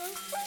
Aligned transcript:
Bye. 0.00 0.39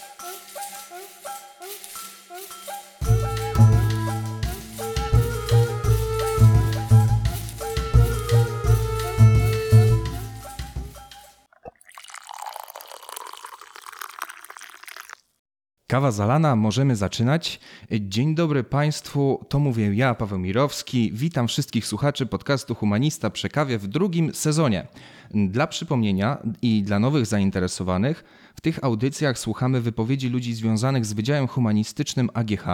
Kawa 15.93 16.11
zalana, 16.11 16.55
możemy 16.55 16.95
zaczynać. 16.95 17.59
Dzień 17.91 18.35
dobry 18.35 18.63
Państwu, 18.63 19.45
to 19.49 19.59
mówię 19.59 19.95
ja, 19.95 20.15
Paweł 20.15 20.39
Mirowski. 20.39 21.11
Witam 21.13 21.47
wszystkich 21.47 21.87
słuchaczy 21.87 22.25
podcastu 22.25 22.75
Humanista 22.75 23.29
przy 23.29 23.49
kawie 23.49 23.77
w 23.77 23.87
drugim 23.87 24.33
sezonie. 24.33 24.87
Dla 25.31 25.67
przypomnienia 25.67 26.37
i 26.61 26.83
dla 26.83 26.99
nowych 26.99 27.25
zainteresowanych, 27.25 28.23
w 28.55 28.61
tych 28.61 28.83
audycjach 28.83 29.39
słuchamy 29.39 29.81
wypowiedzi 29.81 30.29
ludzi 30.29 30.53
związanych 30.53 31.05
z 31.05 31.13
Wydziałem 31.13 31.47
Humanistycznym 31.47 32.29
AGH. 32.33 32.65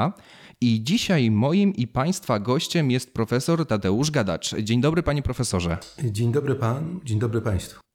I 0.61 0.83
dzisiaj 0.83 1.31
moim 1.31 1.73
i 1.73 1.87
Państwa 1.87 2.39
gościem 2.39 2.91
jest 2.91 3.13
profesor 3.13 3.67
Tadeusz 3.67 4.11
Gadacz. 4.11 4.55
Dzień 4.55 4.81
dobry, 4.81 5.03
panie 5.03 5.21
profesorze. 5.21 5.77
Dzień 6.03 6.31
dobry 6.31 6.55
pan, 6.55 6.99
dzień 7.03 7.19
dobry 7.19 7.41
państwu. 7.41 7.88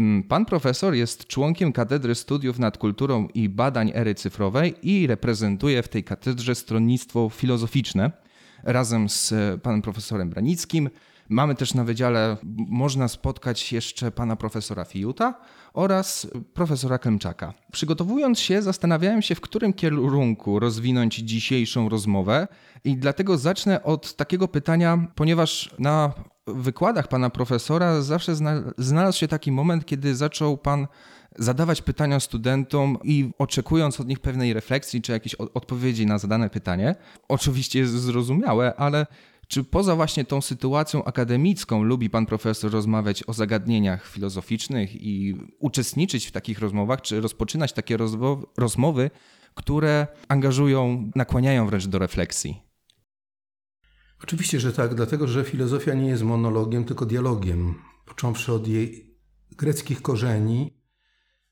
Mm, 0.00 0.22
pan 0.22 0.44
profesor 0.44 0.94
jest 0.94 1.26
członkiem 1.26 1.72
Katedry 1.72 2.14
Studiów 2.14 2.58
nad 2.58 2.78
Kulturą 2.78 3.28
i 3.34 3.48
Badań 3.48 3.92
Ery 3.94 4.14
Cyfrowej 4.14 4.74
i 4.82 5.06
reprezentuje 5.06 5.82
w 5.82 5.88
tej 5.88 6.04
katedrze 6.04 6.54
stronnictwo 6.54 7.28
filozoficzne. 7.28 8.10
Razem 8.62 9.08
z 9.08 9.32
e, 9.32 9.58
panem 9.62 9.82
profesorem 9.82 10.30
Branickim 10.30 10.90
mamy 11.28 11.54
też 11.54 11.74
na 11.74 11.84
wydziale, 11.84 12.36
można 12.68 13.08
spotkać 13.08 13.72
jeszcze 13.72 14.10
pana 14.10 14.36
profesora 14.36 14.84
Fijuta 14.84 15.34
oraz 15.72 16.26
profesora 16.54 16.98
Klemczaka. 16.98 17.54
Przygotowując 17.72 18.40
się, 18.40 18.62
zastanawiałem 18.62 19.22
się, 19.22 19.34
w 19.34 19.40
którym 19.40 19.72
kierunku 19.72 20.58
rozwinąć 20.58 21.16
dzisiejszą 21.16 21.88
rozmowę 21.88 22.48
i 22.84 22.96
dlatego 22.96 23.38
zacznę 23.38 23.82
od 23.82 24.16
takiego 24.16 24.48
pytania, 24.48 25.06
ponieważ 25.14 25.74
na 25.78 26.12
wykładach 26.54 27.08
pana 27.08 27.30
profesora 27.30 28.02
zawsze 28.02 28.34
znalazł 28.78 29.18
się 29.18 29.28
taki 29.28 29.52
moment, 29.52 29.86
kiedy 29.86 30.14
zaczął 30.14 30.58
pan 30.58 30.86
zadawać 31.38 31.82
pytania 31.82 32.20
studentom 32.20 32.98
i 33.04 33.30
oczekując 33.38 34.00
od 34.00 34.08
nich 34.08 34.20
pewnej 34.20 34.52
refleksji 34.52 35.02
czy 35.02 35.12
jakiejś 35.12 35.34
odpowiedzi 35.34 36.06
na 36.06 36.18
zadane 36.18 36.50
pytanie. 36.50 36.94
Oczywiście 37.28 37.78
jest 37.78 37.92
zrozumiałe, 37.92 38.74
ale 38.76 39.06
czy 39.48 39.64
poza 39.64 39.96
właśnie 39.96 40.24
tą 40.24 40.40
sytuacją 40.40 41.04
akademicką 41.04 41.82
lubi 41.82 42.10
pan 42.10 42.26
profesor 42.26 42.72
rozmawiać 42.72 43.24
o 43.26 43.32
zagadnieniach 43.32 44.06
filozoficznych 44.06 45.02
i 45.02 45.36
uczestniczyć 45.58 46.26
w 46.26 46.32
takich 46.32 46.58
rozmowach, 46.58 47.00
czy 47.00 47.20
rozpoczynać 47.20 47.72
takie 47.72 47.96
rozmowy, 48.56 49.10
które 49.54 50.06
angażują, 50.28 51.10
nakłaniają 51.14 51.66
wręcz 51.66 51.86
do 51.86 51.98
refleksji? 51.98 52.69
Oczywiście, 54.22 54.60
że 54.60 54.72
tak, 54.72 54.94
dlatego 54.94 55.26
że 55.28 55.44
filozofia 55.44 55.94
nie 55.94 56.08
jest 56.08 56.22
monologiem, 56.22 56.84
tylko 56.84 57.06
dialogiem, 57.06 57.74
począwszy 58.06 58.52
od 58.52 58.68
jej 58.68 59.16
greckich 59.50 60.02
korzeni, 60.02 60.80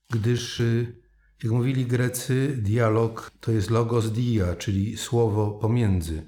gdyż, 0.09 0.59
y, 0.59 1.01
jak 1.43 1.53
mówili 1.53 1.85
Grecy, 1.85 2.57
dialog 2.61 3.31
to 3.39 3.51
jest 3.51 3.69
logos 3.69 4.11
dia, 4.11 4.55
czyli 4.55 4.97
słowo 4.97 5.51
pomiędzy. 5.51 6.27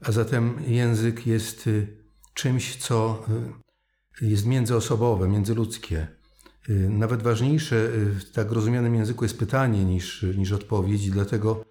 A 0.00 0.12
zatem 0.12 0.58
język 0.66 1.26
jest 1.26 1.66
y, 1.66 2.04
czymś, 2.34 2.76
co 2.76 3.24
y, 4.22 4.26
jest 4.26 4.46
międzyosobowe, 4.46 5.28
międzyludzkie. 5.28 6.06
Nawet 6.88 7.22
ważniejsze 7.22 7.88
w 7.92 8.30
tak 8.32 8.52
rozumianym 8.52 8.94
języku 8.94 9.24
jest 9.24 9.38
pytanie 9.38 9.84
niż, 9.84 10.22
niż 10.36 10.52
odpowiedź, 10.52 11.10
dlatego 11.10 11.64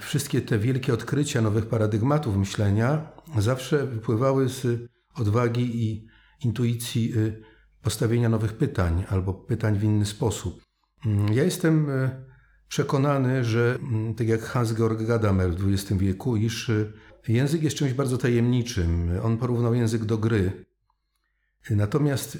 wszystkie 0.00 0.40
te 0.40 0.58
wielkie 0.58 0.94
odkrycia 0.94 1.40
nowych 1.40 1.66
paradygmatów 1.66 2.36
myślenia 2.36 3.12
zawsze 3.38 3.86
wypływały 3.86 4.48
z 4.48 4.66
odwagi 5.14 5.84
i 5.84 6.06
intuicji 6.44 7.16
y, 7.16 7.42
postawienia 7.82 8.28
nowych 8.28 8.52
pytań 8.52 9.04
albo 9.08 9.34
pytań 9.34 9.78
w 9.78 9.84
inny 9.84 10.06
sposób. 10.06 10.62
Mm, 11.06 11.32
ja 11.32 11.44
jestem 11.44 11.90
y, 11.90 12.24
przekonany, 12.68 13.44
że 13.44 13.78
mm, 13.82 14.14
tak 14.14 14.28
jak 14.28 14.42
Hans-Georg 14.42 15.02
Gadamer 15.02 15.50
w 15.50 15.72
XX 15.72 16.00
wieku, 16.00 16.36
iż 16.36 16.70
język 17.28 17.62
jest 17.62 17.76
czymś 17.76 17.92
bardzo 17.92 18.18
tajemniczym. 18.18 19.10
On 19.22 19.38
porównał 19.38 19.74
język 19.74 20.04
do 20.04 20.18
gry. 20.18 20.64
Natomiast 21.70 22.38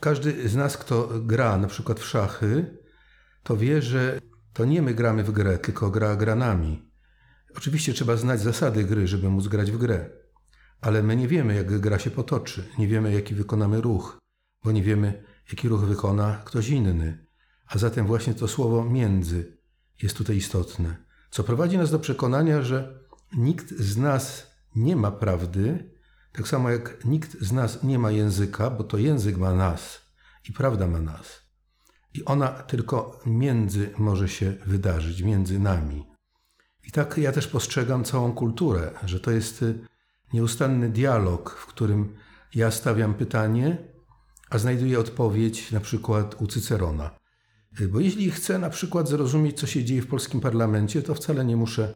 każdy 0.00 0.48
z 0.48 0.56
nas, 0.56 0.76
kto 0.76 1.08
gra 1.20 1.58
na 1.58 1.66
przykład 1.66 2.00
w 2.00 2.06
szachy, 2.06 2.78
to 3.42 3.56
wie, 3.56 3.82
że 3.82 4.20
to 4.52 4.64
nie 4.64 4.82
my 4.82 4.94
gramy 4.94 5.24
w 5.24 5.30
grę, 5.30 5.58
tylko 5.58 5.90
gra 5.90 6.16
granami. 6.16 6.92
Oczywiście 7.56 7.92
trzeba 7.92 8.16
znać 8.16 8.40
zasady 8.40 8.84
gry, 8.84 9.06
żeby 9.06 9.28
móc 9.28 9.48
grać 9.48 9.70
w 9.70 9.78
grę, 9.78 10.10
ale 10.80 11.02
my 11.02 11.16
nie 11.16 11.28
wiemy, 11.28 11.54
jak 11.54 11.80
gra 11.80 11.98
się 11.98 12.10
potoczy, 12.10 12.68
nie 12.78 12.88
wiemy, 12.88 13.12
jaki 13.12 13.34
wykonamy 13.34 13.80
ruch, 13.80 14.18
bo 14.64 14.72
nie 14.72 14.82
wiemy, 14.82 15.24
jaki 15.48 15.68
ruch 15.68 15.80
wykona 15.80 16.42
ktoś 16.44 16.68
inny. 16.68 17.26
A 17.66 17.78
zatem 17.78 18.06
właśnie 18.06 18.34
to 18.34 18.48
słowo 18.48 18.84
między 18.84 19.58
jest 20.02 20.16
tutaj 20.16 20.36
istotne, 20.36 20.96
co 21.30 21.44
prowadzi 21.44 21.78
nas 21.78 21.90
do 21.90 21.98
przekonania, 21.98 22.62
że 22.62 22.98
nikt 23.36 23.70
z 23.70 23.96
nas 23.96 24.52
nie 24.76 24.96
ma 24.96 25.10
prawdy, 25.10 25.90
tak 26.32 26.48
samo 26.48 26.70
jak 26.70 27.04
nikt 27.04 27.40
z 27.40 27.52
nas 27.52 27.82
nie 27.82 27.98
ma 27.98 28.10
języka, 28.10 28.70
bo 28.70 28.84
to 28.84 28.98
język 28.98 29.36
ma 29.36 29.54
nas 29.54 30.00
i 30.48 30.52
prawda 30.52 30.86
ma 30.86 31.00
nas. 31.00 31.51
I 32.14 32.24
ona 32.24 32.48
tylko 32.48 33.20
między 33.26 33.90
może 33.98 34.28
się 34.28 34.54
wydarzyć, 34.66 35.22
między 35.22 35.58
nami. 35.58 36.06
I 36.88 36.90
tak 36.90 37.18
ja 37.18 37.32
też 37.32 37.46
postrzegam 37.46 38.04
całą 38.04 38.32
kulturę, 38.32 38.90
że 39.04 39.20
to 39.20 39.30
jest 39.30 39.62
y, 39.62 39.78
nieustanny 40.32 40.90
dialog, 40.90 41.50
w 41.50 41.66
którym 41.66 42.16
ja 42.54 42.70
stawiam 42.70 43.14
pytanie, 43.14 43.78
a 44.50 44.58
znajduję 44.58 45.00
odpowiedź 45.00 45.72
na 45.72 45.80
przykład 45.80 46.42
u 46.42 46.46
Cycerona. 46.46 47.10
Y, 47.80 47.88
bo 47.88 48.00
jeśli 48.00 48.30
chcę 48.30 48.58
na 48.58 48.70
przykład 48.70 49.08
zrozumieć, 49.08 49.60
co 49.60 49.66
się 49.66 49.84
dzieje 49.84 50.02
w 50.02 50.06
polskim 50.06 50.40
parlamencie, 50.40 51.02
to 51.02 51.14
wcale 51.14 51.44
nie 51.44 51.56
muszę 51.56 51.94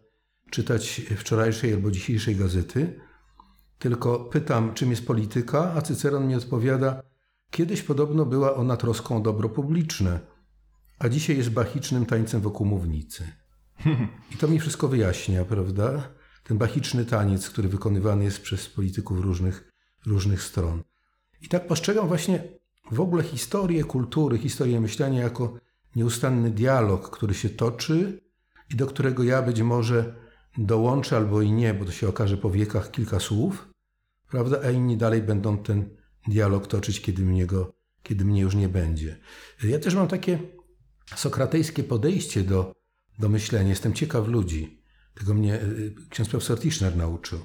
czytać 0.50 1.02
wczorajszej 1.16 1.74
albo 1.74 1.90
dzisiejszej 1.90 2.36
gazety, 2.36 3.00
tylko 3.78 4.18
pytam, 4.18 4.74
czym 4.74 4.90
jest 4.90 5.06
polityka, 5.06 5.72
a 5.76 5.82
Cyceron 5.82 6.28
mi 6.28 6.34
odpowiada, 6.34 7.02
Kiedyś 7.50 7.82
podobno 7.82 8.26
była 8.26 8.54
ona 8.54 8.76
troską 8.76 9.16
o 9.16 9.20
dobro 9.20 9.48
publiczne, 9.48 10.20
a 10.98 11.08
dzisiaj 11.08 11.36
jest 11.36 11.50
bachicznym 11.50 12.06
tańcem 12.06 12.40
wokół 12.40 12.66
mównicy. 12.66 13.32
I 14.32 14.36
to 14.36 14.48
mi 14.48 14.60
wszystko 14.60 14.88
wyjaśnia, 14.88 15.44
prawda? 15.44 16.08
Ten 16.44 16.58
bachiczny 16.58 17.04
taniec, 17.04 17.50
który 17.50 17.68
wykonywany 17.68 18.24
jest 18.24 18.42
przez 18.42 18.68
polityków 18.68 19.20
różnych, 19.20 19.72
różnych 20.06 20.42
stron. 20.42 20.82
I 21.42 21.48
tak 21.48 21.66
postrzegam 21.66 22.08
właśnie 22.08 22.42
w 22.90 23.00
ogóle 23.00 23.22
historię 23.22 23.84
kultury, 23.84 24.38
historię 24.38 24.80
myślenia 24.80 25.22
jako 25.22 25.58
nieustanny 25.96 26.50
dialog, 26.50 27.10
który 27.10 27.34
się 27.34 27.48
toczy 27.48 28.20
i 28.70 28.76
do 28.76 28.86
którego 28.86 29.22
ja 29.22 29.42
być 29.42 29.62
może 29.62 30.14
dołączę 30.58 31.16
albo 31.16 31.42
i 31.42 31.52
nie, 31.52 31.74
bo 31.74 31.84
to 31.84 31.92
się 31.92 32.08
okaże 32.08 32.36
po 32.36 32.50
wiekach 32.50 32.90
kilka 32.90 33.20
słów, 33.20 33.68
prawda? 34.30 34.60
A 34.64 34.70
inni 34.70 34.96
dalej 34.96 35.22
będą 35.22 35.58
ten 35.58 35.96
dialog 36.28 36.66
toczyć, 36.66 37.00
kiedy 37.00 37.22
mnie, 37.22 37.46
go, 37.46 37.72
kiedy 38.02 38.24
mnie 38.24 38.40
już 38.40 38.54
nie 38.54 38.68
będzie. 38.68 39.16
Ja 39.64 39.78
też 39.78 39.94
mam 39.94 40.08
takie 40.08 40.38
sokratejskie 41.16 41.84
podejście 41.84 42.42
do, 42.42 42.74
do 43.18 43.28
myślenia. 43.28 43.70
Jestem 43.70 43.92
ciekaw 43.92 44.28
ludzi. 44.28 44.82
Tego 45.14 45.34
mnie 45.34 45.62
y, 45.62 45.94
ksiądz 46.10 46.28
profesor 46.28 46.60
Tischner 46.60 46.96
nauczył. 46.96 47.38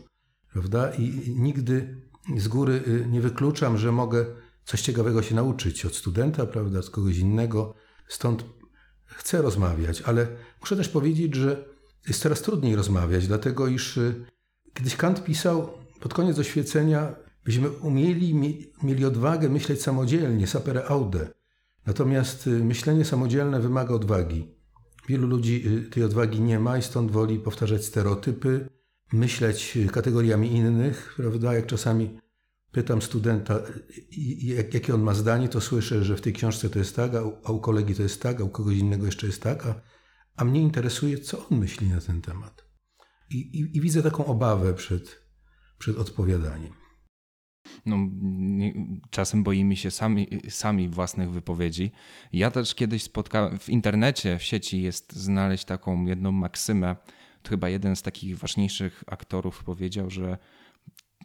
Prawda? 0.54 0.92
I 0.92 1.36
nigdy 1.38 2.02
z 2.38 2.48
góry 2.48 2.84
y, 2.88 3.06
nie 3.10 3.22
wykluczam, 3.22 3.78
że 3.78 3.92
mogę 3.92 4.26
coś 4.66 4.82
ciekawego 4.82 5.24
się 5.24 5.36
nauczyć 5.36 5.86
od 5.86 5.96
studenta, 5.96 6.46
prawda, 6.46 6.80
od 6.80 6.90
kogoś 6.90 7.18
innego. 7.18 7.74
Stąd 8.08 8.46
chcę 9.06 9.42
rozmawiać, 9.42 10.02
ale 10.02 10.28
muszę 10.62 10.76
też 10.76 10.90
powiedzieć, 10.90 11.36
że 11.36 11.66
jest 12.08 12.22
coraz 12.22 12.42
trudniej 12.42 12.76
rozmawiać, 12.76 13.28
dlatego 13.28 13.68
iż 13.68 13.98
y, 13.98 14.26
kiedyś 14.74 14.96
Kant 14.96 15.24
pisał 15.24 15.70
pod 16.00 16.14
koniec 16.14 16.40
oświecenia 16.40 17.16
byśmy 17.46 17.70
umieli, 17.70 18.36
mieli 18.84 19.06
odwagę 19.06 19.50
myśleć 19.50 19.82
samodzielnie, 19.82 20.48
sapere 20.48 20.86
aude. 20.86 21.30
Natomiast 21.86 22.48
y, 22.48 22.50
myślenie 22.50 23.06
samodzielne 23.06 23.60
wymaga 23.60 23.94
odwagi. 23.94 24.56
Wielu 25.08 25.28
ludzi 25.28 25.64
y, 25.68 25.90
tej 25.90 26.04
odwagi 26.04 26.42
nie 26.42 26.60
ma 26.60 26.78
i 26.78 26.82
stąd 26.82 27.12
woli 27.12 27.40
powtarzać 27.40 27.86
stereotypy, 27.86 28.70
myśleć 29.14 29.78
y, 29.78 29.88
kategoriami 29.88 30.52
innych, 30.52 31.14
prawda? 31.18 31.54
Jak 31.54 31.66
czasami 31.66 32.20
pytam 32.72 33.02
studenta, 33.02 33.60
jakie 34.74 34.96
on 34.96 35.02
ma 35.02 35.14
zdanie, 35.14 35.50
to 35.50 35.62
słyszę, 35.62 36.04
że 36.04 36.18
w 36.18 36.22
tej 36.22 36.34
książce 36.34 36.70
to 36.70 36.80
jest 36.80 36.96
tak, 36.96 37.12
a 37.44 37.52
u 37.52 37.60
kolegi 37.60 37.96
to 37.96 38.04
jest 38.04 38.22
tak, 38.22 38.42
a 38.42 38.44
u 38.44 38.50
kogoś 38.50 38.78
innego 38.78 39.06
jeszcze 39.06 39.28
jest 39.28 39.42
tak, 39.42 39.66
a, 39.66 39.82
a 40.36 40.46
mnie 40.46 40.62
interesuje, 40.62 41.18
co 41.18 41.48
on 41.48 41.58
myśli 41.58 41.90
na 41.90 42.02
ten 42.02 42.22
temat. 42.22 42.66
I, 43.30 43.38
i, 43.38 43.78
i 43.78 43.82
widzę 43.82 44.04
taką 44.04 44.26
obawę 44.26 44.74
przed, 44.74 45.22
przed 45.78 45.98
odpowiadaniem. 45.98 46.81
No, 47.86 47.98
czasem 49.10 49.44
boimy 49.44 49.76
się 49.76 49.92
sami, 49.92 50.28
sami 50.50 50.90
własnych 50.90 51.32
wypowiedzi. 51.32 51.92
Ja 52.34 52.52
też 52.52 52.76
kiedyś 52.76 53.04
spotkałem, 53.04 53.60
w 53.60 53.70
internecie, 53.70 54.38
w 54.38 54.44
sieci 54.44 54.82
jest 54.82 55.14
znaleźć 55.14 55.66
taką 55.66 56.06
jedną 56.06 56.32
maksymę. 56.32 56.96
To 57.44 57.50
chyba 57.50 57.70
jeden 57.70 57.96
z 57.96 58.02
takich 58.02 58.38
ważniejszych 58.38 59.04
aktorów 59.08 59.64
powiedział, 59.64 60.10
że 60.10 60.38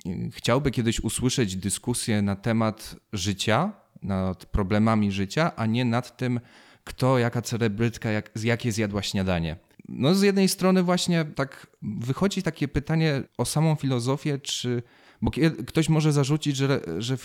y, 0.07 0.31
chciałby 0.33 0.71
kiedyś 0.71 1.01
usłyszeć 1.01 1.57
dyskusję 1.57 2.23
na 2.23 2.37
temat 2.37 2.97
życia, 3.13 3.73
nad 4.03 4.47
problemami 4.47 5.13
życia, 5.13 5.57
a 5.57 5.67
nie 5.67 5.85
nad 5.85 6.17
tym, 6.17 6.41
kto, 6.85 7.19
jaka 7.19 7.43
celebrytka, 7.43 8.11
jak, 8.11 8.31
jakie 8.45 8.73
zjadła 8.73 9.03
śniadanie. 9.03 9.57
No 9.89 10.15
z 10.15 10.23
jednej 10.23 10.49
strony 10.49 10.83
właśnie 10.83 11.25
tak 11.25 11.67
wychodzi 11.83 12.43
takie 12.43 12.69
pytanie 12.69 13.23
o 13.39 13.45
samą 13.45 13.75
filozofię, 13.75 14.39
czy 14.39 14.83
bo 15.23 15.31
ktoś 15.67 15.89
może 15.89 16.13
zarzucić, 16.13 16.57
że, 16.57 16.81
że 16.99 17.17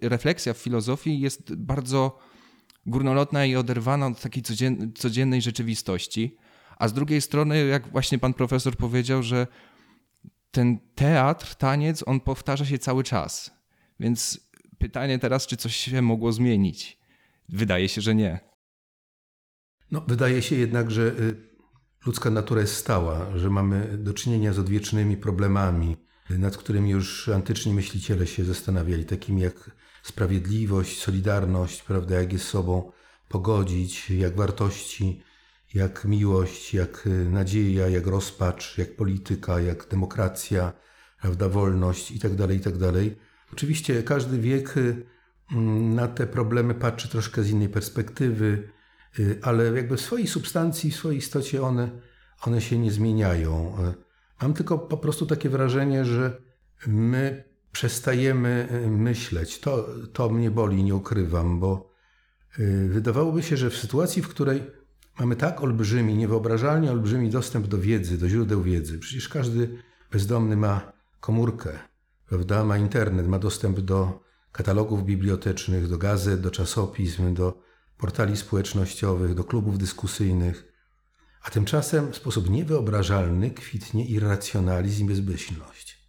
refleksja 0.00 0.54
w 0.54 0.58
filozofii 0.58 1.20
jest 1.20 1.54
bardzo 1.54 2.18
górnolotna 2.86 3.44
i 3.44 3.56
oderwana 3.56 4.06
od 4.06 4.20
takiej 4.20 4.42
codzien, 4.42 4.92
codziennej 4.92 5.42
rzeczywistości. 5.42 6.36
A 6.76 6.88
z 6.88 6.92
drugiej 6.92 7.20
strony, 7.20 7.66
jak 7.66 7.88
właśnie 7.88 8.18
pan 8.18 8.34
profesor 8.34 8.76
powiedział, 8.76 9.22
że 9.22 9.46
ten 10.50 10.78
teatr, 10.94 11.54
taniec, 11.54 12.02
on 12.06 12.20
powtarza 12.20 12.64
się 12.64 12.78
cały 12.78 13.04
czas. 13.04 13.50
Więc 14.00 14.40
pytanie 14.78 15.18
teraz, 15.18 15.46
czy 15.46 15.56
coś 15.56 15.76
się 15.76 16.02
mogło 16.02 16.32
zmienić? 16.32 16.98
Wydaje 17.48 17.88
się, 17.88 18.00
że 18.00 18.14
nie. 18.14 18.40
No, 19.90 20.04
wydaje 20.08 20.42
się 20.42 20.56
jednak, 20.56 20.90
że 20.90 21.02
y, 21.02 21.36
ludzka 22.06 22.30
natura 22.30 22.60
jest 22.60 22.76
stała, 22.76 23.38
że 23.38 23.50
mamy 23.50 23.98
do 23.98 24.12
czynienia 24.12 24.52
z 24.52 24.58
odwiecznymi 24.58 25.16
problemami, 25.16 25.96
nad 26.30 26.56
którymi 26.56 26.90
już 26.90 27.28
antyczni 27.28 27.74
myśliciele 27.74 28.26
się 28.26 28.44
zastanawiali, 28.44 29.04
takimi 29.04 29.42
jak 29.42 29.70
sprawiedliwość, 30.02 31.02
solidarność, 31.02 31.82
prawda, 31.82 32.14
jak 32.20 32.32
je 32.32 32.38
z 32.38 32.48
sobą 32.48 32.92
pogodzić, 33.28 34.10
jak 34.10 34.36
wartości, 34.36 35.22
jak 35.74 36.04
miłość, 36.04 36.74
jak 36.74 37.06
y, 37.06 37.10
nadzieja, 37.30 37.88
jak 37.88 38.06
rozpacz, 38.06 38.78
jak 38.78 38.96
polityka, 38.96 39.60
jak 39.60 39.88
demokracja, 39.88 40.72
prawda, 41.20 41.48
wolność 41.48 42.10
itd., 42.10 42.48
tak 42.48 42.56
itd. 42.56 42.92
Tak 42.92 43.02
Oczywiście 43.52 44.02
każdy 44.02 44.38
wiek 44.38 44.76
y, 44.76 45.06
mm, 45.52 45.94
na 45.94 46.08
te 46.08 46.26
problemy 46.26 46.74
patrzy 46.74 47.08
troszkę 47.08 47.42
z 47.42 47.50
innej 47.50 47.68
perspektywy, 47.68 48.68
y, 49.18 49.38
ale 49.42 49.64
jakby 49.64 49.96
w 49.96 50.00
swojej 50.00 50.26
substancji, 50.26 50.90
w 50.90 50.96
swojej 50.96 51.18
istocie 51.18 51.62
one, 51.62 51.90
one 52.40 52.60
się 52.60 52.78
nie 52.78 52.90
zmieniają. 52.90 53.76
Mam 54.42 54.54
tylko 54.54 54.78
po 54.78 54.96
prostu 54.96 55.26
takie 55.26 55.48
wrażenie, 55.48 56.04
że 56.04 56.42
my 56.86 57.44
przestajemy 57.72 58.68
y, 58.86 58.90
myśleć. 58.90 59.60
To, 59.60 59.88
to 60.12 60.30
mnie 60.30 60.50
boli, 60.50 60.84
nie 60.84 60.94
ukrywam, 60.94 61.60
bo 61.60 61.90
y, 62.58 62.88
wydawałoby 62.88 63.42
się, 63.42 63.56
że 63.56 63.70
w 63.70 63.76
sytuacji, 63.76 64.22
w 64.22 64.28
której 64.28 64.62
mamy 65.18 65.36
tak 65.36 65.62
olbrzymi, 65.62 66.14
niewyobrażalnie 66.14 66.90
olbrzymi 66.90 67.30
dostęp 67.30 67.66
do 67.66 67.78
wiedzy, 67.78 68.18
do 68.18 68.28
źródeł 68.28 68.62
wiedzy, 68.62 68.98
przecież 68.98 69.28
każdy 69.28 69.78
bezdomny 70.12 70.56
ma 70.56 70.92
komórkę, 71.20 71.78
prawda? 72.28 72.64
ma 72.64 72.78
internet, 72.78 73.28
ma 73.28 73.38
dostęp 73.38 73.80
do 73.80 74.24
katalogów 74.52 75.04
bibliotecznych, 75.04 75.88
do 75.88 75.98
gazet, 75.98 76.40
do 76.40 76.50
czasopism, 76.50 77.34
do 77.34 77.58
portali 77.98 78.36
społecznościowych, 78.36 79.34
do 79.34 79.44
klubów 79.44 79.78
dyskusyjnych. 79.78 80.73
A 81.44 81.50
tymczasem 81.50 82.12
w 82.12 82.16
sposób 82.16 82.50
niewyobrażalny 82.50 83.50
kwitnie 83.50 84.06
irracjonalizm 84.06 85.04
i 85.04 85.08
bezmyślność. 85.08 86.08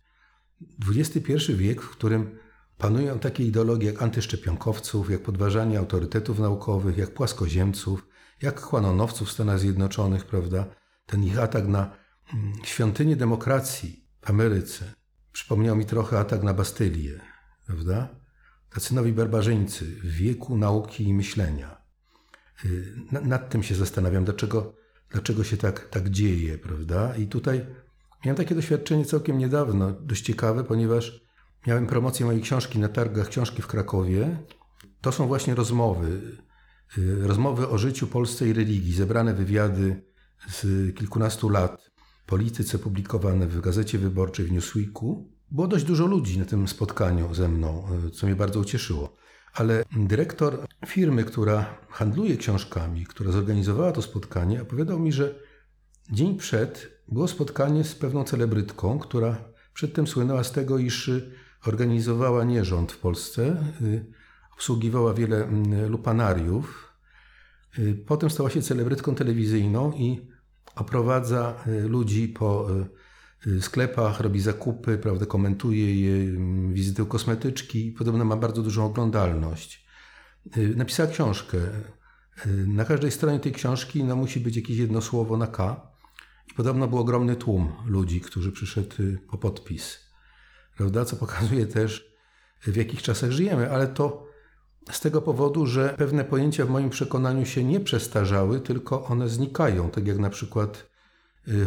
XXI 0.90 1.54
wiek, 1.56 1.82
w 1.82 1.90
którym 1.90 2.40
panują 2.78 3.20
takie 3.20 3.44
ideologie 3.44 3.88
jak 3.88 4.02
antyszczepionkowców, 4.02 5.10
jak 5.10 5.24
podważanie 5.24 5.80
autorytetów 5.80 6.40
naukowych, 6.40 6.98
jak 6.98 7.14
płaskoziemców, 7.14 8.08
jak 8.42 8.62
kłanonowców 8.62 9.28
w 9.28 9.32
Stanach 9.32 9.60
Zjednoczonych, 9.60 10.26
prawda? 10.26 10.66
Ten 11.06 11.24
ich 11.24 11.40
atak 11.40 11.68
na 11.68 11.98
mm, 12.34 12.54
świątynię 12.64 13.16
demokracji 13.16 14.10
w 14.22 14.30
Ameryce 14.30 14.94
przypomniał 15.32 15.76
mi 15.76 15.86
trochę 15.86 16.20
atak 16.20 16.44
na 16.44 16.54
Bastylię, 16.54 17.20
prawda? 17.66 18.10
Tacy 18.70 18.96
nowi 18.96 19.14
barbarzyńcy 19.14 19.86
w 19.86 20.06
wieku 20.06 20.58
nauki 20.58 21.04
i 21.04 21.14
myślenia. 21.14 21.82
Y, 22.66 22.96
nad 23.12 23.50
tym 23.50 23.64
się 23.64 23.76
zastanawiam, 23.76 24.26
dlaczego 24.26 24.85
dlaczego 25.12 25.44
się 25.44 25.58
tak, 25.58 25.90
tak 25.90 26.10
dzieje, 26.10 26.58
prawda? 26.58 27.16
I 27.16 27.28
tutaj 27.28 27.66
miałem 28.26 28.38
takie 28.38 28.56
doświadczenie 28.56 29.06
całkiem 29.06 29.38
niedawno, 29.38 29.92
dość 29.92 30.22
ciekawe, 30.22 30.64
ponieważ 30.64 31.22
miałem 31.68 31.88
promocję 31.88 32.26
mojej 32.26 32.42
książki 32.42 32.80
na 32.80 32.90
targach 32.90 33.30
książki 33.30 33.62
w 33.62 33.68
Krakowie. 33.68 34.38
To 35.02 35.12
są 35.12 35.28
właśnie 35.28 35.56
rozmowy, 35.56 36.22
y, 36.98 37.28
rozmowy 37.28 37.70
o 37.70 37.78
życiu 37.78 38.08
Polsce 38.08 38.48
i 38.48 38.54
religii, 38.54 38.94
zebrane 38.94 39.34
wywiady 39.34 40.02
z 40.50 40.96
kilkunastu 40.96 41.50
lat, 41.50 41.92
polityce 42.26 42.80
publikowane 42.80 43.48
w 43.48 43.62
Gazecie 43.62 43.98
Wyborczej 43.98 44.46
w 44.46 44.52
Newsweeku. 44.52 45.30
Było 45.52 45.68
dość 45.68 45.86
dużo 45.86 46.06
ludzi 46.06 46.40
na 46.40 46.46
tym 46.46 46.68
spotkaniu 46.68 47.34
ze 47.34 47.50
mną, 47.50 47.88
y, 48.08 48.12
co 48.12 48.28
mnie 48.28 48.36
bardzo 48.36 48.60
ucieszyło 48.60 49.25
ale 49.56 49.84
dyrektor 49.92 50.68
firmy, 50.86 51.24
która 51.24 51.78
handluje 51.90 52.38
książkami, 52.38 53.06
która 53.06 53.32
zorganizowała 53.32 53.92
to 53.92 54.02
spotkanie, 54.02 54.62
opowiadał 54.62 55.00
mi, 55.00 55.12
że 55.12 55.36
dzień 56.12 56.38
przed 56.38 57.02
było 57.08 57.28
spotkanie 57.28 57.84
z 57.84 57.96
pewną 57.96 58.24
celebrytką, 58.24 59.00
która 59.00 59.38
przedtem 59.74 60.08
słynęła 60.08 60.44
z 60.44 60.52
tego, 60.52 60.78
iż 60.78 61.12
organizowała 61.66 62.44
nierząd 62.44 62.92
w 62.92 62.98
Polsce, 62.98 63.58
y, 63.82 64.06
obsługiwała 64.54 65.14
wiele 65.14 65.44
mm, 65.44 65.92
lupanariów. 65.92 66.94
Y, 67.80 68.04
potem 68.08 68.30
stała 68.30 68.50
się 68.50 68.62
celebrytką 68.62 69.16
telewizyjną 69.16 69.92
i 69.92 70.28
oprowadza 70.76 71.64
y, 71.68 71.88
ludzi 71.88 72.28
po 72.28 72.68
Y, 72.72 73.05
sklepach, 73.62 74.20
robi 74.20 74.42
zakupy, 74.42 74.98
prawda, 74.98 75.26
komentuje 75.26 76.02
je, 76.02 76.30
mm, 76.30 76.74
wizyty 76.74 77.04
u 77.04 77.06
kosmetyczki. 77.06 77.92
Podobno 77.92 78.26
ma 78.26 78.36
bardzo 78.36 78.62
dużą 78.62 78.86
oglądalność. 78.86 79.86
Y, 80.58 80.76
napisała 80.76 81.10
książkę. 81.10 81.58
Y, 81.58 82.68
na 82.68 82.86
każdej 82.86 83.12
stronie 83.12 83.40
tej 83.40 83.52
książki 83.52 84.04
no, 84.04 84.16
musi 84.16 84.40
być 84.40 84.56
jakieś 84.56 84.78
jedno 84.78 85.02
słowo 85.02 85.38
na 85.38 85.48
K. 85.48 85.92
I 86.52 86.54
podobno 86.54 86.88
był 86.88 86.98
ogromny 87.00 87.36
tłum 87.36 87.74
ludzi, 87.86 88.22
którzy 88.22 88.52
przyszedł 88.52 88.96
po 89.30 89.38
podpis. 89.38 90.00
Prawda? 90.78 91.06
Co 91.06 91.16
pokazuje 91.16 91.66
też, 91.66 92.16
w 92.62 92.76
jakich 92.76 93.02
czasach 93.02 93.32
żyjemy, 93.32 93.72
ale 93.72 93.88
to 93.88 94.28
z 94.92 95.00
tego 95.00 95.22
powodu, 95.22 95.66
że 95.66 95.96
pewne 95.98 96.24
pojęcia 96.24 96.66
w 96.66 96.70
moim 96.70 96.90
przekonaniu 96.90 97.46
się 97.46 97.64
nie 97.64 97.80
przestarzały, 97.80 98.60
tylko 98.60 99.06
one 99.06 99.30
znikają. 99.30 99.90
Tak 99.90 100.08
jak 100.08 100.18
na 100.18 100.30
przykład 100.30 100.95
Y, 100.95 100.95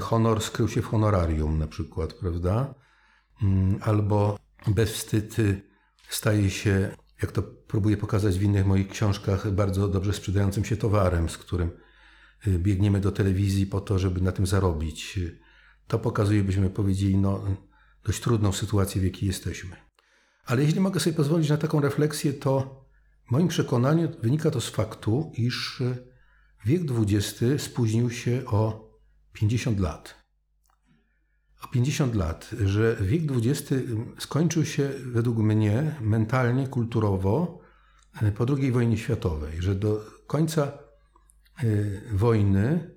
honor 0.01 0.43
skrył 0.43 0.69
się 0.69 0.83
w 0.83 0.87
honorarium 0.87 1.59
na 1.59 1.67
przykład, 1.67 2.13
prawda? 2.13 2.75
Mm, 3.43 3.79
albo 3.83 4.39
bezwstyd 4.67 5.37
staje 6.09 6.51
się, 6.51 6.97
jak 7.23 7.33
to 7.33 7.43
próbuję 7.43 7.97
pokazać 7.97 8.39
w 8.39 8.43
innych 8.43 8.67
moich 8.67 8.89
książkach, 8.89 9.51
bardzo 9.51 9.89
dobrze 9.89 10.13
sprzedającym 10.13 10.65
się 10.65 10.77
towarem, 10.77 11.29
z 11.29 11.39
którym 11.39 11.71
y, 12.47 12.59
biegniemy 12.59 13.01
do 13.01 13.13
telewizji 13.13 13.67
po 13.67 13.81
to, 13.81 13.99
żeby 13.99 14.21
na 14.21 14.33
tym 14.33 14.47
zarobić. 14.47 15.21
To 15.87 15.99
pokazuje, 15.99 16.45
byśmy 16.45 16.71
powiedzieli, 16.71 17.17
no, 17.17 17.45
dość 18.05 18.21
trudną 18.21 18.53
sytuację, 18.53 19.01
w 19.01 19.05
jakiej 19.05 19.27
jesteśmy. 19.27 19.77
Ale 20.47 20.63
jeśli 20.63 20.81
mogę 20.81 21.01
sobie 21.01 21.17
pozwolić 21.17 21.49
na 21.49 21.57
taką 21.57 21.81
refleksję, 21.81 22.33
to 22.33 22.85
w 23.29 23.31
moim 23.31 23.49
przekonaniu 23.49 24.09
wynika 24.23 24.51
to 24.51 24.61
z 24.61 24.69
faktu, 24.69 25.33
iż 25.35 25.83
wiek 26.67 26.83
XX 26.99 27.63
spóźnił 27.63 28.11
się 28.11 28.43
o 28.47 28.88
50 29.39 29.81
lat. 29.81 30.15
O 31.63 31.69
50 31.69 32.15
lat, 32.15 32.51
że 32.65 32.97
wiek 33.01 33.23
XX 33.33 33.73
skończył 34.19 34.65
się 34.65 34.91
według 35.05 35.39
mnie 35.39 35.97
mentalnie, 36.01 36.69
kulturowo 36.69 37.61
e, 38.23 38.33
po 38.33 38.47
II 38.59 38.73
wojnie 38.73 38.99
światowej, 38.99 39.63
że 39.63 39.75
do 39.75 40.05
końca 40.27 40.63
e, 40.63 41.65
wojny 42.13 42.91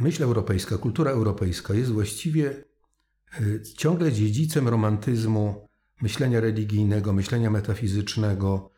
myśl 0.00 0.22
europejska, 0.22 0.78
kultura 0.78 1.10
europejska 1.10 1.74
jest 1.74 1.90
właściwie 1.90 2.50
e, 2.50 3.62
ciągle 3.76 4.12
dziedzicem 4.12 4.68
romantyzmu, 4.68 5.68
myślenia 6.02 6.40
religijnego, 6.40 7.12
myślenia 7.12 7.50
metafizycznego, 7.50 8.70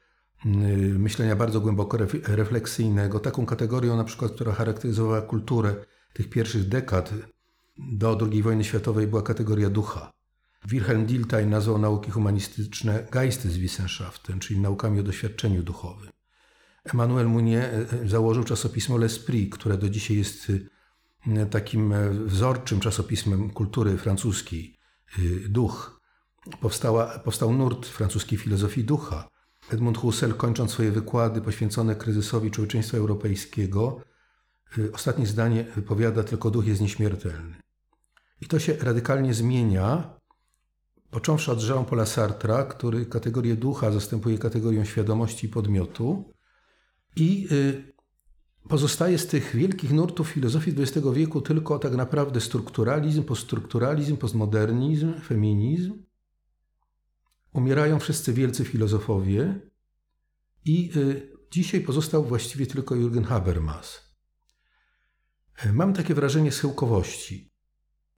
myślenia 0.99 1.37
bardzo 1.37 1.61
głęboko 1.61 1.99
refleksyjnego, 2.25 3.21
taką 3.21 3.47
kategorią 3.47 3.97
na 3.97 4.05
przykład, 4.05 4.33
która 4.33 4.53
charakteryzowała 4.53 5.23
kulturę 5.23 5.75
tych 6.17 6.31
pierwszych 6.31 6.69
dekad 6.69 7.15
do 7.79 8.19
II 8.33 8.43
wojny 8.43 8.65
światowej 8.65 9.07
była 9.07 9.23
kategoria 9.23 9.71
ducha. 9.71 10.13
Wilhelm 10.65 11.07
Dilthey 11.07 11.47
nazwał 11.47 11.79
nauki 11.79 12.11
humanistyczne 12.11 13.07
Geisteswissenschaften, 13.11 14.39
czyli 14.39 14.61
naukami 14.61 15.01
o 15.01 15.03
doświadczeniu 15.03 15.63
duchowym. 15.63 16.11
Emmanuel 16.85 17.27
Mounier 17.27 17.65
e, 17.65 18.03
e, 18.03 18.09
założył 18.09 18.45
czasopismo 18.45 18.97
L'Esprit, 18.97 19.49
które 19.49 19.79
do 19.79 19.89
dzisiaj 19.89 20.17
jest 20.17 20.53
e, 21.27 21.47
takim 21.47 21.95
wzorczym 22.27 22.81
czasopismem 22.81 23.51
kultury 23.51 23.97
francuskiej. 23.99 24.77
Duch. 25.49 26.01
powstała, 26.61 27.19
powstał 27.19 27.53
nurt 27.53 27.87
francuskiej 27.87 28.39
filozofii 28.39 28.85
ducha. 28.85 29.29
Edmund 29.71 29.99
Husserl, 29.99 30.33
kończąc 30.33 30.71
swoje 30.71 30.91
wykłady 30.91 31.41
poświęcone 31.41 31.95
kryzysowi 31.95 32.51
człowieczeństwa 32.51 32.97
europejskiego, 32.99 34.01
ostatnie 34.93 35.27
zdanie 35.27 35.65
powiada 35.65 36.23
tylko 36.23 36.51
duch 36.51 36.67
jest 36.67 36.81
nieśmiertelny. 36.81 37.57
I 38.41 38.47
to 38.47 38.59
się 38.59 38.77
radykalnie 38.77 39.35
zmienia, 39.35 40.19
począwszy 41.11 41.53
od 41.53 41.69
Jean-Paula 41.69 42.07
Sartra, 42.07 42.65
który 42.65 43.07
kategorię 43.07 43.57
ducha 43.57 43.93
zastępuje 43.93 44.39
kategorią 44.39 44.85
świadomości 44.85 45.47
i 45.47 45.49
podmiotu. 45.49 46.33
I 47.17 47.49
y, 47.53 47.93
pozostaje 48.69 49.19
z 49.19 49.27
tych 49.27 49.57
wielkich 49.57 49.93
nurtów 49.93 50.29
filozofii 50.29 50.75
XX 50.79 51.07
wieku 51.15 51.41
tylko 51.41 51.79
tak 51.79 51.93
naprawdę 51.93 52.41
strukturalizm, 52.41 53.23
poststrukturalizm, 53.23 54.17
postmodernizm, 54.17 55.21
feminizm. 55.21 56.03
Umierają 57.53 57.99
wszyscy 57.99 58.33
wielcy 58.33 58.65
filozofowie 58.65 59.61
i 60.65 60.91
y, 60.97 61.33
dzisiaj 61.51 61.81
pozostał 61.81 62.25
właściwie 62.25 62.67
tylko 62.67 62.95
Jürgen 62.95 63.25
Habermas. 63.25 64.06
Mam 65.73 65.93
takie 65.93 66.15
wrażenie 66.15 66.53
schyłkowości. 66.53 67.53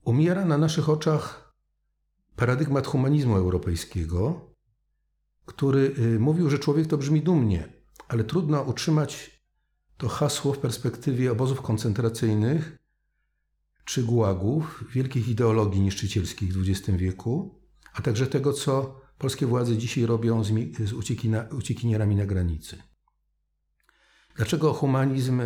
Umiera 0.03 0.45
na 0.45 0.57
naszych 0.57 0.89
oczach 0.89 1.53
paradygmat 2.35 2.87
humanizmu 2.87 3.35
europejskiego, 3.35 4.49
który 5.45 5.95
y, 5.99 6.19
mówił, 6.19 6.49
że 6.49 6.59
człowiek 6.59 6.87
to 6.87 6.97
brzmi 6.97 7.21
dumnie, 7.21 7.73
ale 8.07 8.23
trudno 8.23 8.61
utrzymać 8.61 9.41
to 9.97 10.07
hasło 10.07 10.53
w 10.53 10.59
perspektywie 10.59 11.31
obozów 11.31 11.61
koncentracyjnych 11.61 12.77
czy 13.85 14.03
gułagów, 14.03 14.83
wielkich 14.91 15.27
ideologii 15.27 15.81
niszczycielskich 15.81 16.53
w 16.53 16.69
XX 16.69 16.97
wieku, 16.97 17.59
a 17.93 18.01
także 18.01 18.27
tego, 18.27 18.53
co 18.53 19.01
polskie 19.17 19.45
władze 19.45 19.77
dzisiaj 19.77 20.05
robią 20.05 20.43
z, 20.43 20.51
z 20.85 20.93
uciekinierami 21.53 22.15
na 22.15 22.25
granicy. 22.25 22.83
Dlaczego 24.35 24.73
humanizm 24.73 25.41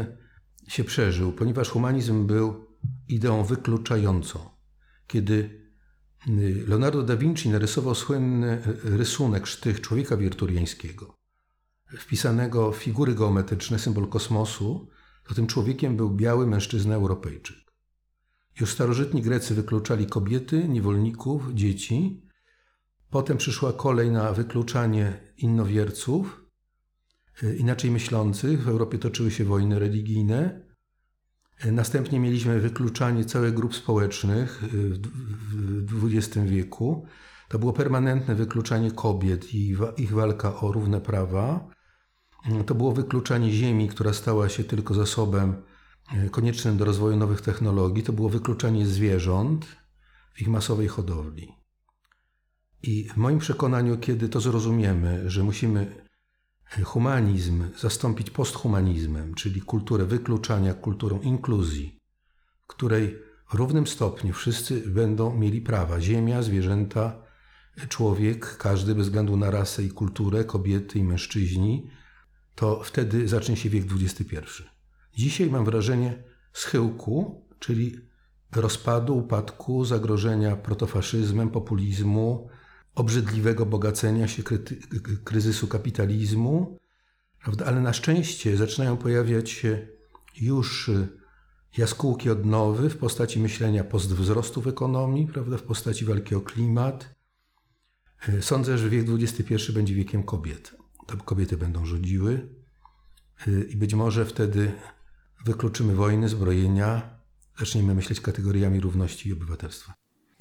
się 0.68 0.84
przeżył? 0.84 1.32
Ponieważ 1.32 1.70
humanizm 1.70 2.28
był 2.28 2.66
ideą 3.08 3.44
wykluczającą. 3.44 4.40
Kiedy 5.08 5.64
y, 6.28 6.66
Leonardo 6.68 7.04
da 7.04 7.16
Vinci 7.18 7.50
narysował 7.50 7.96
słynny 7.96 8.62
rysunek, 8.84 9.48
sztych 9.48 9.82
człowieka 9.82 10.18
wirturiańskiego, 10.18 11.18
wpisanego 11.98 12.72
w 12.72 12.76
figury 12.76 13.16
geometryczne, 13.16 13.80
symbol 13.80 14.08
kosmosu, 14.08 14.90
to 15.28 15.34
tym 15.34 15.48
człowiekiem 15.48 15.98
był 15.98 16.10
biały 16.10 16.48
mężczyzna 16.48 16.96
Europejczyk. 16.96 17.58
Już 18.60 18.72
starożytni 18.74 19.22
Grecy 19.22 19.56
wykluczali 19.56 20.08
kobiety, 20.08 20.68
niewolników, 20.68 21.54
dzieci. 21.54 22.28
Potem 23.10 23.38
przyszła 23.38 23.74
kolej 23.74 24.12
na 24.12 24.34
wykluczanie 24.34 25.34
innowierców, 25.38 26.43
inaczej 27.58 27.92
myślących. 27.92 28.64
W 28.64 28.68
Europie 28.70 28.98
toczyły 28.98 29.32
się 29.32 29.46
wojny 29.46 29.80
religijne. 29.80 30.62
Y, 31.66 31.72
następnie 31.72 32.20
mieliśmy 32.20 32.60
wykluczanie 32.60 33.26
całych 33.26 33.54
grup 33.54 33.76
społecznych 33.76 34.64
y, 34.64 34.68
w 35.86 36.14
XX 36.14 36.38
wieku. 36.46 37.06
To 37.50 37.60
było 37.60 37.74
permanentne 37.74 38.36
wykluczanie 38.36 38.92
kobiet 38.92 39.54
i 39.54 39.76
ich 39.98 40.12
walka 40.14 40.60
o 40.60 40.72
równe 40.72 41.02
prawa. 41.02 41.68
To 42.66 42.76
było 42.76 42.92
wykluczanie 42.92 43.52
Ziemi, 43.52 43.88
która 43.88 44.14
stała 44.14 44.50
się 44.50 44.64
tylko 44.64 44.94
zasobem 44.94 45.56
e, 46.14 46.30
koniecznym 46.30 46.78
do 46.78 46.86
rozwoju 46.86 47.18
nowych 47.18 47.42
technologii. 47.42 48.04
To 48.04 48.14
było 48.14 48.30
wykluczanie 48.30 48.86
zwierząt 48.86 49.66
w 50.34 50.42
ich 50.42 50.48
masowej 50.48 50.88
hodowli. 50.88 51.52
I 52.84 53.10
w 53.10 53.18
moim 53.18 53.40
przekonaniu, 53.40 53.98
kiedy 53.98 54.30
to 54.30 54.40
zrozumiemy, 54.40 55.30
że 55.30 55.44
musimy 55.44 56.03
humanizm 56.84 57.64
zastąpić 57.80 58.30
posthumanizmem, 58.30 59.34
czyli 59.34 59.62
kulturę 59.62 60.06
wykluczania 60.06 60.74
kulturą 60.74 61.20
inkluzji, 61.20 62.00
w 62.64 62.68
której 62.68 63.18
w 63.50 63.54
równym 63.54 63.88
stopniu 63.88 64.34
wszyscy 64.34 64.90
będą 64.90 65.36
mieli 65.38 65.62
prawa 65.62 66.02
ziemia, 66.02 66.42
zwierzęta, 66.42 67.24
człowiek, 67.90 68.58
każdy 68.58 68.96
bez 68.96 69.06
względu 69.06 69.38
na 69.38 69.52
rasę 69.52 69.84
i 69.84 69.90
kulturę, 69.90 70.44
kobiety 70.44 71.00
i 71.00 71.04
mężczyźni 71.04 71.90
to 72.56 72.84
wtedy 72.84 73.28
zacznie 73.28 73.56
się 73.56 73.70
wiek 73.70 73.86
XXI. 74.02 74.64
Dzisiaj 75.16 75.50
mam 75.50 75.66
wrażenie 75.66 76.24
schyłku, 76.54 77.46
czyli 77.60 77.98
rozpadu, 78.56 79.18
upadku, 79.18 79.86
zagrożenia 79.86 80.56
protofaszyzmem, 80.56 81.50
populizmu, 81.50 82.50
obrzydliwego 82.96 83.66
bogacenia 83.66 84.28
się, 84.28 84.44
kryzysu 85.24 85.68
kapitalizmu, 85.68 86.80
prawda? 87.44 87.66
ale 87.66 87.82
na 87.82 87.94
szczęście 87.94 88.58
zaczynają 88.58 88.98
pojawiać 88.98 89.50
się 89.50 89.88
już 90.42 90.92
jaskółki 91.78 92.30
odnowy 92.30 92.90
w 92.90 92.98
postaci 92.98 93.40
myślenia 93.40 93.84
postwzrostu 93.84 94.62
w 94.62 94.68
ekonomii, 94.68 95.28
prawda? 95.28 95.58
w 95.58 95.64
postaci 95.64 96.06
walki 96.06 96.36
o 96.36 96.42
klimat. 96.42 97.16
Sądzę, 98.42 98.78
że 98.78 98.90
wiek 98.90 99.06
XXI 99.10 99.74
będzie 99.74 99.96
wiekiem 99.96 100.24
kobiet 100.24 100.84
to 101.08 101.18
kobiety 101.18 101.58
będą 101.58 101.86
rządziły 101.86 102.50
y, 103.48 103.68
i 103.70 103.76
być 103.76 103.94
może 103.94 104.26
wtedy 104.26 104.72
wykluczymy 105.46 105.96
wojny, 105.96 106.30
zbrojenia, 106.30 107.20
zaczniemy 107.60 107.96
myśleć 107.96 108.22
kategoriami 108.22 108.80
równości 108.80 109.30
i 109.30 109.34
obywatelstwa. 109.34 109.94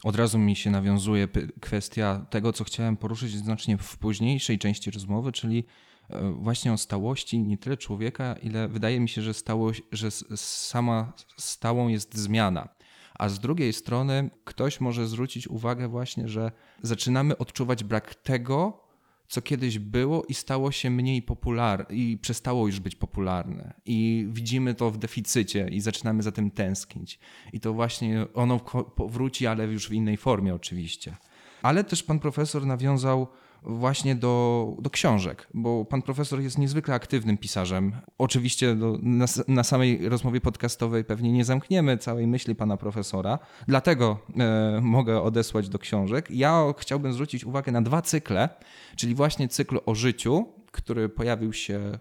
Od 0.05 0.17
razu 0.17 0.39
mi 0.39 0.57
się 0.57 0.71
nawiązuje 0.71 1.29
kwestia 1.61 2.27
tego, 2.31 2.53
co 2.53 2.65
chciałem 2.65 2.97
poruszyć 2.97 3.33
znacznie 3.33 3.79
w 3.79 3.99
późniejszej 3.99 4.59
części 4.59 4.91
rozmowy, 4.91 5.33
czyli 5.33 5.65
e, 6.11 6.33
właśnie 6.33 6.73
o 6.73 6.79
stałości 6.79 7.39
nie 7.39 7.59
tyle 7.59 7.77
człowieka, 7.77 8.35
ile 8.43 8.69
wydaje 8.69 9.01
mi 9.01 9.09
się, 9.09 9.23
że, 9.23 9.35
stałość, 9.35 9.83
że 9.93 10.11
sama 10.37 11.13
stałą 11.37 11.89
jest 11.89 12.15
zmiana. 12.15 12.69
A 13.15 13.29
z 13.29 13.41
drugiej 13.41 13.73
strony 13.73 14.31
ktoś 14.45 14.81
może 14.81 15.07
zwrócić 15.07 15.49
uwagę 15.49 15.89
właśnie, 15.89 16.29
że 16.29 16.53
zaczynamy 16.83 17.39
odczuwać 17.39 17.85
brak 17.85 18.15
tego, 18.15 18.85
co 19.33 19.43
kiedyś 19.43 19.79
było 19.79 20.25
i 20.25 20.35
stało 20.35 20.73
się 20.73 20.91
mniej 20.91 21.23
popularne 21.23 21.97
i 21.97 22.19
przestało 22.19 22.67
już 22.67 22.81
być 22.81 22.95
popularne. 22.95 23.75
I 23.87 24.27
widzimy 24.33 24.75
to 24.75 24.91
w 24.91 24.99
deficycie 24.99 25.69
i 25.69 25.81
zaczynamy 25.81 26.23
za 26.23 26.33
tym 26.33 26.51
tęsknić. 26.51 27.19
I 27.53 27.61
to 27.61 27.73
właśnie 27.73 28.27
ono 28.35 28.59
powróci, 28.97 29.47
ale 29.47 29.67
już 29.67 29.89
w 29.89 29.93
innej 29.93 30.17
formie 30.17 30.55
oczywiście. 30.55 31.17
Ale 31.63 31.85
też 31.85 32.03
pan 32.03 32.19
profesor 32.19 32.67
nawiązał 32.67 33.27
właśnie 33.65 34.15
do, 34.15 34.77
do 34.79 34.91
książek, 34.91 35.49
bo 35.55 35.85
pan 35.85 36.03
profesor 36.03 36.41
jest 36.41 36.59
niezwykle 36.59 36.95
aktywnym 36.95 37.39
pisarzem. 37.39 37.93
Oczywiście 38.19 38.75
do, 38.75 38.99
na, 39.03 39.27
na, 39.49 39.65
samej 39.65 40.09
rozmowie 40.09 40.41
podcastowej 40.41 41.05
pewnie 41.05 41.33
nie 41.33 41.45
zamkniemy 41.45 41.99
całej 41.99 42.27
myśli 42.27 42.55
pana 42.55 42.77
profesora, 42.77 43.39
dlatego 43.69 44.19
e, 44.39 44.81
mogę 44.83 45.23
odesłać 45.23 45.69
do 45.69 45.79
książek. 45.79 46.31
Ja 46.31 46.65
chciałbym 46.79 47.13
zwrócić 47.13 47.45
uwagę 47.45 47.73
na 47.73 47.83
dwa 47.83 48.03
cykle, 48.03 48.49
czyli 48.97 49.15
właśnie 49.15 49.49
cykl 49.49 49.79
o 49.87 49.95
życiu, 49.95 50.49
który 50.73 51.09
pojawił 51.09 51.53
się 51.53 51.99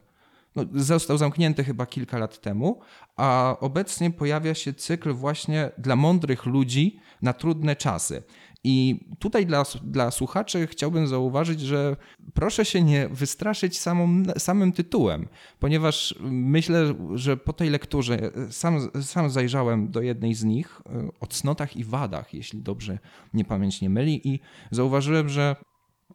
no, 0.56 0.65
został 0.74 1.18
zamknięty 1.18 1.63
chyba 1.63 1.86
kilka 1.86 2.18
lat 2.18 2.41
temu, 2.41 2.80
a 3.15 3.56
obecnie 3.60 4.12
pojawia 4.12 4.53
się 4.53 4.74
cykl 4.74 5.13
właśnie 5.13 5.72
dla 5.77 5.96
mądrych 5.96 6.46
ludzi 6.46 7.00
na 7.22 7.34
trudne 7.34 7.75
czasy. 7.75 8.24
I 8.63 9.06
tutaj 9.20 9.46
dla, 9.46 9.63
dla 9.84 10.12
słuchaczy 10.12 10.68
chciałbym 10.68 11.08
zauważyć, 11.08 11.62
że 11.62 11.96
proszę 12.34 12.65
się 12.65 12.84
nie 12.84 13.10
wystraszyć 13.10 13.80
samą, 13.80 14.24
samym 14.38 14.72
tytułem, 14.72 15.27
ponieważ 15.60 16.15
myślę, 16.30 16.94
że 17.13 17.38
po 17.38 17.53
tej 17.53 17.70
lekturze 17.70 18.32
sam, 18.50 18.89
sam 19.01 19.30
zajrzałem 19.30 19.91
do 19.91 20.01
jednej 20.01 20.34
z 20.34 20.44
nich 20.44 20.82
o 21.20 21.27
cnotach 21.27 21.77
i 21.77 21.84
wadach, 21.84 22.34
jeśli 22.34 22.62
dobrze 22.62 23.00
nie 23.34 23.46
pamięć 23.46 23.82
nie 23.82 23.89
myli, 23.89 24.27
i 24.27 24.39
zauważyłem, 24.72 25.30
że 25.30 25.56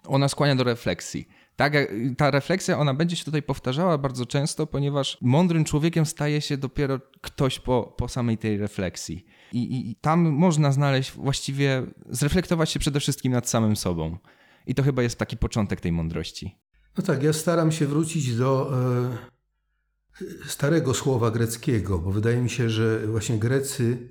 ona 0.04 0.28
skłania 0.28 0.56
do 0.56 0.64
refleksji. 0.64 1.28
Tak, 1.56 1.72
ta 2.16 2.30
refleksja, 2.30 2.78
ona 2.78 2.94
będzie 2.94 3.16
się 3.16 3.24
tutaj 3.24 3.42
powtarzała 3.42 3.98
bardzo 3.98 4.26
często, 4.26 4.66
ponieważ 4.66 5.18
mądrym 5.20 5.64
człowiekiem 5.64 6.06
staje 6.06 6.40
się 6.40 6.56
dopiero 6.56 7.00
ktoś 7.20 7.58
po, 7.58 7.94
po 7.96 8.08
samej 8.08 8.38
tej 8.38 8.58
refleksji. 8.58 9.26
I, 9.56 9.90
I 9.90 9.96
tam 9.96 10.20
można 10.20 10.72
znaleźć, 10.72 11.12
właściwie 11.12 11.86
zreflektować 12.10 12.70
się 12.70 12.80
przede 12.80 13.00
wszystkim 13.00 13.32
nad 13.32 13.48
samym 13.48 13.76
sobą. 13.76 14.18
I 14.66 14.74
to 14.74 14.82
chyba 14.82 15.02
jest 15.02 15.18
taki 15.18 15.36
początek 15.36 15.80
tej 15.80 15.92
mądrości. 15.92 16.56
No 16.98 17.04
tak, 17.04 17.22
ja 17.22 17.32
staram 17.32 17.72
się 17.72 17.86
wrócić 17.86 18.36
do 18.36 18.72
e, 20.20 20.46
starego 20.46 20.94
słowa 20.94 21.30
greckiego, 21.30 21.98
bo 21.98 22.12
wydaje 22.12 22.40
mi 22.40 22.50
się, 22.50 22.70
że 22.70 23.06
właśnie 23.06 23.38
Grecy, 23.38 24.08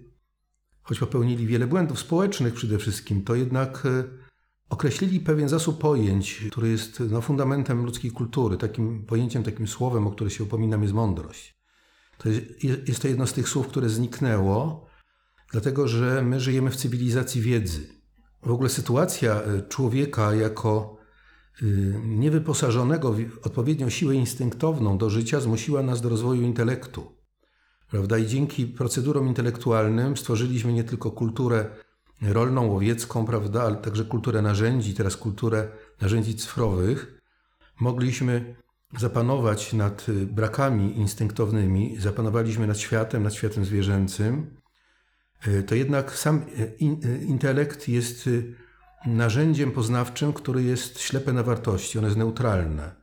choć 0.82 1.00
popełnili 1.00 1.48
wiele 1.48 1.68
błędów 1.68 2.00
społecznych 2.00 2.54
przede 2.54 2.78
wszystkim, 2.78 3.24
to 3.24 3.36
jednak 3.36 3.86
e, 3.86 4.04
określili 4.70 5.20
pewien 5.20 5.50
zasób 5.50 5.80
pojęć, 5.80 6.46
który 6.52 6.70
jest 6.70 7.00
no, 7.00 7.22
fundamentem 7.22 7.86
ludzkiej 7.86 8.12
kultury. 8.12 8.58
Takim 8.58 9.06
pojęciem, 9.06 9.44
takim 9.44 9.68
słowem, 9.68 10.08
o 10.08 10.12
które 10.12 10.30
się 10.30 10.44
upominam, 10.44 10.82
jest 10.82 10.94
mądrość. 10.94 11.56
To 12.18 12.30
jest, 12.30 12.64
jest 12.88 13.02
to 13.02 13.08
jedno 13.08 13.28
z 13.28 13.34
tych 13.34 13.50
słów, 13.50 13.68
które 13.68 13.90
zniknęło, 13.90 14.88
dlatego 15.52 15.88
że 15.88 16.22
my 16.22 16.40
żyjemy 16.40 16.72
w 16.72 16.75
cywilizacji 16.75 17.42
wiedzy. 17.42 17.88
w 18.44 18.52
ogóle 18.52 18.70
sytuacja 18.70 19.42
człowieka 19.70 20.36
jako 20.36 20.98
niewyposażonego 22.04 23.14
w 23.14 23.20
odpowiednią 23.44 23.90
siłę 23.90 24.16
instynktowną 24.16 24.98
do 24.98 25.10
życia 25.10 25.40
zmusiła 25.40 25.84
nas 25.84 26.02
do 26.02 26.10
rozwoju 26.10 26.42
intelektu. 26.42 27.12
Prawda? 27.90 28.18
I 28.18 28.28
dzięki 28.28 28.68
procedurom 28.68 29.28
intelektualnym 29.28 30.18
stworzyliśmy 30.18 30.74
nie 30.74 30.84
tylko 30.84 31.12
kulturę 31.12 31.70
rolną, 32.22 32.68
łowiecką, 32.68 33.25
prawda, 33.25 33.64
ale 33.64 33.75
także 33.75 34.06
kulturę 34.06 34.42
narzędzi, 34.42 34.94
teraz 34.94 35.18
kulturę 35.18 35.68
narzędzi 36.02 36.36
cyfrowych. 36.36 37.22
Mogliśmy 37.80 38.56
zapanować 38.98 39.74
nad 39.74 40.06
brakami 40.32 40.98
instynktownymi, 40.98 41.98
zapanowaliśmy 42.00 42.68
nad 42.68 42.78
światem, 42.78 43.24
nad 43.24 43.34
światem 43.34 43.66
zwierzęcym. 43.66 44.56
To 45.68 45.75
jednak 45.75 46.18
sam 46.18 46.46
intelekt 47.28 47.88
jest 47.88 48.30
narzędziem 49.06 49.72
poznawczym, 49.72 50.34
który 50.34 50.64
jest 50.64 51.00
ślepe 51.00 51.34
na 51.34 51.44
wartości, 51.44 51.98
ono 51.98 52.08
jest 52.08 52.18
neutralne. 52.18 52.96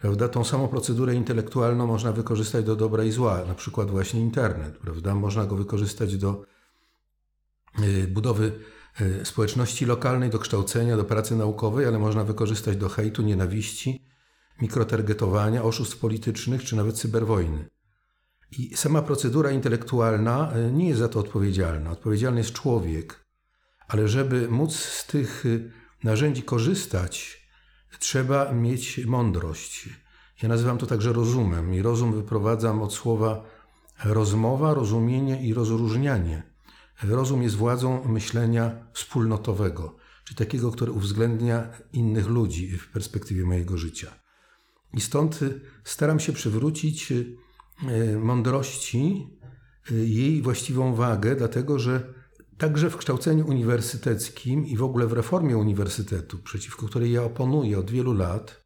Prawda? 0.00 0.28
Tą 0.28 0.44
samą 0.44 0.68
procedurę 0.68 1.14
intelektualną 1.14 1.86
można 1.86 2.12
wykorzystać 2.12 2.64
do 2.64 2.76
dobra 2.76 3.04
i 3.04 3.10
zła, 3.10 3.44
na 3.44 3.54
przykład 3.54 3.90
właśnie 3.90 4.20
internet. 4.20 4.78
Prawda? 4.78 5.14
Można 5.14 5.46
go 5.46 5.56
wykorzystać 5.56 6.16
do 6.16 6.44
budowy 8.08 8.52
społeczności 9.24 9.86
lokalnej, 9.86 10.30
do 10.30 10.38
kształcenia, 10.38 10.96
do 10.96 11.04
pracy 11.04 11.36
naukowej, 11.36 11.86
ale 11.86 11.98
można 11.98 12.24
wykorzystać 12.24 12.76
do 12.76 12.88
hejtu, 12.88 13.22
nienawiści, 13.22 14.04
mikrotargetowania, 14.60 15.62
oszustw 15.62 15.98
politycznych 15.98 16.64
czy 16.64 16.76
nawet 16.76 16.96
cyberwojny. 16.96 17.68
I 18.58 18.76
sama 18.76 19.02
procedura 19.02 19.50
intelektualna 19.50 20.52
y, 20.56 20.72
nie 20.72 20.88
jest 20.88 21.00
za 21.00 21.08
to 21.08 21.20
odpowiedzialna. 21.20 21.90
Odpowiedzialny 21.90 22.40
jest 22.40 22.52
człowiek, 22.52 23.24
ale 23.88 24.08
żeby 24.08 24.48
móc 24.48 24.76
z 24.76 25.06
tych 25.06 25.44
narzędzi 26.04 26.42
korzystać, 26.42 27.44
trzeba 27.98 28.52
mieć 28.52 29.06
mądrość. 29.06 29.88
Ja 30.42 30.48
nazywam 30.48 30.78
to 30.78 30.86
także 30.86 31.12
rozumem 31.12 31.74
i 31.74 31.82
rozum 31.82 32.12
wyprowadzam 32.12 32.82
od 32.82 32.94
słowa 32.94 33.44
rozmowa, 34.04 34.74
rozumienie 34.74 35.46
i 35.46 35.54
rozróżnianie. 35.54 36.42
Rozum 37.02 37.42
jest 37.42 37.56
władzą 37.56 38.08
myślenia 38.08 38.86
wspólnotowego, 38.92 39.96
czy 40.24 40.34
takiego, 40.34 40.70
które 40.70 40.92
uwzględnia 40.92 41.68
innych 41.92 42.26
ludzi 42.26 42.78
w 42.78 42.90
perspektywie 42.90 43.44
mojego 43.44 43.78
życia. 43.78 44.14
I 44.92 45.00
stąd 45.00 45.40
staram 45.84 46.20
się 46.20 46.32
przywrócić 46.32 47.12
e, 47.12 47.14
mądrości 48.18 49.28
e, 49.90 49.94
jej 49.94 50.42
właściwą 50.42 50.94
wagę, 50.94 51.36
dlatego 51.36 51.78
że 51.78 52.14
Także 52.58 52.90
w 52.90 52.96
kształceniu 52.96 53.46
uniwersyteckim 53.46 54.66
i 54.66 54.76
w 54.76 54.82
ogóle 54.82 55.06
w 55.06 55.12
reformie 55.12 55.56
uniwersytetu, 55.56 56.38
przeciwko 56.38 56.86
której 56.86 57.12
ja 57.12 57.22
oponuję 57.22 57.78
od 57.78 57.90
wielu 57.90 58.12
lat, 58.12 58.64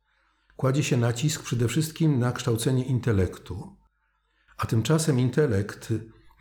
kładzie 0.57 0.83
się 0.83 0.97
nacisk 0.97 1.43
przede 1.43 1.69
wszystkim 1.69 2.19
na 2.19 2.33
kształcenie 2.33 2.85
intelektu. 2.85 3.77
A 4.57 4.67
tymczasem 4.67 5.21
intelekt 5.21 5.93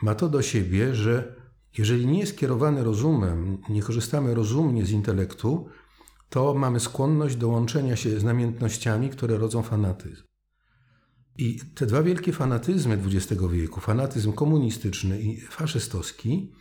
ma 0.02 0.16
to 0.16 0.30
do 0.30 0.42
siebie, 0.42 0.96
że 0.96 1.36
jeżeli 1.78 2.08
nie 2.08 2.20
jest 2.20 2.38
kierowany 2.38 2.84
rozumem, 2.84 3.58
nie 3.70 3.82
korzystamy 3.82 4.34
rozumnie 4.34 4.86
z 4.86 4.92
intelektu, 4.92 5.70
to 6.30 6.54
mamy 6.54 6.80
skłonność 6.80 7.36
do 7.36 7.48
łączenia 7.48 7.96
się 7.96 8.20
z 8.20 8.24
namiętnościami, 8.24 9.10
które 9.10 9.38
rodzą 9.38 9.62
fanatyzm. 9.62 10.27
I 11.38 11.60
te 11.76 11.86
dwa 11.86 12.04
wielkie 12.04 12.34
fanatyzmy 12.34 13.00
XX 13.06 13.42
wieku, 13.52 13.80
fanatyzm 13.80 14.34
komunistyczny 14.34 15.22
i 15.22 15.42
faszystowski, 15.42 16.52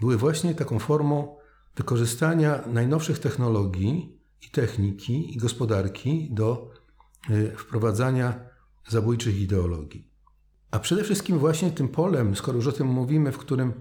były 0.00 0.16
właśnie 0.16 0.54
taką 0.54 0.78
formą 0.78 1.36
wykorzystania 1.76 2.62
najnowszych 2.66 3.18
technologii 3.18 4.18
i 4.42 4.50
techniki 4.50 5.34
i 5.34 5.38
gospodarki 5.38 6.28
do 6.30 6.70
y, 7.30 7.52
wprowadzania 7.56 8.40
zabójczych 8.88 9.40
ideologii. 9.40 10.10
A 10.70 10.78
przede 10.78 11.04
wszystkim 11.04 11.38
właśnie 11.38 11.70
tym 11.70 11.88
polem, 11.88 12.36
skoro 12.36 12.56
już 12.56 12.66
o 12.66 12.72
tym 12.72 12.86
mówimy, 12.86 13.32
w 13.32 13.38
którym 13.38 13.72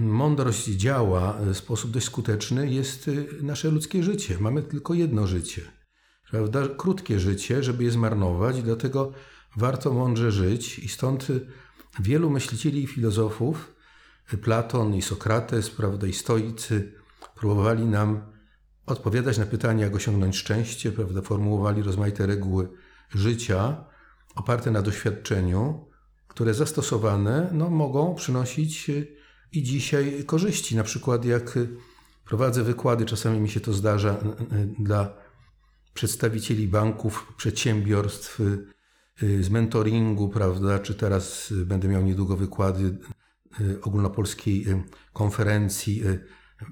mądrość 0.00 0.64
działa 0.64 1.32
w 1.32 1.56
sposób 1.56 1.90
dość 1.90 2.06
skuteczny, 2.06 2.72
jest 2.72 3.08
y, 3.08 3.28
nasze 3.42 3.70
ludzkie 3.70 4.02
życie. 4.02 4.36
Mamy 4.40 4.62
tylko 4.62 4.94
jedno 4.94 5.26
życie. 5.26 5.62
Prawda? 6.30 6.68
Krótkie 6.76 7.20
życie, 7.20 7.62
żeby 7.62 7.84
je 7.84 7.90
zmarnować, 7.90 8.58
i 8.58 8.62
dlatego 8.62 9.12
warto 9.56 9.92
mądrze 9.92 10.32
żyć. 10.32 10.78
I 10.78 10.88
stąd 10.88 11.26
wielu 12.00 12.30
myślicieli 12.30 12.82
i 12.82 12.86
filozofów 12.86 13.74
Platon 14.42 14.94
i 14.94 15.02
Sokrates, 15.02 15.70
prawda, 15.70 16.06
i 16.06 16.12
stoicy 16.12 16.92
próbowali 17.34 17.86
nam 17.86 18.32
odpowiadać 18.86 19.38
na 19.38 19.46
pytania, 19.46 19.84
jak 19.84 19.94
osiągnąć 19.94 20.36
szczęście, 20.36 20.92
prawda, 20.92 21.22
formułowali 21.22 21.82
rozmaite 21.82 22.26
reguły 22.26 22.68
życia 23.14 23.84
oparte 24.34 24.70
na 24.70 24.82
doświadczeniu, 24.82 25.86
które 26.28 26.54
zastosowane 26.54 27.50
no, 27.52 27.70
mogą 27.70 28.14
przynosić 28.14 28.90
i 29.52 29.62
dzisiaj 29.62 30.24
korzyści. 30.26 30.76
Na 30.76 30.84
przykład 30.84 31.24
jak 31.24 31.58
prowadzę 32.24 32.62
wykłady, 32.62 33.04
czasami 33.04 33.40
mi 33.40 33.48
się 33.48 33.60
to 33.60 33.72
zdarza 33.72 34.16
dla 34.78 35.14
przedstawicieli 35.94 36.68
banków, 36.68 37.32
przedsiębiorstw, 37.36 38.40
z 39.20 39.50
mentoringu, 39.50 40.28
prawda, 40.28 40.78
czy 40.78 40.94
teraz 40.94 41.52
będę 41.66 41.88
miał 41.88 42.02
niedługo 42.02 42.36
wykłady 42.36 42.98
Y, 43.60 43.80
ogólnopolskiej 43.82 44.68
y, 44.68 44.82
konferencji 45.12 46.06
y, 46.06 46.26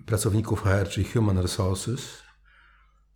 pracowników 0.07 0.63
HR, 0.63 0.89
czyli 0.89 1.07
Human 1.09 1.39
Resources, 1.39 2.23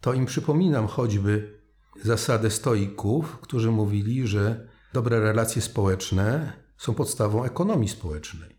to 0.01 0.13
im 0.13 0.27
przypominam 0.27 0.87
choćby 0.87 1.61
zasadę 2.03 2.51
stoików, 2.51 3.39
którzy 3.41 3.71
mówili, 3.71 4.27
że 4.27 4.69
dobre 4.93 5.21
relacje 5.21 5.63
społeczne 5.63 6.53
są 6.79 6.95
podstawą 6.95 7.45
ekonomii 7.45 7.89
społecznej. 7.89 8.59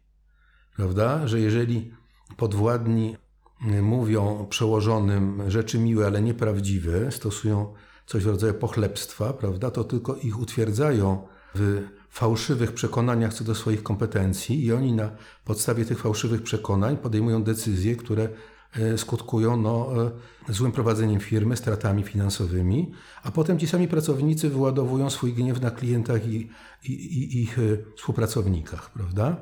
Prawda? 0.76 1.28
Że 1.28 1.40
jeżeli 1.40 1.94
podwładni 2.38 3.18
mówią 3.82 4.48
przełożonym 4.50 5.52
rzeczy 5.52 5.80
miłe, 5.80 6.06
ale 6.06 6.22
nieprawdziwe, 6.22 7.12
stosują 7.12 7.74
coś 8.06 8.24
w 8.24 8.28
rodzaju 8.28 8.54
pochlebstwa, 8.54 9.34
prawda, 9.34 9.72
to 9.72 9.84
tylko 9.84 10.16
ich 10.16 10.40
utwierdzają 10.40 11.28
w 11.56 11.84
fałszywych 12.10 12.74
przekonaniach 12.74 13.34
co 13.34 13.44
do 13.44 13.56
swoich 13.56 13.84
kompetencji 13.84 14.66
i 14.66 14.74
oni 14.74 14.94
na 14.94 15.12
podstawie 15.46 15.86
tych 15.86 16.00
fałszywych 16.00 16.44
przekonań 16.44 16.98
podejmują 16.98 17.44
decyzje, 17.44 17.96
które 17.96 18.30
e, 18.74 18.98
skutkują 18.98 19.58
no, 19.58 19.92
e, 20.50 20.54
złym 20.54 20.72
prowadzeniem 20.72 21.20
firmy, 21.20 21.58
stratami 21.58 22.04
finansowymi, 22.04 22.92
a 23.24 23.32
potem 23.32 23.60
ci 23.60 23.68
sami 23.68 23.88
pracownicy 23.88 24.50
wyładowują 24.50 25.10
swój 25.10 25.34
gniew 25.34 25.62
na 25.62 25.72
klientach 25.72 26.28
i, 26.28 26.50
i, 26.84 26.92
i 26.92 27.44
ich 27.44 27.60
e, 27.60 27.62
współpracownikach, 27.98 28.94
prawda? 28.94 29.42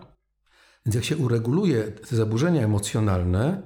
Więc 0.86 0.96
jak 0.96 1.04
się 1.04 1.18
ureguluje 1.18 1.84
te 1.84 2.16
zaburzenia 2.16 2.62
emocjonalne 2.62 3.64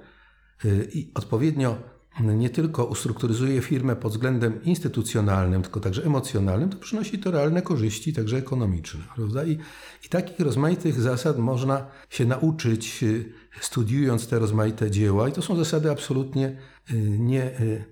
i 0.93 1.11
odpowiednio 1.15 1.77
nie 2.19 2.49
tylko 2.49 2.85
ustrukturyzuje 2.85 3.61
firmę 3.61 3.95
pod 3.95 4.11
względem 4.11 4.63
instytucjonalnym, 4.63 5.61
tylko 5.61 5.79
także 5.79 6.05
emocjonalnym, 6.05 6.69
to 6.69 6.77
przynosi 6.77 7.19
to 7.19 7.31
realne 7.31 7.61
korzyści, 7.61 8.13
także 8.13 8.37
ekonomiczne. 8.37 8.99
Prawda? 9.15 9.45
I, 9.45 9.57
I 10.05 10.09
takich 10.09 10.39
rozmaitych 10.39 11.01
zasad 11.01 11.37
można 11.37 11.87
się 12.09 12.25
nauczyć, 12.25 13.03
y, 13.03 13.33
studiując 13.61 14.27
te 14.27 14.39
rozmaite 14.39 14.91
dzieła, 14.91 15.29
i 15.29 15.31
to 15.31 15.41
są 15.41 15.55
zasady 15.55 15.91
absolutnie 15.91 16.57
y, 16.91 16.95
nie, 17.19 17.59
y, 17.59 17.85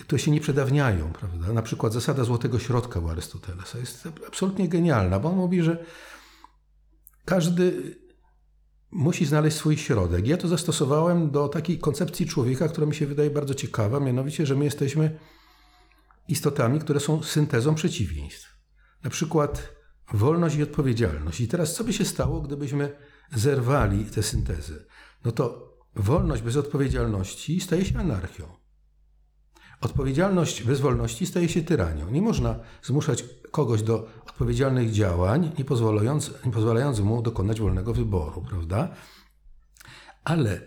które 0.00 0.18
się 0.18 0.30
nie 0.30 0.40
przedawniają. 0.40 1.12
Prawda? 1.12 1.52
Na 1.52 1.62
przykład 1.62 1.92
zasada 1.92 2.24
złotego 2.24 2.58
środka 2.58 3.00
u 3.00 3.08
Arystotelesa 3.08 3.78
jest 3.78 4.08
absolutnie 4.26 4.68
genialna, 4.68 5.18
bo 5.18 5.28
on 5.28 5.36
mówi, 5.36 5.62
że 5.62 5.84
każdy 7.24 7.96
musi 8.96 9.26
znaleźć 9.26 9.56
swój 9.56 9.76
środek. 9.76 10.26
Ja 10.26 10.36
to 10.36 10.48
zastosowałem 10.48 11.30
do 11.30 11.48
takiej 11.48 11.78
koncepcji 11.78 12.26
człowieka, 12.26 12.68
która 12.68 12.86
mi 12.86 12.94
się 12.94 13.06
wydaje 13.06 13.30
bardzo 13.30 13.54
ciekawa, 13.54 14.00
mianowicie, 14.00 14.46
że 14.46 14.56
my 14.56 14.64
jesteśmy 14.64 15.18
istotami, 16.28 16.80
które 16.80 17.00
są 17.00 17.22
syntezą 17.22 17.74
przeciwieństw. 17.74 18.56
Na 19.04 19.10
przykład 19.10 19.72
wolność 20.12 20.56
i 20.56 20.62
odpowiedzialność. 20.62 21.40
I 21.40 21.48
teraz 21.48 21.74
co 21.74 21.84
by 21.84 21.92
się 21.92 22.04
stało, 22.04 22.40
gdybyśmy 22.40 22.96
zerwali 23.34 24.04
tę 24.04 24.22
syntezę? 24.22 24.74
No 25.24 25.32
to 25.32 25.76
wolność 25.96 26.42
bez 26.42 26.56
odpowiedzialności 26.56 27.60
staje 27.60 27.84
się 27.84 27.98
anarchią. 27.98 28.65
Odpowiedzialność 29.80 30.62
bez 30.62 30.80
wolności 30.80 31.26
staje 31.26 31.48
się 31.48 31.62
tyranią. 31.62 32.10
Nie 32.10 32.22
można 32.22 32.58
zmuszać 32.82 33.24
kogoś 33.50 33.82
do 33.82 34.08
odpowiedzialnych 34.26 34.90
działań, 34.92 35.52
nie 35.58 35.64
pozwalając, 35.64 36.30
nie 36.46 36.52
pozwalając 36.52 37.00
mu 37.00 37.22
dokonać 37.22 37.60
wolnego 37.60 37.94
wyboru, 37.94 38.42
prawda? 38.48 38.88
Ale 40.24 40.60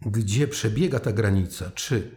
gdzie 0.00 0.48
przebiega 0.48 0.98
ta 1.00 1.12
granica, 1.12 1.70
czy 1.70 2.16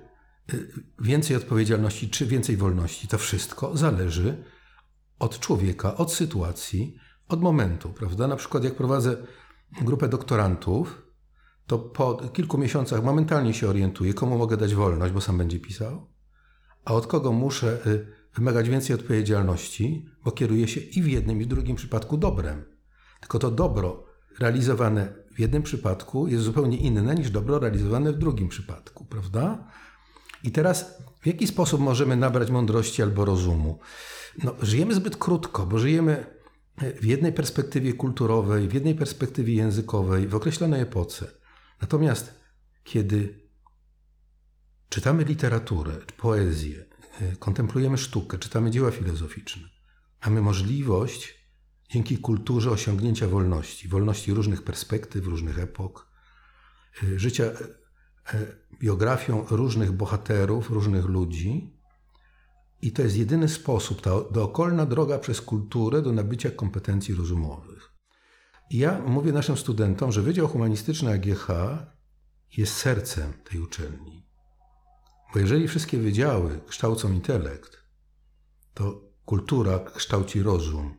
y, 0.54 0.84
więcej 1.00 1.36
odpowiedzialności, 1.36 2.10
czy 2.10 2.26
więcej 2.26 2.58
wolności, 2.58 3.08
to 3.08 3.18
wszystko 3.18 3.78
zależy 3.78 4.44
od 5.20 5.40
człowieka, 5.40 5.96
od 5.98 6.14
sytuacji, 6.14 6.96
od 7.28 7.42
momentu, 7.42 7.90
prawda? 7.90 8.28
Na 8.28 8.36
przykład 8.36 8.64
jak 8.64 8.76
prowadzę 8.76 9.18
grupę 9.82 10.08
doktorantów, 10.08 11.02
to 11.68 11.80
po 11.80 12.16
kilku 12.16 12.58
miesiącach 12.58 13.04
momentalnie 13.04 13.54
się 13.54 13.70
orientuje, 13.70 14.14
komu 14.14 14.38
mogę 14.38 14.58
dać 14.58 14.76
wolność, 14.76 15.14
bo 15.14 15.22
sam 15.22 15.38
będzie 15.38 15.60
pisał, 15.60 16.08
a 16.86 16.94
od 16.94 17.08
kogo 17.08 17.32
muszę 17.32 17.78
y, 17.88 18.08
wymagać 18.36 18.70
więcej 18.70 18.96
odpowiedzialności, 18.96 20.10
bo 20.24 20.32
kieruje 20.32 20.68
się 20.68 20.82
i 20.82 21.02
w 21.02 21.08
jednym, 21.08 21.42
i 21.42 21.44
w 21.44 21.48
drugim 21.48 21.76
przypadku 21.76 22.18
dobrem. 22.18 22.66
Tylko 23.20 23.40
to 23.40 23.52
dobro 23.52 24.06
realizowane 24.40 25.14
w 25.36 25.40
jednym 25.40 25.64
przypadku 25.64 26.28
jest 26.28 26.44
zupełnie 26.44 26.78
inne 26.78 27.16
niż 27.16 27.30
dobro 27.30 27.60
realizowane 27.60 28.14
w 28.14 28.18
drugim 28.18 28.50
przypadku, 28.50 29.06
prawda? 29.06 29.68
I 30.44 30.52
teraz 30.52 30.98
w 31.22 31.28
jaki 31.28 31.48
sposób 31.48 31.82
możemy 31.82 32.16
nabrać 32.16 32.52
mądrości 32.52 33.04
albo 33.04 33.26
rozumu? 33.26 33.80
No, 34.44 34.56
żyjemy 34.62 34.94
zbyt 34.94 35.18
krótko, 35.18 35.66
bo 35.66 35.80
żyjemy 35.80 36.26
w 37.02 37.06
jednej 37.06 37.34
perspektywie 37.34 37.94
kulturowej, 37.94 38.68
w 38.68 38.74
jednej 38.74 38.96
perspektywie 38.96 39.54
językowej, 39.54 40.28
w 40.28 40.36
określonej 40.36 40.82
epoce. 40.82 41.28
Natomiast 41.82 42.40
kiedy 42.84 43.45
czytamy 44.96 45.24
literaturę, 45.24 45.98
poezję, 46.18 46.86
e, 47.22 47.36
kontemplujemy 47.36 47.98
sztukę, 47.98 48.38
czytamy 48.38 48.72
dzieła 48.72 48.92
filozoficzne, 48.92 49.64
mamy 50.26 50.42
możliwość 50.42 51.48
dzięki 51.90 52.18
kulturze 52.18 52.72
osiągnięcia 52.72 53.28
wolności, 53.28 53.88
wolności 53.88 54.34
różnych 54.34 54.64
perspektyw, 54.64 55.26
różnych 55.26 55.60
epok, 55.60 56.08
e, 57.04 57.20
życia 57.20 57.44
e, 57.44 57.54
biografią 58.80 59.46
różnych 59.50 59.92
bohaterów, 59.92 60.70
różnych 60.70 61.06
ludzi. 61.06 61.80
I 62.82 62.92
to 62.92 63.02
jest 63.02 63.18
jedyny 63.18 63.50
sposób, 63.50 64.02
ta 64.02 64.12
dookolna 64.32 64.86
droga 64.86 65.20
przez 65.20 65.42
kulturę 65.42 66.02
do 66.02 66.12
nabycia 66.12 66.52
kompetencji 66.52 67.16
rozumowych. 67.16 67.92
I 68.70 68.78
ja 68.78 69.02
mówię 69.02 69.32
naszym 69.32 69.58
studentom, 69.58 70.12
że 70.12 70.22
Wydział 70.22 70.48
Humanistyczny 70.48 71.12
AGH 71.12 71.48
jest 72.58 72.74
sercem 72.74 73.34
tej 73.44 73.62
uczelni. 73.62 74.25
Bo 75.34 75.40
jeżeli 75.40 75.68
wszystkie 75.68 75.98
wydziały 75.98 76.62
kształcą 76.68 77.12
intelekt, 77.12 77.78
to 78.74 79.02
kultura 79.26 79.80
kształci 79.80 80.44
rozum. 80.44 80.98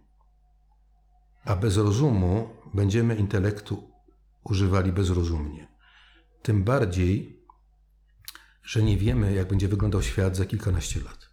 A 1.44 1.56
bez 1.56 1.76
rozumu 1.76 2.48
będziemy 2.74 3.16
intelektu 3.16 3.90
używali 4.44 4.92
bezrozumnie. 4.92 5.68
Tym 6.42 6.64
bardziej, 6.64 7.42
że 8.62 8.82
nie 8.82 8.96
wiemy, 8.96 9.34
jak 9.34 9.48
będzie 9.48 9.68
wyglądał 9.68 10.02
świat 10.02 10.36
za 10.36 10.44
kilkanaście 10.44 11.00
lat. 11.00 11.30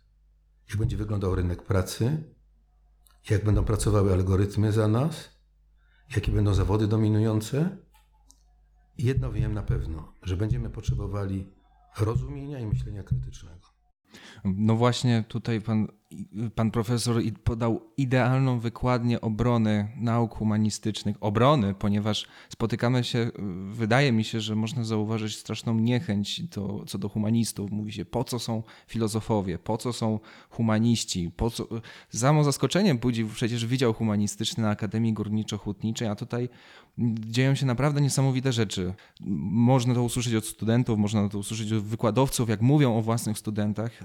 Jak 0.69 0.77
będzie 0.77 0.97
wyglądał 0.97 1.35
rynek 1.35 1.63
pracy, 1.63 2.33
jak 3.29 3.43
będą 3.43 3.65
pracowały 3.65 4.13
algorytmy 4.13 4.71
za 4.71 4.87
nas, 4.87 5.29
jakie 6.15 6.31
będą 6.31 6.53
zawody 6.53 6.87
dominujące. 6.87 7.77
Jedno 8.97 9.31
wiem 9.31 9.53
na 9.53 9.63
pewno, 9.63 10.13
że 10.21 10.37
będziemy 10.37 10.69
potrzebowali 10.69 11.53
rozumienia 11.99 12.59
i 12.59 12.65
myślenia 12.65 13.03
krytycznego. 13.03 13.67
No 14.43 14.75
właśnie 14.75 15.23
tutaj 15.27 15.61
pan, 15.61 15.87
pan 16.55 16.71
profesor 16.71 17.21
podał 17.43 17.81
idealną 17.97 18.59
wykładnię 18.59 19.21
obrony 19.21 19.87
nauk 19.95 20.35
humanistycznych. 20.35 21.15
Obrony, 21.21 21.73
ponieważ 21.73 22.27
spotykamy 22.49 23.03
się, 23.03 23.31
wydaje 23.71 24.11
mi 24.11 24.23
się, 24.23 24.41
że 24.41 24.55
można 24.55 24.83
zauważyć 24.83 25.37
straszną 25.37 25.79
niechęć 25.79 26.41
do, 26.41 26.83
co 26.87 26.97
do 26.97 27.09
humanistów. 27.09 27.71
Mówi 27.71 27.91
się, 27.91 28.05
po 28.05 28.23
co 28.23 28.39
są 28.39 28.63
filozofowie, 28.87 29.59
po 29.59 29.77
co 29.77 29.93
są 29.93 30.19
humaniści, 30.49 31.31
po 31.37 31.49
co... 31.49 31.67
Samo 32.09 32.43
zaskoczeniem 32.43 32.97
budzi 32.97 33.25
przecież 33.25 33.65
Wydział 33.65 33.93
Humanistyczny 33.93 34.63
na 34.63 34.69
Akademii 34.69 35.13
Górniczo-Hutniczej, 35.13 36.07
a 36.07 36.15
tutaj 36.15 36.49
dzieją 37.19 37.55
się 37.55 37.65
naprawdę 37.65 38.01
niesamowite 38.01 38.53
rzeczy. 38.53 38.93
Można 39.49 39.93
to 39.93 40.03
usłyszeć 40.03 40.35
od 40.35 40.45
studentów, 40.45 40.99
można 40.99 41.29
to 41.29 41.37
usłyszeć 41.37 41.71
od 41.71 41.83
wykładowców, 41.83 42.49
jak 42.49 42.61
mówią 42.61 42.97
o 42.97 43.01
własnych 43.01 43.37
studentach, 43.37 44.03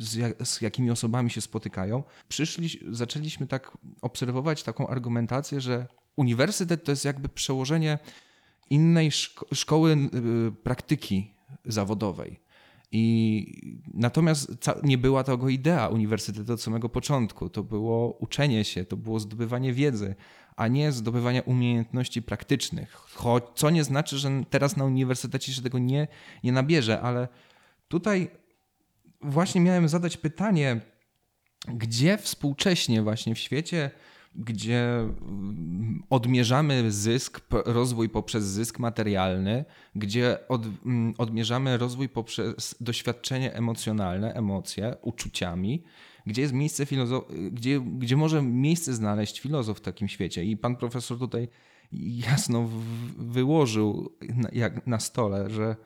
z, 0.00 0.14
jak, 0.14 0.46
z 0.46 0.60
jakimi 0.60 0.90
osobami 0.90 1.27
się 1.30 1.40
spotykają. 1.40 2.02
Przyszli, 2.28 2.68
zaczęliśmy 2.90 3.46
tak 3.46 3.78
obserwować 4.02 4.62
taką 4.62 4.88
argumentację, 4.88 5.60
że 5.60 5.86
uniwersytet 6.16 6.84
to 6.84 6.92
jest 6.92 7.04
jakby 7.04 7.28
przełożenie 7.28 7.98
innej 8.70 9.12
szko 9.12 9.46
szkoły 9.54 9.96
y, 10.48 10.52
praktyki 10.52 11.34
zawodowej. 11.64 12.40
I 12.92 13.78
natomiast 13.94 14.50
nie 14.82 14.98
była 14.98 15.24
tego 15.24 15.48
idea 15.48 15.88
uniwersytetu 15.88 16.52
od 16.52 16.62
samego 16.62 16.88
początku. 16.88 17.50
To 17.50 17.62
było 17.62 18.12
uczenie 18.18 18.64
się, 18.64 18.84
to 18.84 18.96
było 18.96 19.20
zdobywanie 19.20 19.72
wiedzy, 19.72 20.14
a 20.56 20.68
nie 20.68 20.92
zdobywania 20.92 21.42
umiejętności 21.42 22.22
praktycznych. 22.22 22.92
Choć, 22.92 23.44
co 23.54 23.70
nie 23.70 23.84
znaczy, 23.84 24.18
że 24.18 24.30
teraz 24.50 24.76
na 24.76 24.84
uniwersytecie 24.84 25.52
się 25.52 25.62
tego 25.62 25.78
nie, 25.78 26.08
nie 26.44 26.52
nabierze, 26.52 27.00
ale 27.00 27.28
tutaj 27.88 28.30
właśnie 29.20 29.60
miałem 29.60 29.88
zadać 29.88 30.16
pytanie, 30.16 30.80
gdzie 31.66 32.18
współcześnie 32.18 33.02
właśnie 33.02 33.34
w 33.34 33.38
świecie, 33.38 33.90
gdzie 34.34 35.00
mm, 35.00 36.02
odmierzamy 36.10 36.92
zysk, 36.92 37.40
rozwój 37.50 38.08
poprzez 38.08 38.44
zysk 38.44 38.78
materialny, 38.78 39.64
gdzie 39.94 40.38
od, 40.48 40.66
mm, 40.86 41.14
odmierzamy 41.18 41.78
rozwój 41.78 42.08
poprzez 42.08 42.74
doświadczenie 42.80 43.54
emocjonalne, 43.54 44.34
emocje, 44.34 44.96
uczuciami, 45.02 45.82
gdzie 46.26 46.42
jest 46.42 46.54
miejsce 46.54 46.84
filozof- 46.84 47.50
gdzie, 47.52 47.80
gdzie 47.80 48.16
może 48.16 48.42
miejsce 48.42 48.94
znaleźć 48.94 49.40
filozof 49.40 49.78
w 49.78 49.80
takim 49.80 50.08
świecie. 50.08 50.44
I 50.44 50.56
pan 50.56 50.76
profesor 50.76 51.18
tutaj 51.18 51.48
jasno 52.32 52.68
wyłożył 53.18 54.12
jak 54.52 54.86
na 54.86 55.00
stole, 55.00 55.50
że 55.50 55.76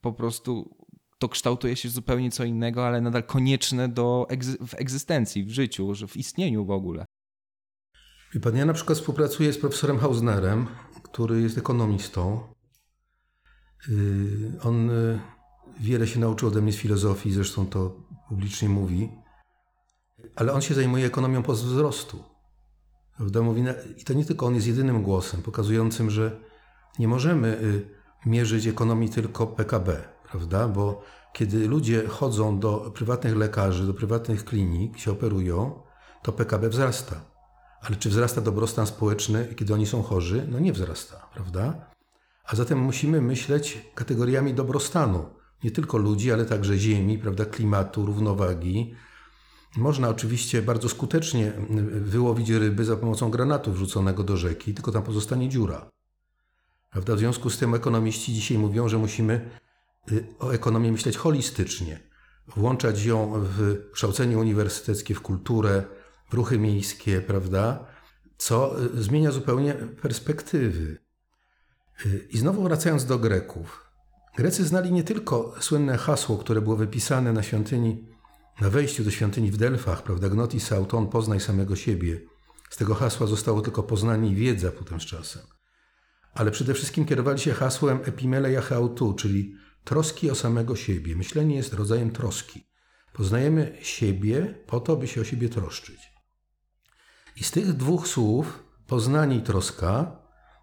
po 0.00 0.12
prostu 0.12 0.74
to 1.20 1.28
kształtuje 1.28 1.76
się 1.76 1.88
zupełnie 1.88 2.30
co 2.30 2.44
innego, 2.44 2.86
ale 2.86 3.00
nadal 3.00 3.22
konieczne 3.22 3.88
do 3.88 4.26
egzy- 4.30 4.66
w 4.66 4.74
egzystencji, 4.74 5.44
w 5.44 5.50
życiu, 5.50 5.94
w 6.08 6.16
istnieniu 6.16 6.64
w 6.64 6.70
ogóle. 6.70 7.04
Wie 8.34 8.40
pan, 8.40 8.56
ja 8.56 8.64
na 8.66 8.72
przykład 8.72 8.98
współpracuję 8.98 9.52
z 9.52 9.58
profesorem 9.58 9.98
Hausnerem, 9.98 10.66
który 11.02 11.40
jest 11.40 11.58
ekonomistą. 11.58 12.40
Yy, 13.88 14.52
on 14.62 14.86
yy, 14.86 15.20
wiele 15.80 16.06
się 16.06 16.20
nauczył 16.20 16.48
ode 16.48 16.60
mnie 16.60 16.72
z 16.72 16.76
filozofii, 16.76 17.32
zresztą 17.32 17.66
to 17.66 17.96
publicznie 18.28 18.68
mówi, 18.68 19.10
ale 20.36 20.52
on 20.52 20.60
się 20.60 20.74
zajmuje 20.74 21.06
ekonomią 21.06 21.42
postwzrostu. 21.42 22.24
Prawda? 23.16 23.42
Mówi, 23.42 23.64
I 23.96 24.04
to 24.04 24.12
nie 24.12 24.24
tylko 24.24 24.46
on 24.46 24.54
jest 24.54 24.66
jedynym 24.66 25.02
głosem 25.02 25.42
pokazującym, 25.42 26.10
że 26.10 26.40
nie 26.98 27.08
możemy 27.08 27.48
yy, 27.62 28.30
mierzyć 28.30 28.66
ekonomii 28.66 29.08
tylko 29.08 29.46
PKB, 29.46 30.19
prawda? 30.30 30.68
Bo 30.68 31.02
kiedy 31.32 31.68
ludzie 31.68 32.08
chodzą 32.08 32.58
do 32.58 32.92
prywatnych 32.94 33.36
lekarzy, 33.36 33.86
do 33.86 33.94
prywatnych 33.94 34.44
klinik, 34.44 34.98
się 34.98 35.12
operują, 35.12 35.82
to 36.22 36.32
PKB 36.32 36.68
wzrasta. 36.68 37.20
Ale 37.82 37.96
czy 37.96 38.08
wzrasta 38.08 38.40
dobrostan 38.40 38.86
społeczny, 38.86 39.54
kiedy 39.56 39.74
oni 39.74 39.86
są 39.86 40.02
chorzy? 40.02 40.46
No 40.50 40.58
nie 40.58 40.72
wzrasta, 40.72 41.28
prawda? 41.34 41.90
A 42.44 42.56
zatem 42.56 42.78
musimy 42.78 43.20
myśleć 43.20 43.90
kategoriami 43.94 44.54
dobrostanu. 44.54 45.24
Nie 45.64 45.70
tylko 45.70 45.98
ludzi, 45.98 46.32
ale 46.32 46.44
także 46.44 46.78
ziemi, 46.78 47.18
prawda, 47.18 47.44
klimatu, 47.44 48.06
równowagi. 48.06 48.94
Można 49.76 50.08
oczywiście 50.08 50.62
bardzo 50.62 50.88
skutecznie 50.88 51.52
wyłowić 51.90 52.50
ryby 52.50 52.84
za 52.84 52.96
pomocą 52.96 53.30
granatu 53.30 53.72
wrzuconego 53.72 54.22
do 54.22 54.36
rzeki, 54.36 54.74
tylko 54.74 54.92
tam 54.92 55.02
pozostanie 55.02 55.48
dziura. 55.48 55.90
Prawda? 56.90 57.16
W 57.16 57.18
związku 57.18 57.50
z 57.50 57.58
tym 57.58 57.74
ekonomiści 57.74 58.34
dzisiaj 58.34 58.58
mówią, 58.58 58.88
że 58.88 58.98
musimy 58.98 59.50
o 60.38 60.50
ekonomii 60.50 60.92
myśleć 60.92 61.16
holistycznie, 61.16 62.00
włączać 62.56 63.04
ją 63.04 63.32
w 63.36 63.76
kształcenie 63.92 64.38
uniwersyteckie, 64.38 65.14
w 65.14 65.20
kulturę, 65.20 65.84
w 66.30 66.34
ruchy 66.34 66.58
miejskie, 66.58 67.20
prawda? 67.20 67.86
Co 68.38 68.82
y, 68.82 69.02
zmienia 69.02 69.30
zupełnie 69.30 69.74
perspektywy. 69.74 70.98
Y, 72.06 72.28
I 72.30 72.38
znowu 72.38 72.62
wracając 72.62 73.04
do 73.04 73.18
Greków. 73.18 73.84
Grecy 74.36 74.64
znali 74.64 74.92
nie 74.92 75.04
tylko 75.04 75.54
słynne 75.60 75.98
hasło, 75.98 76.38
które 76.38 76.60
było 76.60 76.76
wypisane 76.76 77.32
na 77.32 77.42
świątyni, 77.42 78.08
na 78.60 78.70
wejściu 78.70 79.04
do 79.04 79.10
świątyni 79.10 79.50
w 79.50 79.56
Delfach, 79.56 80.02
prawda? 80.02 80.28
Gnotis 80.28 80.72
auton, 80.72 81.08
poznaj 81.08 81.40
samego 81.40 81.76
siebie. 81.76 82.20
Z 82.70 82.76
tego 82.76 82.94
hasła 82.94 83.26
zostało 83.26 83.60
tylko 83.60 83.82
poznanie 83.82 84.30
i 84.30 84.34
wiedza 84.34 84.70
potem 84.72 85.00
z 85.00 85.04
czasem. 85.04 85.42
Ale 86.34 86.50
przede 86.50 86.74
wszystkim 86.74 87.04
kierowali 87.04 87.38
się 87.38 87.52
hasłem 87.52 87.98
epimeleia 88.04 88.60
heautu, 88.60 89.14
czyli 89.14 89.54
troski 89.90 90.30
o 90.30 90.34
samego 90.34 90.76
siebie. 90.76 91.16
Myślenie 91.16 91.56
jest 91.56 91.74
rodzajem 91.74 92.10
troski. 92.10 92.66
Poznajemy 93.12 93.78
siebie 93.82 94.54
po 94.66 94.80
to, 94.80 94.96
by 94.96 95.08
się 95.08 95.20
o 95.20 95.24
siebie 95.24 95.48
troszczyć. 95.48 96.00
I 97.36 97.44
z 97.44 97.50
tych 97.50 97.72
dwóch 97.72 98.08
słów, 98.08 98.64
poznanie 98.86 99.36
i 99.36 99.42
troska, 99.42 100.22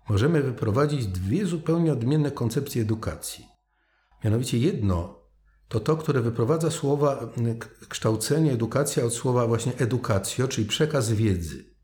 możemy 0.09 0.41
wyprowadzić 0.41 1.07
dwie 1.07 1.45
zupełnie 1.45 1.93
odmienne 1.93 2.31
koncepcje 2.31 2.81
edukacji. 2.81 3.45
Mianowicie 4.23 4.57
jedno 4.57 5.19
to 5.67 5.79
to, 5.79 5.97
które 5.97 6.21
wyprowadza 6.21 6.71
słowa 6.71 7.33
kształcenie, 7.89 8.51
edukacja 8.51 9.05
od 9.05 9.13
słowa 9.13 9.47
właśnie 9.47 9.77
edukacjo, 9.77 10.47
czyli 10.47 10.67
przekaz 10.67 11.11
wiedzy. 11.11 11.75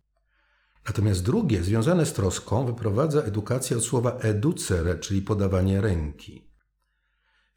Natomiast 0.87 1.23
drugie, 1.23 1.63
związane 1.63 2.05
z 2.05 2.13
troską, 2.13 2.65
wyprowadza 2.65 3.21
edukację 3.21 3.77
od 3.77 3.83
słowa 3.83 4.11
educere, 4.11 4.99
czyli 4.99 5.21
podawanie 5.21 5.81
ręki. 5.81 6.52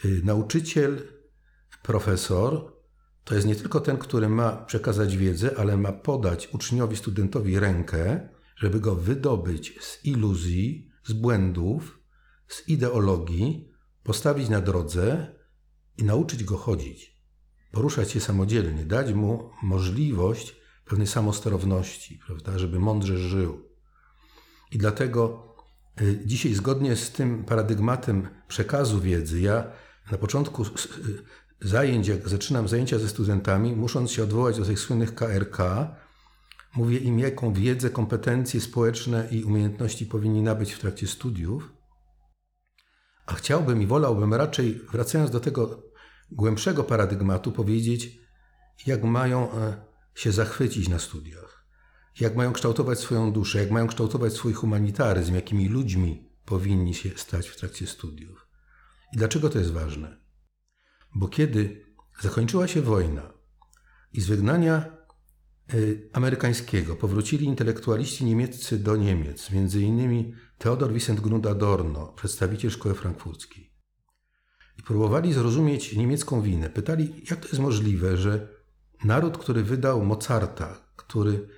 Y, 0.05 0.23
nauczyciel, 0.25 1.09
profesor 1.83 2.77
to 3.25 3.35
jest 3.35 3.47
nie 3.47 3.57
tylko 3.57 3.81
ten, 3.81 3.99
który 3.99 4.29
ma 4.29 4.53
przekazać 4.53 5.17
wiedzę, 5.17 5.51
ale 5.59 5.77
ma 5.77 5.93
podać 5.93 6.49
uczniowi, 6.53 6.97
studentowi 6.97 7.59
rękę, 7.59 8.29
żeby 8.57 8.81
go 8.81 8.97
wydobyć 8.97 9.79
z 9.81 10.05
iluzji, 10.05 10.91
z 11.05 11.13
błędów, 11.13 12.01
z 12.49 12.69
ideologii, 12.69 13.69
postawić 14.03 14.49
na 14.49 14.61
drodze 14.61 15.35
i 15.97 16.05
nauczyć 16.05 16.45
go 16.45 16.57
chodzić, 16.57 17.17
poruszać 17.73 18.11
się 18.11 18.21
samodzielnie, 18.21 18.85
dać 18.85 19.13
mu 19.13 19.51
możliwość 19.63 20.57
pewnej 20.85 21.07
samosterowności, 21.07 22.21
prawda, 22.27 22.59
żeby 22.59 22.81
mądrze 22.81 23.19
żył. 23.19 23.69
I 24.73 24.79
dlatego 24.79 25.47
y, 26.01 26.21
dzisiaj, 26.25 26.55
zgodnie 26.55 26.97
z 26.97 27.13
tym 27.13 27.45
paradygmatem 27.45 28.29
przekazu 28.49 29.01
wiedzy, 29.01 29.41
ja 29.41 29.73
na 30.11 30.19
początku 30.19 30.63
y, 30.63 30.67
zajęć, 31.61 32.09
jak 32.09 32.29
zaczynam 32.29 32.69
zajęcia 32.69 32.99
ze 32.99 33.09
studentami, 33.09 33.77
musząc 33.77 34.11
się 34.11 34.23
odwołać 34.23 34.59
do 34.59 34.65
tych 34.65 34.81
słynnych 34.81 35.15
KRK, 35.15 35.59
mówię 36.77 36.99
im, 36.99 37.19
jaką 37.19 37.53
wiedzę, 37.53 37.91
kompetencje 37.91 38.61
społeczne 38.61 39.29
i 39.31 39.45
umiejętności 39.45 40.07
powinni 40.07 40.43
nabyć 40.43 40.73
w 40.73 40.79
trakcie 40.79 41.07
studiów. 41.07 41.73
A 43.27 43.35
chciałbym 43.35 43.83
i 43.83 43.87
wolałbym 43.87 44.35
raczej, 44.35 44.81
wracając 44.93 45.31
do 45.31 45.41
tego 45.41 45.83
głębszego 46.31 46.85
paradygmatu, 46.85 47.53
powiedzieć, 47.53 48.19
jak 48.87 49.05
mają 49.05 49.53
e, 49.53 49.85
się 50.15 50.33
zachwycić 50.33 50.89
na 50.89 50.99
studiach, 50.99 51.67
jak 52.21 52.37
mają 52.37 52.53
kształtować 52.53 52.99
swoją 52.99 53.33
duszę, 53.33 53.59
jak 53.59 53.71
mają 53.71 53.87
kształtować 53.87 54.33
swój 54.33 54.53
humanitaryzm, 54.53 55.35
jakimi 55.35 55.69
ludźmi 55.69 56.31
powinni 56.45 56.95
się 56.95 57.11
stać 57.17 57.49
w 57.49 57.57
trakcie 57.57 57.87
studiów. 57.87 58.46
I 59.13 59.17
dlaczego 59.17 59.51
to 59.51 59.59
jest 59.59 59.73
ważne? 59.73 60.17
Bo 61.15 61.29
kiedy 61.29 61.87
zakończyła 62.21 62.69
się 62.69 62.83
wojna 62.83 63.33
i 64.13 64.21
z 64.21 64.27
wygnania 64.27 64.97
y, 65.75 66.11
amerykańskiego 66.13 66.97
powrócili 66.97 67.47
intelektualiści 67.47 68.25
niemieccy 68.25 68.79
do 68.79 68.97
Niemiec, 68.97 69.51
między 69.51 69.81
innymi 69.81 70.35
Theodor 70.59 70.93
Wisent 70.93 71.47
Adorno, 71.47 72.07
przedstawiciel 72.07 72.71
szkoły 72.71 72.95
frankfurckiej. 72.95 73.73
I 74.79 74.83
próbowali 74.83 75.33
zrozumieć 75.33 75.97
niemiecką 75.97 76.43
winę. 76.43 76.71
Pytali, 76.71 77.25
jak 77.31 77.41
to 77.41 77.49
jest 77.49 77.59
możliwe, 77.59 78.17
że 78.17 78.49
naród, 79.05 79.39
który 79.39 79.63
wydał 79.63 80.05
Mozarta, 80.05 80.81
który, 80.97 81.49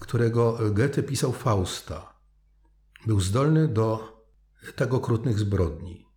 którego 0.00 0.58
Goethe 0.70 1.02
pisał 1.02 1.32
Fausta, 1.32 2.14
był 3.06 3.20
zdolny 3.20 3.68
do 3.68 4.12
tak 4.76 4.94
okrutnych 4.94 5.38
zbrodni. 5.38 6.11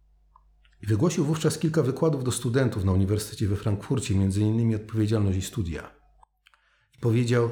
I 0.82 0.88
wygłosił 0.88 1.26
wówczas 1.26 1.58
kilka 1.60 1.84
wykładów 1.84 2.24
do 2.24 2.32
studentów 2.32 2.84
na 2.84 2.92
Uniwersytecie 2.92 3.48
we 3.48 3.56
Frankfurcie, 3.56 4.14
innymi 4.14 4.76
odpowiedzialność 4.76 5.38
i 5.38 5.42
studia. 5.42 5.92
Powiedział, 7.00 7.50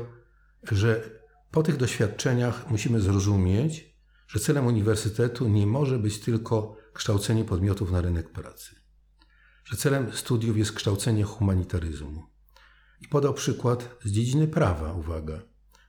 że 0.72 1.20
po 1.52 1.64
tych 1.64 1.78
doświadczeniach 1.78 2.72
musimy 2.72 3.02
zrozumieć, 3.02 3.98
że 4.28 4.40
celem 4.40 4.66
uniwersytetu 4.66 5.48
nie 5.48 5.68
może 5.68 6.00
być 6.00 6.20
tylko 6.20 6.78
kształcenie 6.94 7.46
podmiotów 7.46 7.92
na 7.92 8.02
rynek 8.02 8.30
pracy. 8.32 8.76
Że 9.66 9.78
celem 9.78 10.14
studiów 10.14 10.58
jest 10.58 10.72
kształcenie 10.72 11.24
humanitaryzmu. 11.24 12.24
I 13.02 13.08
podał 13.08 13.34
przykład 13.34 13.96
z 14.04 14.12
dziedziny 14.12 14.48
prawa, 14.48 14.94
uwaga. 14.94 15.42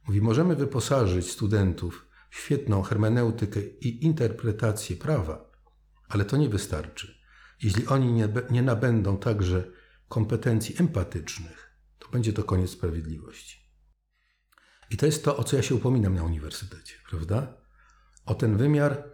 Mówi, 0.06 0.20
możemy 0.20 0.56
wyposażyć 0.56 1.30
studentów 1.30 2.06
w 2.30 2.36
świetną 2.36 2.82
hermeneutykę 2.82 3.60
i 3.60 4.04
interpretację 4.04 4.96
prawa, 4.96 5.50
ale 6.08 6.24
to 6.24 6.36
nie 6.36 6.48
wystarczy. 6.48 7.23
Jeśli 7.64 7.86
oni 7.86 8.12
nie, 8.12 8.28
nie 8.50 8.62
nabędą 8.62 9.18
także 9.18 9.64
kompetencji 10.08 10.74
empatycznych, 10.78 11.70
to 11.98 12.08
będzie 12.08 12.32
to 12.32 12.44
koniec 12.44 12.70
sprawiedliwości. 12.70 13.58
I 14.90 14.96
to 14.96 15.06
jest 15.06 15.24
to, 15.24 15.36
o 15.36 15.44
co 15.44 15.56
ja 15.56 15.62
się 15.62 15.74
upominam 15.74 16.14
na 16.14 16.24
uniwersytecie, 16.24 16.94
prawda? 17.10 17.56
O 18.26 18.34
ten 18.34 18.56
wymiar 18.56 19.04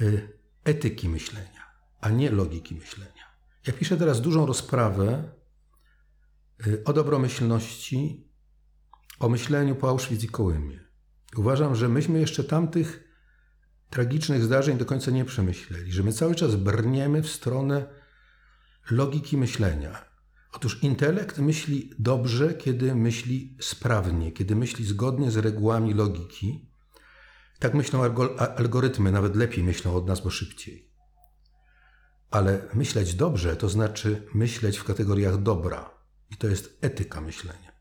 y, 0.00 0.38
etyki 0.64 1.08
myślenia, 1.08 1.62
a 2.00 2.10
nie 2.10 2.30
logiki 2.30 2.74
myślenia. 2.74 3.24
Ja 3.66 3.72
piszę 3.72 3.96
teraz 3.96 4.20
dużą 4.20 4.46
rozprawę 4.46 5.30
y, 6.66 6.84
o 6.84 6.92
dobromyślności, 6.92 8.28
o 9.20 9.28
myśleniu 9.28 9.76
po 9.76 9.88
Auschwitz 9.88 10.22
i 10.22 10.28
Kołymie. 10.28 10.80
Uważam, 11.36 11.74
że 11.74 11.88
myśmy 11.88 12.20
jeszcze 12.20 12.44
tamtych 12.44 13.13
tragicznych 13.94 14.44
zdarzeń 14.44 14.78
do 14.78 14.84
końca 14.84 15.10
nie 15.10 15.24
przemyśleli, 15.24 15.92
że 15.92 16.02
my 16.02 16.12
cały 16.12 16.34
czas 16.34 16.56
brniemy 16.56 17.22
w 17.22 17.28
stronę 17.28 17.86
logiki 18.90 19.36
myślenia. 19.36 20.04
Otóż 20.52 20.82
intelekt 20.82 21.38
myśli 21.38 21.90
dobrze, 21.98 22.54
kiedy 22.54 22.94
myśli 22.94 23.56
sprawnie, 23.60 24.32
kiedy 24.32 24.56
myśli 24.56 24.84
zgodnie 24.84 25.30
z 25.30 25.36
regułami 25.36 25.94
logiki. 25.94 26.68
Tak 27.58 27.74
myślą 27.74 28.02
algorytmy, 28.56 29.12
nawet 29.12 29.36
lepiej 29.36 29.64
myślą 29.64 29.94
od 29.94 30.06
nas, 30.06 30.20
bo 30.20 30.30
szybciej. 30.30 30.90
Ale 32.30 32.68
myśleć 32.74 33.14
dobrze 33.14 33.56
to 33.56 33.68
znaczy 33.68 34.26
myśleć 34.34 34.78
w 34.78 34.84
kategoriach 34.84 35.42
dobra. 35.42 35.90
I 36.30 36.36
to 36.36 36.46
jest 36.46 36.78
etyka 36.80 37.20
myślenia. 37.20 37.72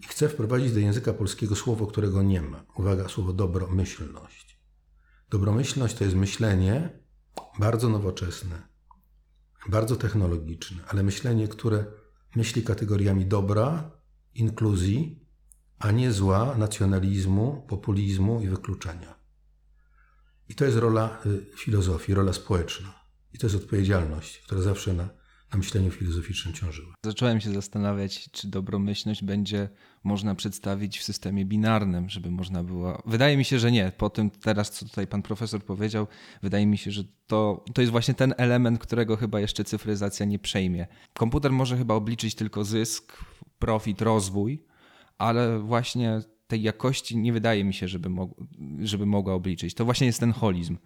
I 0.00 0.06
chcę 0.06 0.28
wprowadzić 0.28 0.72
do 0.72 0.80
języka 0.80 1.12
polskiego 1.12 1.56
słowo, 1.56 1.86
którego 1.86 2.22
nie 2.22 2.42
ma. 2.42 2.64
Uwaga, 2.76 3.08
słowo 3.08 3.32
dobromyślność. 3.32 4.53
Dobromyślność 5.34 5.94
to 5.94 6.04
jest 6.04 6.16
myślenie 6.16 6.90
bardzo 7.58 7.88
nowoczesne, 7.88 8.62
bardzo 9.68 9.96
technologiczne, 9.96 10.82
ale 10.88 11.02
myślenie, 11.02 11.48
które 11.48 11.84
myśli 12.36 12.62
kategoriami 12.62 13.26
dobra, 13.26 13.90
inkluzji, 14.34 15.26
a 15.78 15.90
nie 15.90 16.12
zła, 16.12 16.54
nacjonalizmu, 16.58 17.66
populizmu 17.68 18.40
i 18.40 18.48
wykluczenia. 18.48 19.14
I 20.48 20.54
to 20.54 20.64
jest 20.64 20.76
rola 20.76 21.18
y, 21.26 21.46
filozofii, 21.56 22.14
rola 22.14 22.32
społeczna. 22.32 22.94
I 23.32 23.38
to 23.38 23.46
jest 23.46 23.56
odpowiedzialność, 23.56 24.38
która 24.38 24.60
zawsze 24.60 24.92
na 24.92 25.08
na 25.54 25.58
myśleniu 25.58 25.90
filozoficznym 25.90 26.54
ciążyła. 26.54 26.94
Zacząłem 27.04 27.40
się 27.40 27.54
zastanawiać, 27.54 28.30
czy 28.30 28.48
dobromyślność 28.48 29.24
będzie 29.24 29.68
można 30.04 30.34
przedstawić 30.34 30.98
w 30.98 31.02
systemie 31.02 31.44
binarnym, 31.44 32.08
żeby 32.08 32.30
można 32.30 32.64
było. 32.64 33.02
Wydaje 33.06 33.36
mi 33.36 33.44
się, 33.44 33.58
że 33.58 33.72
nie. 33.72 33.92
Po 33.98 34.10
tym 34.10 34.30
teraz, 34.30 34.70
co 34.70 34.86
tutaj 34.86 35.06
pan 35.06 35.22
profesor 35.22 35.64
powiedział, 35.64 36.06
wydaje 36.42 36.66
mi 36.66 36.78
się, 36.78 36.90
że 36.90 37.04
to, 37.26 37.64
to 37.74 37.80
jest 37.80 37.92
właśnie 37.92 38.14
ten 38.14 38.34
element, 38.36 38.78
którego 38.78 39.16
chyba 39.16 39.40
jeszcze 39.40 39.64
cyfryzacja 39.64 40.26
nie 40.26 40.38
przejmie. 40.38 40.86
Komputer 41.14 41.52
może 41.52 41.76
chyba 41.76 41.94
obliczyć 41.94 42.34
tylko 42.34 42.64
zysk, 42.64 43.24
profit, 43.58 44.02
rozwój, 44.02 44.64
ale 45.18 45.58
właśnie 45.58 46.20
tej 46.46 46.62
jakości 46.62 47.16
nie 47.16 47.32
wydaje 47.32 47.64
mi 47.64 47.74
się, 47.74 47.88
żeby, 47.88 48.08
mog 48.08 48.30
żeby 48.82 49.06
mogła 49.06 49.34
obliczyć. 49.34 49.74
To 49.74 49.84
właśnie 49.84 50.06
jest 50.06 50.20
ten 50.20 50.32
holizm. 50.32 50.76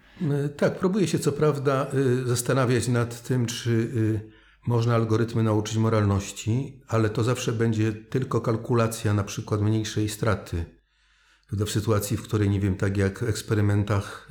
Tak, 0.57 0.79
próbuję 0.79 1.07
się 1.09 1.19
co 1.19 1.33
prawda 1.33 1.87
y, 1.95 2.27
zastanawiać 2.27 2.89
nad 2.89 3.23
tym, 3.23 3.47
czy 3.47 3.71
y, 3.71 4.38
można 4.67 4.95
algorytmy 4.95 5.43
nauczyć 5.43 5.77
moralności, 5.77 6.83
ale 6.89 7.11
to 7.11 7.25
zawsze 7.25 7.53
będzie 7.53 7.93
tylko 7.93 8.41
kalkulacja 8.41 9.15
na 9.15 9.25
przykład 9.25 9.61
mniejszej 9.61 10.09
straty. 10.09 10.65
W 11.53 11.71
sytuacji, 11.71 12.17
w 12.17 12.23
której, 12.23 12.51
nie 12.51 12.61
wiem, 12.61 12.77
tak 12.77 12.97
jak 12.97 13.19
w 13.19 13.29
eksperymentach 13.29 14.29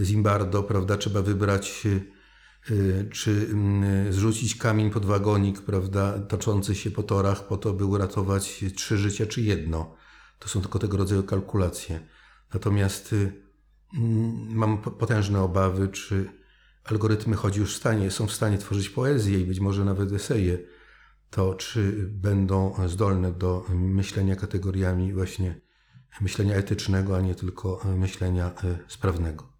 y, 0.00 0.04
Zimbardo, 0.04 0.62
prawda, 0.62 0.96
trzeba 0.96 1.22
wybrać, 1.22 1.82
y, 1.86 2.02
y, 2.70 3.08
czy 3.12 3.48
mm, 3.52 4.12
zrzucić 4.12 4.56
kamień 4.56 4.90
pod 4.90 5.06
wagonik, 5.06 5.60
prawda, 5.60 6.18
toczący 6.18 6.74
się 6.74 6.90
po 6.90 7.02
torach, 7.02 7.46
po 7.46 7.56
to, 7.56 7.72
by 7.72 7.84
uratować 7.84 8.64
trzy 8.76 8.98
życia, 8.98 9.26
czy 9.26 9.42
jedno. 9.42 9.94
To 10.38 10.48
są 10.48 10.60
tylko 10.60 10.78
tego 10.78 10.96
rodzaju 10.96 11.22
kalkulacje. 11.22 12.00
Natomiast 12.54 13.14
mm, 13.94 14.54
mam 14.54 14.78
potężne 14.78 15.42
obawy, 15.42 15.88
czy 15.88 16.30
algorytmy, 16.86 17.36
choć 17.36 17.56
już 17.56 17.74
w 17.74 17.76
stanie, 17.76 18.10
są 18.10 18.26
w 18.26 18.32
stanie 18.32 18.58
tworzyć 18.58 18.90
poezję 18.90 19.40
i 19.40 19.44
być 19.44 19.60
może 19.60 19.84
nawet 19.84 20.12
eseje, 20.12 20.58
to 21.30 21.54
czy 21.54 21.92
będą 22.08 22.74
zdolne 22.86 23.32
do 23.32 23.64
myślenia 23.74 24.36
kategoriami 24.36 25.12
właśnie 25.12 25.60
myślenia 26.20 26.54
etycznego, 26.54 27.16
a 27.16 27.20
nie 27.20 27.34
tylko 27.34 27.80
myślenia 27.96 28.46
e, 28.46 28.78
sprawnego. 28.88 29.56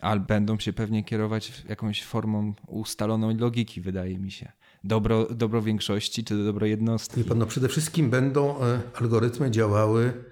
Ale 0.00 0.20
będą 0.20 0.58
się 0.58 0.72
pewnie 0.72 1.04
kierować 1.04 1.64
jakąś 1.68 2.04
formą 2.04 2.54
ustaloną 2.66 3.36
logiki, 3.36 3.80
wydaje 3.80 4.18
mi 4.18 4.30
się. 4.30 4.52
Dobro, 4.84 5.26
dobro 5.34 5.62
większości 5.62 6.24
czy 6.24 6.44
dobro 6.44 6.66
jednostki? 6.66 7.24
Pan, 7.24 7.38
no 7.38 7.46
przede 7.46 7.68
wszystkim 7.68 8.10
będą 8.10 8.62
e, 8.62 8.80
algorytmy 8.94 9.50
działały 9.50 10.24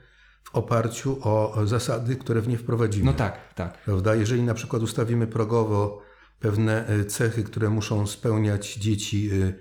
w 0.45 0.55
oparciu 0.55 1.19
o 1.21 1.67
zasady, 1.67 2.17
które 2.17 2.41
w 2.41 2.49
nie 2.49 2.59
wprowadzimy. 2.59 3.05
No 3.05 3.13
tak, 3.13 3.55
tak. 3.55 3.79
Prawda? 3.85 4.15
Jeżeli 4.15 4.43
na 4.43 4.55
przykład 4.55 4.83
ustawimy 4.83 5.27
progowo 5.27 6.03
pewne 6.45 6.87
e, 6.87 7.05
cechy, 7.05 7.45
które 7.45 7.71
muszą 7.71 8.07
spełniać 8.07 8.75
dzieci 8.75 9.31
e, 9.33 9.53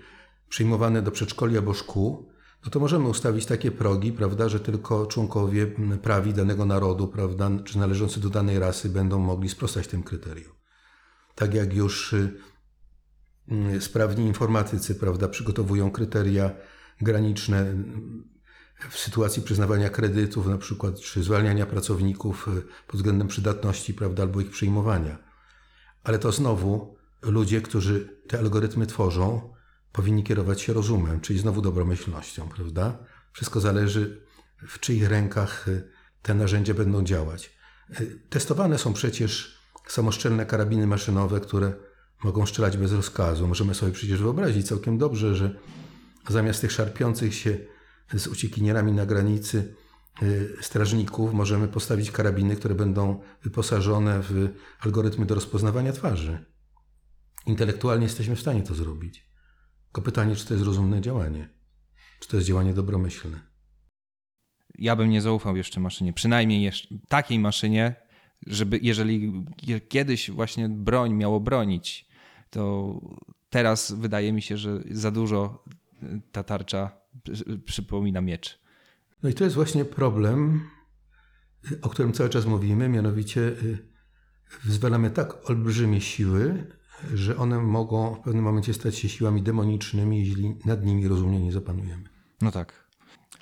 przyjmowane 0.49 1.01
do 1.01 1.11
przedszkoli 1.11 1.57
albo 1.57 1.73
szkół, 1.73 2.29
no 2.65 2.71
to 2.71 2.79
możemy 2.79 3.07
ustawić 3.07 3.45
takie 3.45 3.71
progi, 3.71 4.11
prawda, 4.11 4.49
że 4.49 4.59
tylko 4.59 5.05
członkowie 5.05 5.67
prawi 6.01 6.33
danego 6.33 6.65
narodu, 6.65 7.07
prawda, 7.07 7.51
czy 7.65 7.77
należący 7.77 8.19
do 8.19 8.29
danej 8.29 8.59
rasy 8.59 8.89
będą 8.89 9.19
mogli 9.19 9.49
sprostać 9.49 9.87
tym 9.87 10.03
kryterium. 10.03 10.53
Tak 11.35 11.53
jak 11.53 11.73
już 11.73 12.13
y, 12.13 12.31
sprawni 13.79 14.25
informatycy, 14.25 14.95
prawda, 14.95 15.27
przygotowują 15.27 15.91
kryteria 15.91 16.51
graniczne 17.01 17.73
w 18.89 18.97
sytuacji 18.97 19.41
przyznawania 19.41 19.89
kredytów, 19.89 20.47
na 20.47 20.57
przykład, 20.57 20.99
czy 20.99 21.23
zwalniania 21.23 21.65
pracowników 21.65 22.47
y, 22.47 22.61
pod 22.87 22.95
względem 22.95 23.27
przydatności, 23.27 23.93
prawda, 23.93 24.23
albo 24.23 24.41
ich 24.41 24.49
przyjmowania. 24.49 25.22
Ale 26.03 26.19
to 26.19 26.31
znowu 26.31 26.95
ludzie, 27.21 27.61
którzy 27.61 28.19
te 28.27 28.39
algorytmy 28.39 28.87
tworzą, 28.87 29.53
powinni 29.91 30.23
kierować 30.23 30.61
się 30.61 30.73
rozumem, 30.73 31.21
czyli 31.21 31.39
znowu 31.39 31.61
dobromyślnością, 31.61 32.49
prawda? 32.49 32.97
Wszystko 33.33 33.59
zależy, 33.59 34.21
w 34.67 34.79
czyich 34.79 35.09
rękach 35.09 35.67
y, 35.67 35.89
te 36.21 36.33
narzędzia 36.33 36.73
będą 36.73 37.03
działać. 37.03 37.57
Y, 37.99 38.19
testowane 38.29 38.77
są 38.77 38.93
przecież 38.93 39.57
samoszczelne 39.87 40.45
karabiny 40.45 40.87
maszynowe, 40.87 41.39
które 41.39 41.73
mogą 42.23 42.45
strzelać 42.45 42.77
bez 42.77 42.93
rozkazu. 42.93 43.47
Możemy 43.47 43.75
sobie 43.75 43.91
przecież 43.91 44.21
wyobrazić 44.21 44.67
całkiem 44.67 44.97
dobrze, 44.97 45.35
że 45.35 45.59
zamiast 46.29 46.61
tych 46.61 46.71
szarpiących 46.71 47.35
się 47.35 47.57
z 48.13 48.27
uciekinierami 48.27 48.91
na 48.91 49.05
granicy 49.05 49.75
strażników 50.61 51.33
możemy 51.33 51.67
postawić 51.67 52.11
karabiny, 52.11 52.55
które 52.55 52.75
będą 52.75 53.21
wyposażone 53.43 54.19
w 54.21 54.49
algorytmy 54.79 55.25
do 55.25 55.35
rozpoznawania 55.35 55.91
twarzy. 55.91 56.45
Intelektualnie 57.45 58.03
jesteśmy 58.03 58.35
w 58.35 58.41
stanie 58.41 58.63
to 58.63 58.75
zrobić. 58.75 59.29
Tylko 59.85 60.01
pytanie, 60.01 60.35
czy 60.35 60.47
to 60.47 60.53
jest 60.53 60.65
rozumne 60.65 61.01
działanie? 61.01 61.49
Czy 62.19 62.29
to 62.29 62.37
jest 62.37 62.47
działanie 62.47 62.73
dobromyślne? 62.73 63.39
Ja 64.77 64.95
bym 64.95 65.09
nie 65.09 65.21
zaufał 65.21 65.57
jeszcze 65.57 65.79
maszynie, 65.79 66.13
przynajmniej 66.13 66.61
jeszcze, 66.61 66.95
takiej 67.07 67.39
maszynie, 67.39 67.95
żeby 68.47 68.79
jeżeli 68.81 69.45
kiedyś 69.89 70.31
właśnie 70.31 70.69
broń 70.69 71.13
miało 71.13 71.39
bronić, 71.39 72.07
to 72.49 72.93
teraz 73.49 73.91
wydaje 73.91 74.33
mi 74.33 74.41
się, 74.41 74.57
że 74.57 74.83
za 74.91 75.11
dużo 75.11 75.63
ta 76.31 76.43
tarcza 76.43 76.91
przypomina 77.65 78.21
miecz. 78.21 78.62
No 79.23 79.29
i 79.29 79.33
to 79.33 79.43
jest 79.43 79.55
właśnie 79.55 79.85
problem, 79.85 80.61
o 81.81 81.89
którym 81.89 82.13
cały 82.13 82.29
czas 82.29 82.45
mówimy, 82.45 82.89
mianowicie 82.89 83.41
y, 83.41 83.77
zwalamy 84.65 85.09
tak 85.09 85.49
olbrzymie 85.49 86.01
siły, 86.01 86.67
że 87.13 87.37
one 87.37 87.59
mogą 87.59 88.15
w 88.15 88.19
pewnym 88.19 88.43
momencie 88.43 88.73
stać 88.73 88.95
się 88.95 89.09
siłami 89.09 89.43
demonicznymi, 89.43 90.19
jeśli 90.19 90.55
nad 90.65 90.85
nimi 90.85 91.07
rozumnie 91.07 91.39
nie 91.39 91.51
zapanujemy. 91.51 92.03
No 92.41 92.51
tak. 92.51 92.83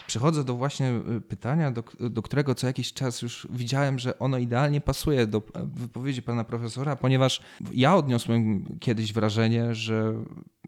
Przechodzę 0.08 0.44
do 0.44 0.56
właśnie 0.56 1.02
y, 1.18 1.22
pytania, 1.22 1.72
do, 1.72 1.84
do 2.00 2.22
którego 2.22 2.56
co 2.56 2.68
jakiś 2.68 2.94
czas 2.94 3.22
już 3.22 3.48
widziałem, 3.50 4.00
że 4.00 4.20
ono 4.20 4.38
idealnie 4.38 4.82
pasuje 4.82 5.28
do 5.28 5.42
wypowiedzi 5.66 6.22
pana 6.22 6.44
profesora, 6.44 6.96
ponieważ 6.96 7.42
ja 7.74 7.96
odniosłem 7.96 8.66
kiedyś 8.80 9.14
wrażenie, 9.14 9.76
że 9.76 10.24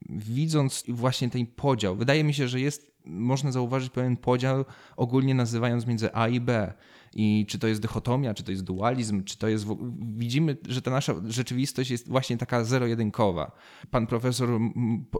widząc 0.10 0.84
właśnie 0.88 1.30
ten 1.30 1.46
podział, 1.46 1.96
wydaje 1.96 2.24
mi 2.24 2.34
się, 2.34 2.48
że 2.48 2.60
jest, 2.60 2.93
można 3.06 3.52
zauważyć 3.52 3.90
pewien 3.90 4.18
podział 4.18 4.66
ogólnie 4.98 5.36
nazywając 5.36 5.86
między 5.86 6.14
A 6.14 6.28
i 6.28 6.40
B 6.40 6.74
i 7.16 7.46
czy 7.50 7.60
to 7.60 7.68
jest 7.68 7.82
dychotomia, 7.82 8.34
czy 8.34 8.44
to 8.44 8.52
jest 8.52 8.64
dualizm, 8.64 9.24
czy 9.24 9.38
to 9.38 9.48
jest. 9.48 9.66
Widzimy, 10.00 10.58
że 10.68 10.82
ta 10.82 10.92
nasza 10.92 11.14
rzeczywistość 11.28 11.92
jest 11.92 12.10
właśnie 12.10 12.38
taka 12.38 12.64
zero-jedynkowa. 12.64 13.52
Pan 13.92 14.08
profesor 14.08 14.50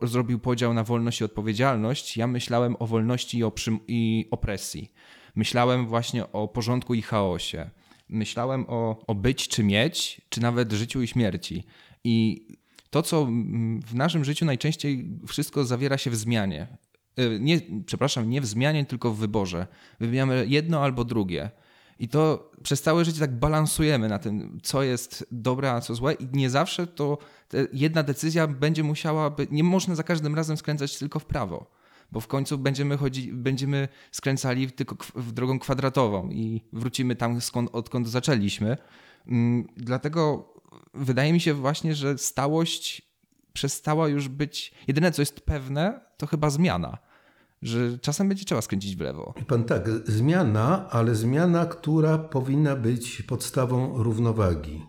zrobił 0.02 0.40
podział 0.40 0.74
na 0.74 0.84
wolność 0.84 1.22
i 1.22 1.24
odpowiedzialność. 1.24 2.18
Ja 2.18 2.28
myślałem 2.28 2.76
o 2.80 2.88
wolności 2.88 3.40
i, 3.40 3.44
i 3.88 4.28
opresji. 4.32 4.92
Myślałem 5.36 5.88
właśnie 5.88 6.32
o 6.32 6.48
porządku 6.48 6.94
i 6.94 7.02
chaosie. 7.02 7.70
Myślałem 8.10 8.66
o, 8.68 9.06
o 9.08 9.16
być 9.16 9.48
czy 9.48 9.64
mieć, 9.64 10.22
czy 10.30 10.42
nawet 10.42 10.74
życiu 10.74 11.02
i 11.02 11.08
śmierci. 11.08 11.64
I 12.04 12.48
to, 12.90 13.02
co 13.02 13.28
w 13.86 13.96
naszym 13.96 14.26
życiu 14.26 14.46
najczęściej 14.46 15.20
wszystko 15.28 15.66
zawiera 15.66 15.98
się 15.98 16.12
w 16.12 16.16
zmianie. 16.16 16.68
Y, 17.20 17.40
nie, 17.42 17.62
przepraszam, 17.86 18.30
nie 18.30 18.42
w 18.42 18.46
zmianie, 18.46 18.86
tylko 18.86 19.12
w 19.12 19.18
wyborze. 19.18 19.68
Wybieramy 20.00 20.46
jedno 20.48 20.84
albo 20.84 21.04
drugie. 21.04 21.52
I 22.00 22.08
to 22.08 22.52
przez 22.64 22.82
całe 22.82 23.06
życie 23.06 23.20
tak 23.20 23.40
balansujemy 23.40 24.10
na 24.10 24.20
tym, 24.20 24.60
co 24.64 24.84
jest 24.84 25.28
dobre, 25.32 25.72
a 25.72 25.82
co 25.82 25.96
złe, 25.96 26.14
i 26.14 26.28
nie 26.34 26.50
zawsze 26.50 26.88
to 26.88 27.18
jedna 27.74 28.04
decyzja 28.04 28.48
będzie 28.48 28.84
musiała 28.84 29.30
być. 29.30 29.50
Nie 29.52 29.64
można 29.64 29.96
za 29.96 30.04
każdym 30.04 30.36
razem 30.36 30.58
skręcać 30.58 30.98
tylko 30.98 31.20
w 31.20 31.26
prawo, 31.26 31.72
bo 32.12 32.20
w 32.20 32.28
końcu 32.28 32.58
będziemy, 32.58 32.98
chodzi, 32.98 33.34
będziemy 33.34 33.88
skręcali 34.12 34.72
tylko 34.72 34.96
w 35.16 35.32
drogą 35.32 35.60
kwadratową 35.60 36.30
i 36.30 36.62
wrócimy 36.74 37.16
tam, 37.16 37.42
skąd, 37.42 37.70
odkąd 37.74 38.10
zaczęliśmy. 38.10 38.78
Mm, 39.28 39.68
dlatego 39.78 40.54
wydaje 40.94 41.34
mi 41.34 41.40
się 41.40 41.54
właśnie, 41.54 41.96
że 41.96 42.18
stałość 42.18 43.13
przestała 43.54 44.08
już 44.08 44.28
być. 44.28 44.74
Jedyne, 44.88 45.12
co 45.12 45.22
jest 45.22 45.42
pewne, 45.42 46.00
to 46.18 46.28
chyba 46.28 46.50
zmiana 46.50 46.98
że 47.64 48.00
czasem 48.00 48.28
będzie 48.28 48.46
trzeba 48.46 48.62
skręcić 48.62 48.96
w 48.96 49.00
lewo. 49.00 49.34
Pan 49.48 49.64
tak, 49.64 49.90
zmiana, 50.06 50.90
ale 50.90 51.16
zmiana, 51.16 51.66
która 51.66 52.18
powinna 52.18 52.76
być 52.76 53.22
podstawą 53.22 54.04
równowagi. 54.04 54.86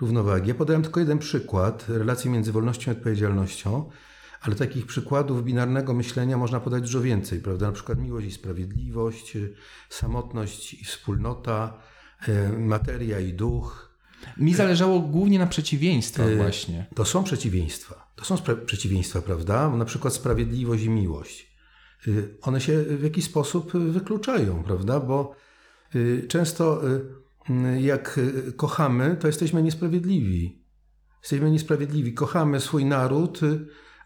Równowagi. 0.00 0.48
Ja 0.48 0.54
podałem 0.54 0.82
tylko 0.82 1.00
jeden 1.00 1.18
przykład 1.18 1.84
relacji 1.88 2.30
między 2.30 2.52
wolnością 2.52 2.92
i 2.92 2.96
odpowiedzialnością, 2.96 3.90
ale 4.40 4.54
takich 4.54 4.86
przykładów 4.86 5.44
binarnego 5.44 5.94
myślenia 5.94 6.36
można 6.36 6.60
podać 6.60 6.82
dużo 6.82 7.00
więcej, 7.00 7.40
prawda? 7.40 7.66
Na 7.66 7.72
przykład 7.72 7.98
miłość 7.98 8.26
i 8.26 8.32
sprawiedliwość, 8.32 9.36
samotność 9.90 10.74
i 10.74 10.84
wspólnota, 10.84 11.78
e, 12.28 12.58
materia 12.58 13.20
i 13.20 13.32
duch. 13.32 13.85
Mi 14.36 14.54
zależało 14.54 15.00
głównie 15.00 15.38
na 15.38 15.46
przeciwieństwach 15.46 16.26
e, 16.26 16.36
właśnie. 16.36 16.86
To 16.94 17.04
są 17.04 17.24
przeciwieństwa. 17.24 18.12
To 18.16 18.24
są 18.24 18.36
przeciwieństwa, 18.66 19.22
prawda? 19.22 19.70
Na 19.70 19.84
przykład 19.84 20.14
sprawiedliwość 20.14 20.84
i 20.84 20.90
miłość. 20.90 21.56
Y, 22.08 22.38
one 22.42 22.60
się 22.60 22.82
w 22.82 23.02
jakiś 23.02 23.24
sposób 23.24 23.72
wykluczają, 23.72 24.62
prawda? 24.62 25.00
Bo 25.00 25.34
często 26.28 26.82
jak 27.80 28.20
kochamy, 28.56 29.16
to 29.20 29.26
jesteśmy 29.26 29.62
niesprawiedliwi. 29.62 30.66
Jesteśmy 31.22 31.50
niesprawiedliwi. 31.50 32.14
Kochamy 32.14 32.60
swój 32.60 32.84
naród, 32.84 33.40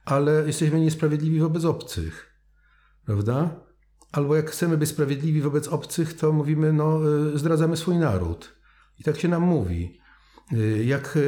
ale 0.04 0.46
jesteśmy 0.46 0.80
niesprawiedliwi 0.80 1.40
wobec 1.40 1.64
obcych, 1.64 2.34
prawda? 3.04 3.60
Albo 4.12 4.36
jak 4.36 4.50
chcemy 4.50 4.78
być 4.78 4.88
sprawiedliwi 4.88 5.40
wobec 5.40 5.68
obcych, 5.68 6.16
to 6.16 6.32
mówimy, 6.32 6.72
no, 6.72 7.00
zdradzamy 7.34 7.76
swój 7.76 7.96
naród. 7.96 8.56
I 8.98 9.04
tak 9.04 9.18
się 9.18 9.28
nam 9.28 9.42
mówi. 9.42 9.99
Jak 10.84 11.18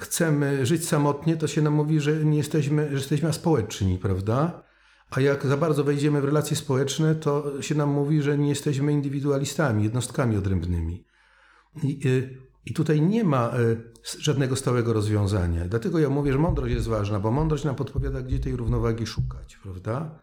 chcemy 0.00 0.66
żyć 0.66 0.88
samotnie, 0.88 1.36
to 1.36 1.46
się 1.46 1.62
nam 1.62 1.72
mówi, 1.72 2.00
że 2.00 2.24
nie 2.24 2.36
jesteśmy, 2.36 2.88
że 2.88 2.94
jesteśmy 2.94 3.28
aspołeczni, 3.28 3.98
prawda? 3.98 4.62
A 5.10 5.20
jak 5.20 5.46
za 5.46 5.56
bardzo 5.56 5.84
wejdziemy 5.84 6.20
w 6.20 6.24
relacje 6.24 6.56
społeczne, 6.56 7.14
to 7.14 7.62
się 7.62 7.74
nam 7.74 7.90
mówi, 7.90 8.22
że 8.22 8.38
nie 8.38 8.48
jesteśmy 8.48 8.92
indywidualistami, 8.92 9.84
jednostkami 9.84 10.36
odrębnymi. 10.36 11.04
I, 11.82 12.08
y, 12.08 12.38
i 12.66 12.74
tutaj 12.74 13.02
nie 13.02 13.24
ma 13.24 13.52
y, 13.58 13.92
żadnego 14.18 14.56
stałego 14.56 14.92
rozwiązania. 14.92 15.68
Dlatego 15.68 15.98
ja 15.98 16.10
mówię, 16.10 16.32
że 16.32 16.38
mądrość 16.38 16.74
jest 16.74 16.88
ważna, 16.88 17.20
bo 17.20 17.30
mądrość 17.30 17.64
nam 17.64 17.74
podpowiada, 17.74 18.22
gdzie 18.22 18.38
tej 18.38 18.56
równowagi 18.56 19.06
szukać, 19.06 19.56
prawda? 19.62 20.20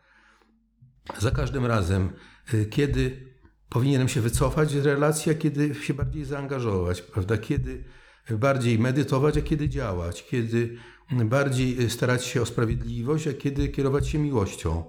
Za 1.20 1.32
każdym 1.32 1.66
razem, 1.66 2.10
y, 2.54 2.66
kiedy 2.66 3.27
powinienem 3.70 4.08
się 4.08 4.22
wycofać 4.22 4.72
z 4.72 4.86
relacji, 4.86 5.32
a 5.32 5.36
kiedy 5.36 5.76
się 5.76 5.94
bardziej 5.94 6.26
zaangażować, 6.26 7.02
prawda? 7.02 7.38
Kiedy 7.38 7.84
bardziej 8.32 8.80
medytować, 8.80 9.38
a 9.38 9.42
kiedy 9.42 9.70
działać, 9.70 10.26
kiedy 10.26 10.78
bardziej 11.12 11.90
starać 11.90 12.26
się 12.26 12.42
o 12.42 12.46
sprawiedliwość, 12.46 13.28
a 13.28 13.34
kiedy 13.34 13.70
kierować 13.70 14.08
się 14.08 14.20
miłością. 14.20 14.84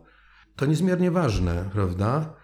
To 0.57 0.67
niezmiernie 0.67 1.11
ważne, 1.11 1.71
prawda? 1.73 2.35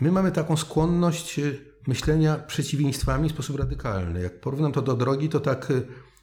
My 0.00 0.12
mamy 0.12 0.32
taką 0.32 0.56
skłonność 0.56 1.38
e, 1.38 1.42
myślenia 1.86 2.36
przeciwieństwami 2.36 3.28
w 3.28 3.32
sposób 3.32 3.58
radykalny. 3.58 4.22
Jak 4.22 4.40
porównam 4.40 4.72
to 4.72 4.82
do 4.82 4.94
drogi, 4.94 5.28
to 5.28 5.40
tak 5.40 5.70
e, 5.70 5.82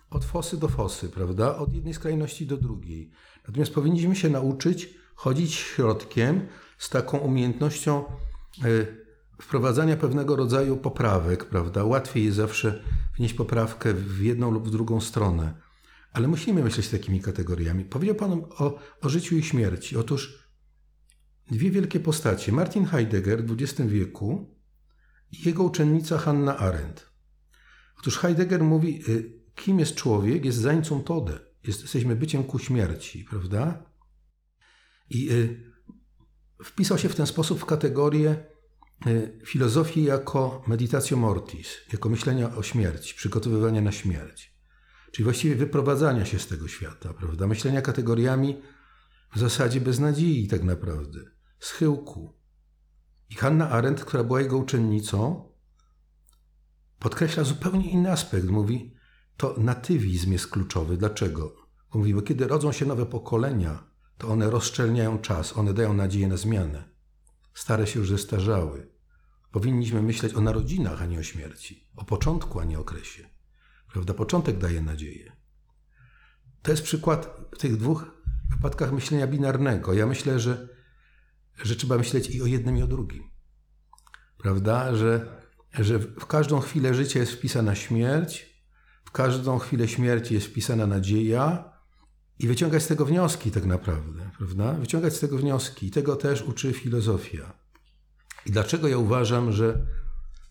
od 0.10 0.25
fosy 0.25 0.58
do 0.58 0.67
fosy, 0.67 1.10
prawda? 1.10 1.58
Od 1.58 1.73
jednej 1.73 1.93
skrajności 1.93 2.47
do 2.47 2.58
drugiej. 2.58 3.12
Natomiast 3.47 3.73
powinniśmy 3.73 4.15
się 4.15 4.30
nauczyć 4.30 4.93
chodzić 5.15 5.56
środkiem 5.56 6.47
z 6.77 6.89
taką 6.89 7.17
umiejętnością 7.17 8.04
e, 8.06 9.06
wprowadzania 9.42 9.98
pewnego 9.98 10.35
rodzaju 10.35 10.77
poprawek, 10.77 11.46
prawda? 11.46 11.83
Łatwiej 11.83 12.25
jest 12.25 12.38
zawsze 12.38 12.83
wnieść 13.17 13.33
poprawkę 13.33 13.94
w 13.94 14.21
jedną 14.21 14.52
lub 14.52 14.67
w 14.67 14.71
drugą 14.71 15.02
stronę. 15.02 15.62
Ale 16.13 16.27
musimy 16.27 16.63
myśleć 16.63 16.90
takimi 16.90 17.21
kategoriami. 17.21 17.85
Powiedział 17.85 18.15
Pan 18.15 18.31
o, 18.31 18.79
o 19.02 19.10
życiu 19.10 19.38
i 19.38 19.44
śmierci. 19.44 19.98
Otóż 19.98 20.50
dwie 21.52 21.71
wielkie 21.71 22.00
postacie. 22.00 22.52
Martin 22.52 22.85
Heidegger 22.85 23.46
w 23.46 23.52
XX 23.62 23.90
wieku 23.90 24.56
i 25.31 25.48
jego 25.48 25.63
uczennica 25.63 26.17
Hanna 26.17 26.58
Arendt. 26.58 27.10
Otóż 28.00 28.17
Heidegger 28.17 28.63
mówi, 28.63 29.04
y, 29.10 29.33
kim 29.56 29.79
jest 29.79 29.96
człowiek? 29.96 30.46
Jest 30.46 30.58
zańcą 30.58 31.04
tode. 31.04 31.40
Jest, 31.63 31.81
jesteśmy 31.81 32.15
byciem 32.15 32.44
ku 32.44 32.60
śmierci, 32.60 33.25
prawda? 33.29 33.83
I 35.10 35.31
y, 35.31 35.71
wpisał 36.63 36.98
się 36.98 37.10
w 37.10 37.15
ten 37.15 37.27
sposób 37.27 37.60
w 37.60 37.65
kategorię 37.65 38.46
y, 39.08 39.39
filozofii 39.45 40.04
jako 40.04 40.63
meditatio 40.67 41.17
mortis, 41.17 41.67
jako 41.93 42.10
myślenia 42.10 42.56
o 42.56 42.63
śmierci, 42.63 43.15
przygotowywania 43.15 43.81
na 43.81 43.91
śmierć. 43.91 44.58
Czyli 45.12 45.23
właściwie 45.23 45.56
wyprowadzania 45.56 46.25
się 46.25 46.39
z 46.39 46.48
tego 46.48 46.67
świata, 46.67 47.13
prawda? 47.13 47.48
Myślenia 47.48 47.81
kategoriami 47.81 48.62
w 49.35 49.39
zasadzie 49.39 49.81
bez 49.81 50.00
nadziei 50.00 50.48
tak 50.48 50.63
naprawdę, 50.63 51.19
schyłku. 51.60 52.33
I 53.29 53.35
Hanna 53.35 53.69
Arendt, 53.69 54.06
która 54.06 54.23
była 54.23 54.41
jego 54.41 54.58
uczennicą, 54.58 55.52
podkreśla 57.00 57.43
zupełnie 57.43 57.91
inny 57.91 58.12
aspekt. 58.12 58.48
Mówi, 58.48 58.93
to 59.37 59.56
natywizm 59.58 60.31
jest 60.31 60.48
kluczowy. 60.48 60.98
Dlaczego? 60.98 61.56
Mówi, 61.93 62.13
bo 62.13 62.21
kiedy 62.21 62.48
rodzą 62.48 62.71
się 62.71 62.85
nowe 62.85 63.06
pokolenia, 63.06 63.83
to 64.17 64.27
one 64.27 64.50
rozszczelniają 64.50 65.19
czas, 65.19 65.58
one 65.58 65.73
dają 65.73 65.93
nadzieję 65.93 66.27
na 66.27 66.37
zmianę. 66.37 66.96
Stare 67.58 67.87
się 67.87 67.99
już 67.99 68.10
zestarzały. 68.10 68.87
Powinniśmy 69.51 70.01
myśleć 70.01 70.33
o 70.33 70.41
narodzinach, 70.41 71.01
a 71.01 71.05
nie 71.05 71.19
o 71.19 71.23
śmierci. 71.23 71.87
O 71.95 72.05
początku, 72.05 72.60
a 72.60 72.63
nie 72.65 72.77
o 72.77 72.81
okresie. 72.81 73.29
Prawda? 73.91 74.13
Początek 74.13 74.58
daje 74.58 74.81
nadzieję. 74.81 75.31
To 76.62 76.71
jest 76.71 76.83
przykład 76.83 77.37
w 77.55 77.58
tych 77.58 77.77
dwóch 77.77 78.05
wypadkach 78.49 78.91
myślenia 78.91 79.27
binarnego. 79.27 79.93
Ja 79.93 80.08
myślę, 80.08 80.39
że, 80.39 80.67
że 81.63 81.75
trzeba 81.75 81.97
myśleć 81.97 82.29
i 82.29 82.41
o 82.41 82.45
jednym, 82.45 82.77
i 82.77 82.83
o 82.83 82.87
drugim. 82.87 83.29
Prawda? 84.37 84.95
Że, 84.95 85.41
że 85.73 85.99
w 85.99 86.25
każdą 86.25 86.60
chwilę 86.60 86.93
życia 86.93 87.19
jest 87.19 87.31
wpisana 87.31 87.75
śmierć, 87.75 88.62
w 89.05 89.12
każdą 89.12 89.60
chwilę 89.60 89.87
śmierci 89.87 90.33
jest 90.33 90.47
wpisana 90.47 90.87
nadzieja 90.87 91.77
i 92.40 92.48
wyciągać 92.48 92.83
z 92.83 92.88
tego 92.88 93.06
wnioski 93.06 93.52
tak 93.52 93.65
naprawdę. 93.65 94.29
Prawda? 94.38 94.73
Wyciągać 94.73 95.15
z 95.15 95.19
tego 95.19 95.38
wnioski. 95.38 95.88
I 95.88 95.92
tego 95.92 96.15
też 96.15 96.42
uczy 96.42 96.73
filozofia. 96.73 97.54
I 98.46 98.52
dlaczego 98.52 98.88
ja 98.88 98.98
uważam, 98.98 99.52
że 99.52 99.85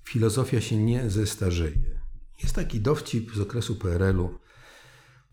filozofia 0.04 0.60
się 0.60 0.76
nie 0.76 1.10
zestarzeje? 1.10 2.00
Jest 2.42 2.54
taki 2.54 2.80
dowcip 2.80 3.34
z 3.34 3.40
okresu 3.40 3.76
PRL-u, 3.76 4.38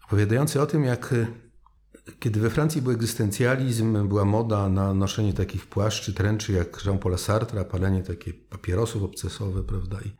opowiadający 0.05 0.61
o 0.61 0.65
tym, 0.65 0.83
jak 0.83 1.13
e, 1.13 1.27
kiedy 2.19 2.39
we 2.39 2.49
Francji 2.49 2.81
był 2.81 2.91
egzystencjalizm, 2.91 4.07
była 4.07 4.25
moda 4.25 4.69
na 4.69 4.93
noszenie 4.93 5.33
takich 5.33 5.65
płaszczy, 5.65 6.13
tręczy 6.13 6.53
jak 6.53 6.85
Jean-Paul 6.85 7.17
Sartre, 7.17 7.65
palenie 7.65 8.03
takie 8.03 8.33
papierosów 8.33 9.03
obcesowe, 9.03 9.63
prawda? 9.63 9.99
I 10.05 10.11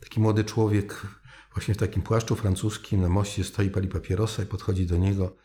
taki 0.00 0.20
młody 0.20 0.44
człowiek 0.44 1.06
właśnie 1.54 1.74
w 1.74 1.78
takim 1.78 2.02
płaszczu 2.02 2.36
francuskim 2.36 3.00
na 3.00 3.08
moście 3.08 3.44
stoi, 3.44 3.70
pali 3.70 3.88
papierosa 3.88 4.42
i 4.42 4.46
podchodzi 4.46 4.86
do 4.86 4.96
niego 4.96 5.36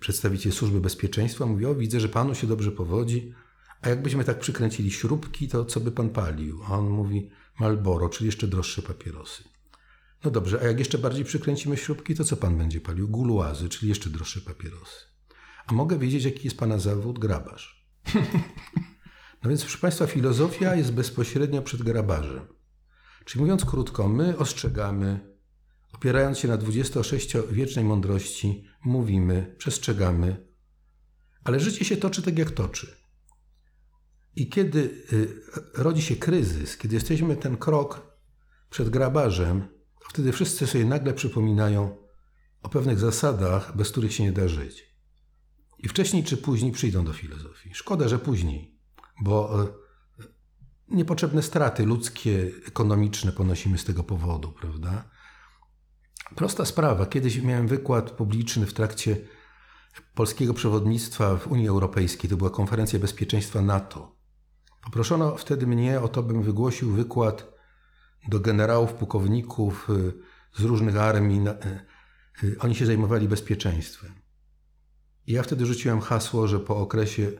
przedstawiciel 0.00 0.52
służby 0.52 0.80
bezpieczeństwa, 0.80 1.46
mówi, 1.46 1.66
o 1.66 1.74
widzę, 1.74 2.00
że 2.00 2.08
panu 2.08 2.34
się 2.34 2.46
dobrze 2.46 2.72
powodzi, 2.72 3.34
a 3.82 3.88
jakbyśmy 3.88 4.24
tak 4.24 4.38
przykręcili 4.38 4.90
śrubki, 4.90 5.48
to 5.48 5.64
co 5.64 5.80
by 5.80 5.92
pan 5.92 6.10
palił? 6.10 6.60
A 6.64 6.78
on 6.78 6.90
mówi, 6.90 7.30
Malboro, 7.58 8.08
czyli 8.08 8.26
jeszcze 8.26 8.46
droższe 8.46 8.82
papierosy. 8.82 9.44
No 10.24 10.30
dobrze, 10.30 10.60
a 10.60 10.64
jak 10.64 10.78
jeszcze 10.78 10.98
bardziej 10.98 11.24
przykręcimy 11.24 11.76
śrubki, 11.76 12.14
to 12.14 12.24
co 12.24 12.36
pan 12.36 12.58
będzie 12.58 12.80
palił? 12.80 13.08
Guluazy, 13.08 13.68
czyli 13.68 13.88
jeszcze 13.88 14.10
droższe 14.10 14.40
papierosy. 14.40 15.04
A 15.66 15.72
mogę 15.72 15.98
wiedzieć, 15.98 16.24
jaki 16.24 16.44
jest 16.44 16.58
pana 16.58 16.78
zawód? 16.78 17.18
Grabarz. 17.18 17.78
No 19.42 19.50
więc, 19.50 19.62
proszę 19.62 19.78
Państwa, 19.78 20.06
filozofia 20.06 20.74
jest 20.74 20.92
bezpośrednio 20.92 21.62
przed 21.62 21.82
grabarzem. 21.82 22.46
Czyli 23.24 23.40
mówiąc 23.40 23.64
krótko, 23.64 24.08
my 24.08 24.38
ostrzegamy, 24.38 25.37
opierając 25.92 26.38
się 26.38 26.48
na 26.48 26.58
26-wiecznej 26.58 27.84
mądrości, 27.84 28.64
mówimy, 28.84 29.54
przestrzegamy, 29.58 30.46
ale 31.44 31.60
życie 31.60 31.84
się 31.84 31.96
toczy 31.96 32.22
tak, 32.22 32.38
jak 32.38 32.50
toczy. 32.50 32.96
I 34.36 34.48
kiedy 34.48 35.04
y, 35.12 35.42
rodzi 35.74 36.02
się 36.02 36.16
kryzys, 36.16 36.76
kiedy 36.76 36.94
jesteśmy 36.94 37.36
ten 37.36 37.56
krok 37.56 38.16
przed 38.70 38.90
grabarzem, 38.90 39.68
wtedy 40.10 40.32
wszyscy 40.32 40.66
sobie 40.66 40.84
nagle 40.84 41.14
przypominają 41.14 41.96
o 42.62 42.68
pewnych 42.68 42.98
zasadach, 42.98 43.76
bez 43.76 43.90
których 43.90 44.12
się 44.12 44.24
nie 44.24 44.32
da 44.32 44.48
żyć. 44.48 44.88
I 45.78 45.88
wcześniej 45.88 46.24
czy 46.24 46.36
później 46.36 46.72
przyjdą 46.72 47.04
do 47.04 47.12
filozofii. 47.12 47.74
Szkoda, 47.74 48.08
że 48.08 48.18
później, 48.18 48.78
bo 49.22 49.62
y, 49.62 49.68
niepotrzebne 50.88 51.42
straty 51.42 51.86
ludzkie, 51.86 52.50
ekonomiczne 52.66 53.32
ponosimy 53.32 53.78
z 53.78 53.84
tego 53.84 54.04
powodu, 54.04 54.52
prawda? 54.52 55.10
Prosta 56.36 56.64
sprawa. 56.64 57.06
Kiedyś 57.06 57.42
miałem 57.42 57.68
wykład 57.68 58.10
publiczny 58.10 58.66
w 58.66 58.72
trakcie 58.72 59.16
polskiego 60.14 60.54
przewodnictwa 60.54 61.36
w 61.36 61.46
Unii 61.46 61.68
Europejskiej. 61.68 62.30
To 62.30 62.36
była 62.36 62.50
konferencja 62.50 62.98
bezpieczeństwa 62.98 63.62
NATO. 63.62 64.16
Poproszono 64.84 65.36
wtedy 65.36 65.66
mnie 65.66 66.00
o 66.00 66.08
to, 66.08 66.22
bym 66.22 66.42
wygłosił 66.42 66.92
wykład 66.92 67.52
do 68.28 68.40
generałów, 68.40 68.92
pułkowników 68.92 69.90
y, 69.90 70.12
z 70.56 70.64
różnych 70.64 70.96
armii. 70.96 71.48
Y, 71.48 72.44
y, 72.44 72.56
oni 72.60 72.74
się 72.74 72.86
zajmowali 72.86 73.28
bezpieczeństwem. 73.28 74.14
I 75.26 75.32
ja 75.32 75.42
wtedy 75.42 75.66
rzuciłem 75.66 76.00
hasło, 76.00 76.48
że 76.48 76.60
po 76.60 76.76
okresie 76.76 77.32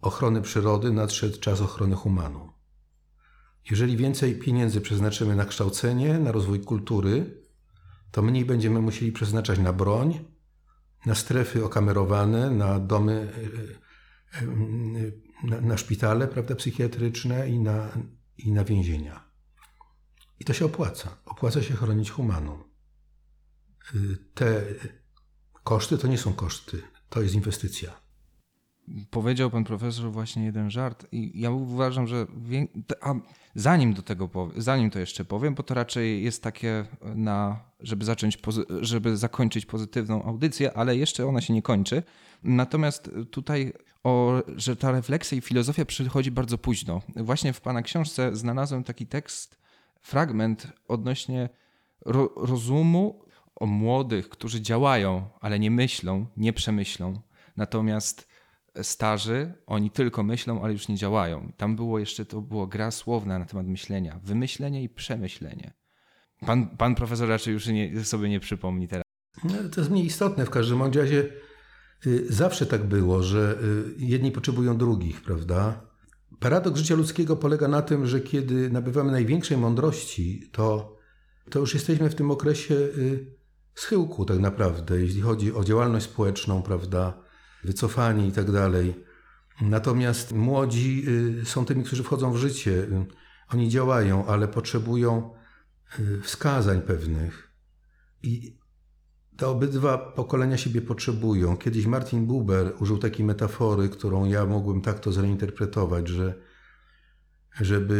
ochrony 0.00 0.42
przyrody 0.42 0.92
nadszedł 0.92 1.40
czas 1.40 1.60
ochrony 1.60 1.96
humanu. 1.96 2.52
Jeżeli 3.70 3.96
więcej 3.96 4.38
pieniędzy 4.38 4.80
przeznaczymy 4.80 5.36
na 5.36 5.44
kształcenie, 5.44 6.18
na 6.18 6.32
rozwój 6.32 6.60
kultury, 6.60 7.41
to 8.12 8.22
mniej 8.22 8.44
będziemy 8.44 8.80
musieli 8.80 9.12
przeznaczać 9.12 9.58
na 9.58 9.72
broń, 9.72 10.24
na 11.06 11.14
strefy 11.14 11.64
okamerowane, 11.64 12.50
na 12.50 12.78
domy 12.78 13.32
na, 15.44 15.60
na 15.60 15.76
szpitale 15.76 16.28
prawda, 16.28 16.54
psychiatryczne 16.54 17.48
i 17.48 17.58
na, 17.58 17.88
i 18.38 18.52
na 18.52 18.64
więzienia. 18.64 19.24
I 20.40 20.44
to 20.44 20.52
się 20.52 20.64
opłaca. 20.64 21.16
Opłaca 21.24 21.62
się 21.62 21.74
chronić 21.74 22.10
humanom. 22.10 22.64
Y, 23.94 24.18
te 24.34 24.62
koszty 25.64 25.98
to 25.98 26.08
nie 26.08 26.18
są 26.18 26.32
koszty, 26.32 26.82
to 27.08 27.22
jest 27.22 27.34
inwestycja. 27.34 28.01
Powiedział 29.10 29.50
pan 29.50 29.64
profesor 29.64 30.12
właśnie 30.12 30.44
jeden 30.44 30.70
żart 30.70 31.06
i 31.12 31.40
ja 31.40 31.50
uważam, 31.50 32.06
że 32.06 32.26
a 33.00 33.14
zanim 33.54 33.94
do 33.94 34.02
tego 34.02 34.50
zanim 34.56 34.90
to 34.90 34.98
jeszcze 34.98 35.24
powiem, 35.24 35.54
bo 35.54 35.62
to 35.62 35.74
raczej 35.74 36.24
jest 36.24 36.42
takie 36.42 36.84
na, 37.14 37.60
żeby 37.80 38.04
zacząć, 38.04 38.38
żeby 38.80 39.16
zakończyć 39.16 39.66
pozytywną 39.66 40.22
audycję, 40.22 40.76
ale 40.76 40.96
jeszcze 40.96 41.26
ona 41.26 41.40
się 41.40 41.54
nie 41.54 41.62
kończy. 41.62 42.02
Natomiast 42.42 43.10
tutaj 43.30 43.72
o, 44.04 44.42
że 44.56 44.76
ta 44.76 44.90
refleksja 44.90 45.38
i 45.38 45.40
filozofia 45.40 45.84
przychodzi 45.84 46.30
bardzo 46.30 46.58
późno. 46.58 47.02
Właśnie 47.16 47.52
w 47.52 47.60
Pana 47.60 47.82
książce 47.82 48.36
znalazłem 48.36 48.84
taki 48.84 49.06
tekst, 49.06 49.58
fragment 50.00 50.72
odnośnie 50.88 51.48
ro, 52.06 52.30
rozumu 52.36 53.24
o 53.56 53.66
młodych, 53.66 54.28
którzy 54.28 54.60
działają, 54.60 55.28
ale 55.40 55.58
nie 55.58 55.70
myślą, 55.70 56.26
nie 56.36 56.52
przemyślą. 56.52 57.20
Natomiast 57.56 58.31
starzy, 58.82 59.54
oni 59.66 59.90
tylko 59.90 60.22
myślą, 60.22 60.62
ale 60.62 60.72
już 60.72 60.88
nie 60.88 60.96
działają. 60.96 61.52
Tam 61.56 61.76
było 61.76 61.98
jeszcze, 61.98 62.24
to 62.24 62.40
było 62.40 62.66
gra 62.66 62.90
słowna 62.90 63.38
na 63.38 63.44
temat 63.44 63.66
myślenia. 63.66 64.20
Wymyślenie 64.24 64.82
i 64.82 64.88
przemyślenie. 64.88 65.72
Pan, 66.46 66.76
pan 66.76 66.94
profesor 66.94 67.28
raczej 67.28 67.54
już 67.54 67.66
nie, 67.66 68.04
sobie 68.04 68.28
nie 68.28 68.40
przypomni 68.40 68.88
teraz. 68.88 69.04
No, 69.44 69.68
to 69.74 69.80
jest 69.80 69.90
mniej 69.90 70.06
istotne 70.06 70.46
w 70.46 70.50
każdym 70.50 70.82
razie 70.82 71.28
Y, 72.06 72.26
zawsze 72.28 72.66
tak 72.66 72.84
było, 72.84 73.22
że 73.22 73.58
y, 73.98 74.04
jedni 74.04 74.32
potrzebują 74.32 74.76
drugich, 74.76 75.22
prawda? 75.22 75.86
Paradoks 76.40 76.78
życia 76.78 76.94
ludzkiego 76.94 77.36
polega 77.36 77.68
na 77.68 77.82
tym, 77.82 78.06
że 78.06 78.20
kiedy 78.20 78.70
nabywamy 78.70 79.12
największej 79.12 79.56
mądrości, 79.56 80.50
to, 80.52 80.96
to 81.50 81.58
już 81.58 81.74
jesteśmy 81.74 82.10
w 82.10 82.14
tym 82.14 82.30
okresie 82.30 82.74
y, 82.74 83.36
schyłku 83.74 84.24
tak 84.24 84.38
naprawdę, 84.38 85.00
jeśli 85.00 85.20
chodzi 85.20 85.54
o 85.54 85.64
działalność 85.64 86.06
społeczną, 86.06 86.62
prawda, 86.62 87.21
wycofanie 87.64 88.26
i 88.26 88.32
tak 88.32 88.50
dalej. 88.50 89.04
Natomiast 89.60 90.32
młodzi 90.32 91.06
są 91.44 91.64
tymi, 91.64 91.84
którzy 91.84 92.02
wchodzą 92.02 92.32
w 92.32 92.36
życie. 92.36 92.86
Oni 93.48 93.68
działają, 93.68 94.26
ale 94.26 94.48
potrzebują 94.48 95.34
wskazań 96.22 96.82
pewnych. 96.82 97.52
I 98.22 98.58
te 99.36 99.48
obydwa 99.48 99.98
pokolenia 99.98 100.56
siebie 100.56 100.80
potrzebują. 100.80 101.56
Kiedyś 101.56 101.86
Martin 101.86 102.26
Buber 102.26 102.72
użył 102.80 102.98
takiej 102.98 103.26
metafory, 103.26 103.88
którą 103.88 104.24
ja 104.24 104.46
mogłem 104.46 104.80
tak 104.80 105.00
to 105.00 105.12
zreinterpretować, 105.12 106.08
że 106.08 106.34
żeby 107.60 107.94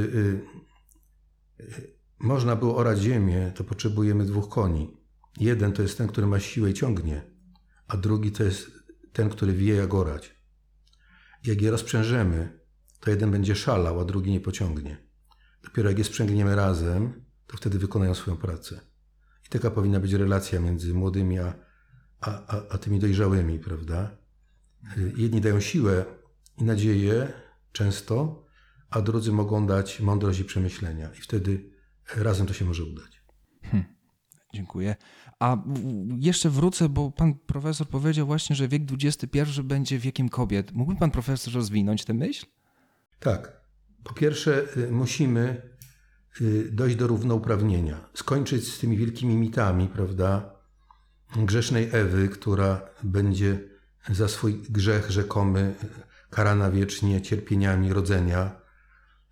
y, 1.61 1.65
y, 1.65 1.97
można 2.19 2.57
było 2.57 2.77
orać 2.77 2.99
ziemię, 2.99 3.53
to 3.55 3.65
potrzebujemy 3.65 4.25
dwóch 4.25 4.49
koni. 4.49 4.97
Jeden 5.41 5.73
to 5.73 5.83
jest 5.83 5.99
ten, 5.99 6.09
który 6.09 6.27
ma 6.27 6.41
siłę 6.41 6.71
i 6.71 6.75
ciągnie, 6.75 7.23
a 7.89 7.97
drugi 7.97 8.33
to 8.33 8.45
jest 8.45 8.71
ten, 9.13 9.31
który 9.31 9.53
wie 9.53 9.75
jak 9.75 9.95
orać. 9.95 10.35
Jak 11.45 11.63
je 11.63 11.71
rozprzężemy, 11.71 12.61
to 13.01 13.11
jeden 13.11 13.31
będzie 13.31 13.57
szalał, 13.57 14.01
a 14.01 14.05
drugi 14.05 14.31
nie 14.31 14.41
pociągnie. 14.41 14.97
Dopiero 15.63 15.89
jak 15.89 15.99
je 15.99 16.05
sprzęgniemy 16.05 16.57
razem, 16.57 17.25
to 17.47 17.57
wtedy 17.57 17.79
wykonają 17.79 18.15
swoją 18.15 18.37
pracę. 18.37 18.81
Taka 19.49 19.71
powinna 19.71 20.01
być 20.01 20.13
relacja 20.13 20.61
między 20.61 20.95
młodymi 20.95 21.39
a, 21.39 21.55
a, 22.21 22.47
a 22.71 22.79
tymi 22.79 22.99
dojrzałymi, 22.99 23.59
prawda? 23.59 24.17
Jedni 25.17 25.41
dają 25.41 25.61
siłę, 25.61 26.05
i 26.59 26.65
nadzieję 26.65 27.33
często, 27.73 28.47
a 28.91 29.01
drudzy 29.03 29.33
mogą 29.33 29.67
dać 29.67 30.01
mądrość 30.01 30.41
i 30.41 30.45
przemyślenia. 30.45 31.11
I 31.19 31.21
wtedy 31.21 31.71
razem 32.17 32.47
to 32.47 32.55
się 32.55 32.65
może 32.65 32.85
udać. 32.85 33.23
Hmm, 33.63 33.95
dziękuję. 34.55 34.97
A 35.43 35.57
jeszcze 36.19 36.51
wrócę, 36.51 36.89
bo 36.89 37.11
pan 37.11 37.35
profesor 37.35 37.89
powiedział 37.89 38.27
właśnie, 38.27 38.57
że 38.57 38.69
wiek 38.69 38.83
XXI 38.93 39.63
będzie 39.63 39.99
wiekiem 39.99 40.29
kobiet. 40.29 40.73
Mógłby 40.73 40.99
pan 40.99 41.11
profesor 41.11 41.55
rozwinąć 41.55 42.05
tę 42.05 42.15
myśl? 42.15 42.47
Tak. 43.21 43.61
Po 44.05 44.15
pierwsze, 44.15 44.65
y, 44.77 44.93
musimy 44.93 45.63
y, 46.41 46.71
dojść 46.73 46.97
do 46.97 47.07
równouprawnienia, 47.07 48.09
skończyć 48.15 48.73
z 48.75 48.79
tymi 48.79 48.97
wielkimi 48.97 49.37
mitami, 49.37 49.89
prawda? 49.89 50.55
Grzesznej 51.37 51.89
Ewy, 51.93 52.29
która 52.29 52.89
będzie 53.03 53.61
za 54.11 54.29
swój 54.29 54.63
grzech 54.71 55.11
rzekomy 55.11 55.75
karana 56.31 56.71
wiecznie 56.71 57.23
cierpieniami 57.23 57.93
rodzenia, 57.93 58.61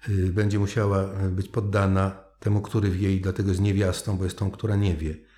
y, 0.09 0.33
będzie 0.33 0.59
musiała 0.59 1.05
być 1.31 1.49
poddana 1.49 2.25
temu, 2.41 2.63
który 2.63 2.91
wie 2.91 3.15
i 3.15 3.21
dlatego 3.21 3.49
jest 3.49 3.61
niewiastą, 3.61 4.17
bo 4.17 4.25
jest 4.25 4.39
tą, 4.39 4.51
która 4.51 4.77
nie 4.77 4.97
wie. 4.97 5.30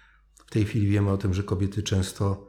W 0.52 0.54
tej 0.54 0.64
chwili 0.64 0.86
wiemy 0.86 1.10
o 1.10 1.16
tym, 1.16 1.34
że 1.34 1.42
kobiety 1.42 1.82
często 1.82 2.48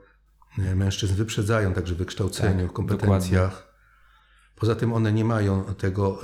mężczyzn 0.75 1.15
wyprzedzają 1.15 1.73
także 1.73 1.95
w 1.95 1.97
wykształceniu, 1.97 2.67
tak, 2.67 2.73
kompetencjach. 2.73 3.49
Dokładnie. 3.49 4.55
Poza 4.55 4.75
tym 4.75 4.93
one 4.93 5.13
nie 5.13 5.25
mają 5.25 5.63
tego 5.75 6.21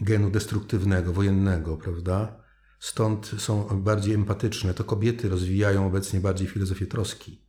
genu 0.00 0.30
destruktywnego, 0.30 1.12
wojennego, 1.12 1.76
prawda? 1.76 2.44
Stąd 2.80 3.26
są 3.38 3.82
bardziej 3.82 4.14
empatyczne. 4.14 4.74
To 4.74 4.84
kobiety 4.84 5.28
rozwijają 5.28 5.86
obecnie 5.86 6.20
bardziej 6.20 6.48
filozofię 6.48 6.86
troski. 6.86 7.42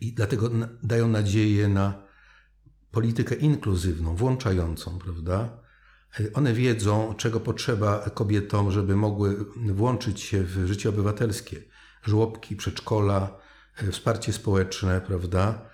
I 0.00 0.12
dlatego 0.12 0.50
dają 0.82 1.08
nadzieję 1.08 1.68
na 1.68 2.02
politykę 2.90 3.34
inkluzywną, 3.34 4.16
włączającą, 4.16 4.98
prawda? 4.98 5.62
One 6.34 6.52
wiedzą, 6.52 7.14
czego 7.14 7.40
potrzeba 7.40 8.10
kobietom, 8.14 8.70
żeby 8.70 8.96
mogły 8.96 9.44
włączyć 9.74 10.20
się 10.20 10.42
w 10.42 10.66
życie 10.66 10.88
obywatelskie. 10.88 11.69
Żłobki, 12.02 12.56
przedszkola, 12.56 13.38
wsparcie 13.90 14.32
społeczne, 14.32 15.00
prawda? 15.00 15.70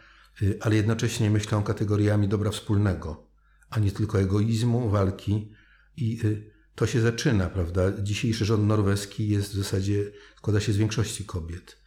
Ale 0.61 0.77
jednocześnie 0.77 1.31
myślą 1.31 1.63
kategoriami 1.63 2.29
dobra 2.29 2.51
wspólnego 2.51 3.27
a 3.71 3.79
nie 3.79 3.93
tylko 3.93 4.21
egoizmu, 4.21 4.91
walki. 4.91 5.53
I 5.97 6.21
y, 6.25 6.51
to 6.75 6.87
się 6.87 7.01
zaczyna, 7.01 7.47
prawda? 7.47 7.83
Dzisiejszy 8.03 8.45
rząd 8.45 8.67
norweski 8.67 9.29
jest 9.29 9.53
w 9.53 9.57
zasadzie, 9.57 10.13
składa 10.37 10.61
się 10.61 10.73
z 10.73 10.77
większości 10.77 11.25
kobiet. 11.25 11.87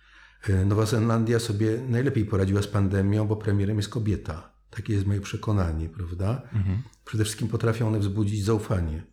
Nowa 0.66 0.86
Zelandia 0.86 1.40
sobie 1.40 1.82
najlepiej 1.90 2.26
poradziła 2.26 2.62
z 2.62 2.68
pandemią, 2.68 3.28
bo 3.28 3.36
premierem 3.36 3.78
jest 3.78 3.90
kobieta. 3.90 4.54
Takie 4.70 4.94
jest 4.94 5.06
moje 5.06 5.22
przekonanie, 5.22 5.90
prawda? 5.90 6.42
Mhm. 6.54 6.84
Przede 7.06 7.24
wszystkim 7.24 7.48
potrafią 7.48 7.88
one 7.88 8.00
wzbudzić 8.00 8.46
zaufanie. 8.46 9.04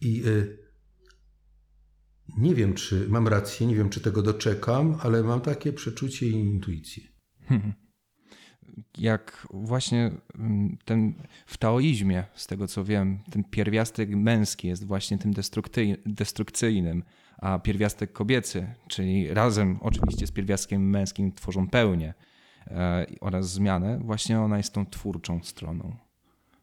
I 0.00 0.26
y, 0.26 0.58
nie 2.38 2.54
wiem, 2.54 2.74
czy 2.74 3.06
mam 3.08 3.28
rację, 3.28 3.66
nie 3.66 3.76
wiem, 3.76 3.90
czy 3.90 4.00
tego 4.00 4.22
doczekam, 4.22 4.96
ale 5.00 5.22
mam 5.22 5.40
takie 5.40 5.72
przeczucie 5.72 6.26
i 6.26 6.32
intuicję. 6.32 7.02
Mhm 7.50 7.72
jak 8.98 9.46
właśnie 9.50 10.10
mm, 10.38 10.78
ten 10.84 11.14
w 11.46 11.56
taoizmie, 11.56 12.24
z 12.34 12.46
tego 12.46 12.68
co 12.68 12.84
wiem, 12.84 13.18
ten 13.30 13.44
pierwiastek 13.44 14.10
męski 14.10 14.68
jest 14.68 14.86
właśnie 14.86 15.18
tym 15.18 15.32
destrukcyjnym, 16.06 17.02
a 17.38 17.58
pierwiastek 17.58 18.12
kobiecy, 18.12 18.74
czyli 18.88 19.34
razem 19.34 19.78
oczywiście 19.80 20.26
z 20.26 20.32
pierwiastkiem 20.32 20.90
męskim 20.90 21.32
tworzą 21.32 21.68
pełnię 21.68 22.14
e, 22.66 23.06
oraz 23.20 23.50
zmianę, 23.50 23.98
właśnie 23.98 24.40
ona 24.40 24.56
jest 24.56 24.72
tą 24.72 24.86
twórczą 24.86 25.40
stroną, 25.42 25.96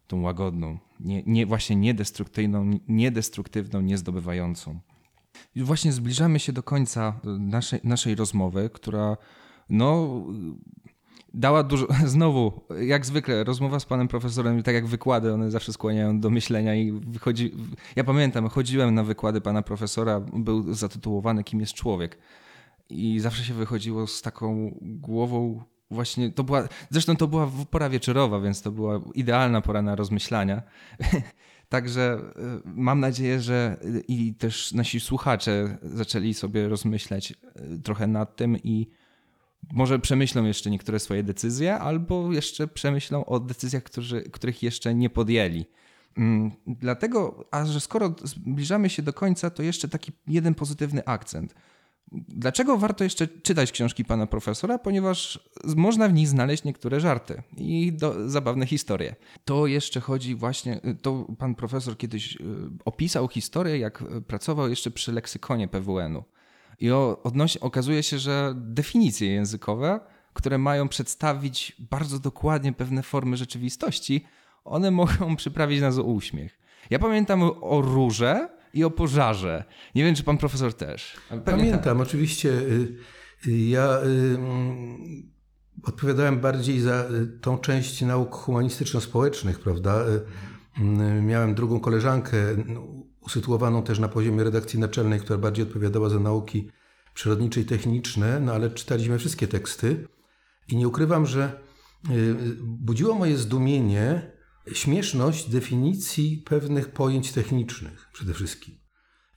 tą 0.07 0.21
łagodną, 0.21 0.77
nie, 0.99 1.23
nie, 1.25 1.45
właśnie 1.45 1.75
niedestruktywną, 1.75 2.79
niedestruktywną, 2.87 3.81
niezdobywającą. 3.81 4.79
I 5.55 5.63
właśnie 5.63 5.91
zbliżamy 5.91 6.39
się 6.39 6.53
do 6.53 6.63
końca 6.63 7.19
naszej, 7.23 7.79
naszej 7.83 8.15
rozmowy, 8.15 8.69
która 8.73 9.17
no, 9.69 10.21
dała 11.33 11.63
dużo, 11.63 11.87
znowu, 12.05 12.61
jak 12.81 13.05
zwykle, 13.05 13.43
rozmowa 13.43 13.79
z 13.79 13.85
panem 13.85 14.07
profesorem, 14.07 14.63
tak 14.63 14.75
jak 14.75 14.85
wykłady, 14.85 15.33
one 15.33 15.51
zawsze 15.51 15.73
skłaniają 15.73 16.19
do 16.19 16.29
myślenia 16.29 16.75
i 16.75 16.91
wychodzi, 16.91 17.51
ja 17.95 18.03
pamiętam, 18.03 18.49
chodziłem 18.49 18.95
na 18.95 19.03
wykłady 19.03 19.41
pana 19.41 19.61
profesora, 19.61 20.19
był 20.19 20.73
zatytułowany 20.73 21.43
Kim 21.43 21.59
jest 21.59 21.73
człowiek 21.73 22.17
i 22.89 23.19
zawsze 23.19 23.43
się 23.43 23.53
wychodziło 23.53 24.07
z 24.07 24.21
taką 24.21 24.77
głową 24.81 25.63
właśnie, 25.91 26.31
to 26.31 26.43
była, 26.43 26.67
zresztą 26.89 27.15
to 27.15 27.27
była 27.27 27.51
pora 27.71 27.89
wieczorowa, 27.89 28.39
więc 28.39 28.61
to 28.61 28.71
była 28.71 29.01
idealna 29.13 29.61
pora 29.61 29.81
na 29.81 29.95
rozmyślania. 29.95 30.61
Także 31.75 32.19
y, 32.37 32.61
mam 32.65 32.99
nadzieję, 32.99 33.41
że 33.41 33.77
i 34.07 34.33
też 34.33 34.73
nasi 34.73 34.99
słuchacze 34.99 35.77
zaczęli 35.83 36.33
sobie 36.33 36.69
rozmyślać 36.69 37.31
y, 37.31 37.79
trochę 37.83 38.07
nad 38.07 38.35
tym 38.35 38.57
i 38.63 38.87
może 39.73 39.99
przemyślą 39.99 40.45
jeszcze 40.45 40.69
niektóre 40.69 40.99
swoje 40.99 41.23
decyzje, 41.23 41.79
albo 41.79 42.33
jeszcze 42.33 42.67
przemyślą 42.67 43.25
o 43.25 43.39
decyzjach, 43.39 43.83
którzy, 43.83 44.21
których 44.21 44.63
jeszcze 44.63 44.95
nie 44.95 45.09
podjęli. 45.09 45.65
Mm, 46.17 46.51
dlatego, 46.67 47.45
a 47.51 47.65
że 47.65 47.79
skoro 47.79 48.15
zbliżamy 48.23 48.89
się 48.89 49.01
do 49.01 49.13
końca, 49.13 49.49
to 49.49 49.63
jeszcze 49.63 49.87
taki 49.87 50.11
jeden 50.27 50.53
pozytywny 50.53 51.05
akcent. 51.05 51.55
Dlaczego 52.11 52.77
warto 52.77 53.03
jeszcze 53.03 53.27
czytać 53.27 53.71
książki 53.71 54.05
pana 54.05 54.27
profesora? 54.27 54.77
Ponieważ 54.77 55.39
można 55.75 56.07
w 56.09 56.13
nich 56.13 56.27
znaleźć 56.27 56.63
niektóre 56.63 56.99
żarty 56.99 57.43
i 57.57 57.93
do, 57.93 58.29
zabawne 58.29 58.65
historie. 58.65 59.15
To 59.45 59.67
jeszcze 59.67 60.01
chodzi 60.01 60.35
właśnie, 60.35 60.81
to 61.01 61.27
pan 61.37 61.55
profesor 61.55 61.97
kiedyś 61.97 62.35
y, 62.35 62.39
opisał 62.85 63.27
historię, 63.27 63.77
jak 63.77 64.03
pracował 64.27 64.69
jeszcze 64.69 64.91
przy 64.91 65.11
leksykonie 65.11 65.67
PWN-u. 65.67 66.23
I 66.79 66.91
odnosi, 67.23 67.59
okazuje 67.59 68.03
się, 68.03 68.19
że 68.19 68.53
definicje 68.55 69.33
językowe, 69.33 69.99
które 70.33 70.57
mają 70.57 70.87
przedstawić 70.87 71.75
bardzo 71.79 72.19
dokładnie 72.19 72.73
pewne 72.73 73.03
formy 73.03 73.37
rzeczywistości, 73.37 74.25
one 74.65 74.91
mogą 74.91 75.35
przyprawić 75.41 75.81
nas 75.81 75.97
o 75.97 76.03
uśmiech. 76.03 76.59
Ja 76.89 76.99
pamiętam 76.99 77.43
o 77.61 77.81
róże 77.81 78.49
i 78.75 78.83
o 78.83 78.91
pożarze. 78.91 79.63
Nie 79.95 80.03
wiem, 80.03 80.15
czy 80.15 80.23
pan 80.23 80.37
profesor 80.37 80.73
też. 80.73 81.17
Pamiętam, 81.45 82.01
oczywiście. 82.01 82.49
Y, 82.49 82.95
y, 83.47 83.51
ja 83.51 83.99
y, 84.03 84.35
mm, 84.35 84.97
odpowiadałem 85.83 86.39
bardziej 86.39 86.79
za 86.79 87.05
tą 87.41 87.57
część 87.57 88.01
nauk 88.01 88.35
humanistyczno-społecznych, 88.35 89.59
prawda? 89.59 90.05
Miałem 91.21 91.55
drugą 91.55 91.79
koleżankę, 91.79 92.37
usytuowaną 93.21 93.83
też 93.83 93.99
na 93.99 94.07
poziomie 94.07 94.43
redakcji 94.43 94.79
naczelnej, 94.79 95.19
która 95.19 95.39
bardziej 95.39 95.65
odpowiadała 95.65 96.09
za 96.09 96.19
nauki 96.19 96.69
przyrodnicze 97.13 97.61
i 97.61 97.65
techniczne, 97.65 98.39
no 98.39 98.53
ale 98.53 98.69
czytaliśmy 98.69 99.19
wszystkie 99.19 99.47
teksty 99.47 100.07
i 100.67 100.77
nie 100.77 100.87
ukrywam, 100.87 101.25
że 101.25 101.59
budziło 102.61 103.15
moje 103.15 103.37
zdumienie 103.37 104.31
śmieszność 104.73 105.49
definicji 105.49 106.43
pewnych 106.45 106.91
pojęć 106.91 107.31
technicznych 107.31 108.09
przede 108.13 108.33
wszystkim. 108.33 108.75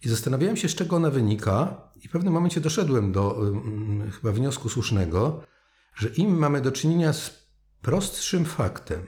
I 0.04 0.08
zastanawiałem 0.08 0.56
się, 0.56 0.68
z 0.68 0.74
czego 0.74 0.96
ona 0.96 1.10
wynika, 1.10 1.88
i 2.04 2.08
w 2.08 2.10
pewnym 2.10 2.32
momencie 2.32 2.60
doszedłem 2.60 3.12
do 3.12 3.32
um, 3.32 4.10
chyba 4.10 4.32
wniosku 4.32 4.68
słusznego, 4.68 5.42
że 5.94 6.08
im 6.08 6.38
mamy 6.38 6.60
do 6.60 6.72
czynienia 6.72 7.12
z 7.12 7.48
prostszym 7.82 8.44
faktem, 8.44 9.06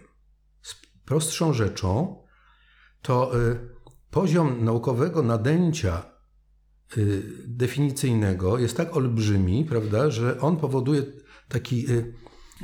z 0.62 0.74
prostszą 1.04 1.52
rzeczą, 1.52 2.22
to 3.02 3.40
y, 3.40 3.58
poziom 4.10 4.64
naukowego 4.64 5.22
nadęcia 5.22 6.02
y, 6.96 7.22
definicyjnego 7.46 8.58
jest 8.58 8.76
tak 8.76 8.96
olbrzymi, 8.96 9.64
prawda, 9.64 10.10
że 10.10 10.40
on 10.40 10.56
powoduje 10.56 11.02
taki 11.48 11.90
y, 11.90 12.14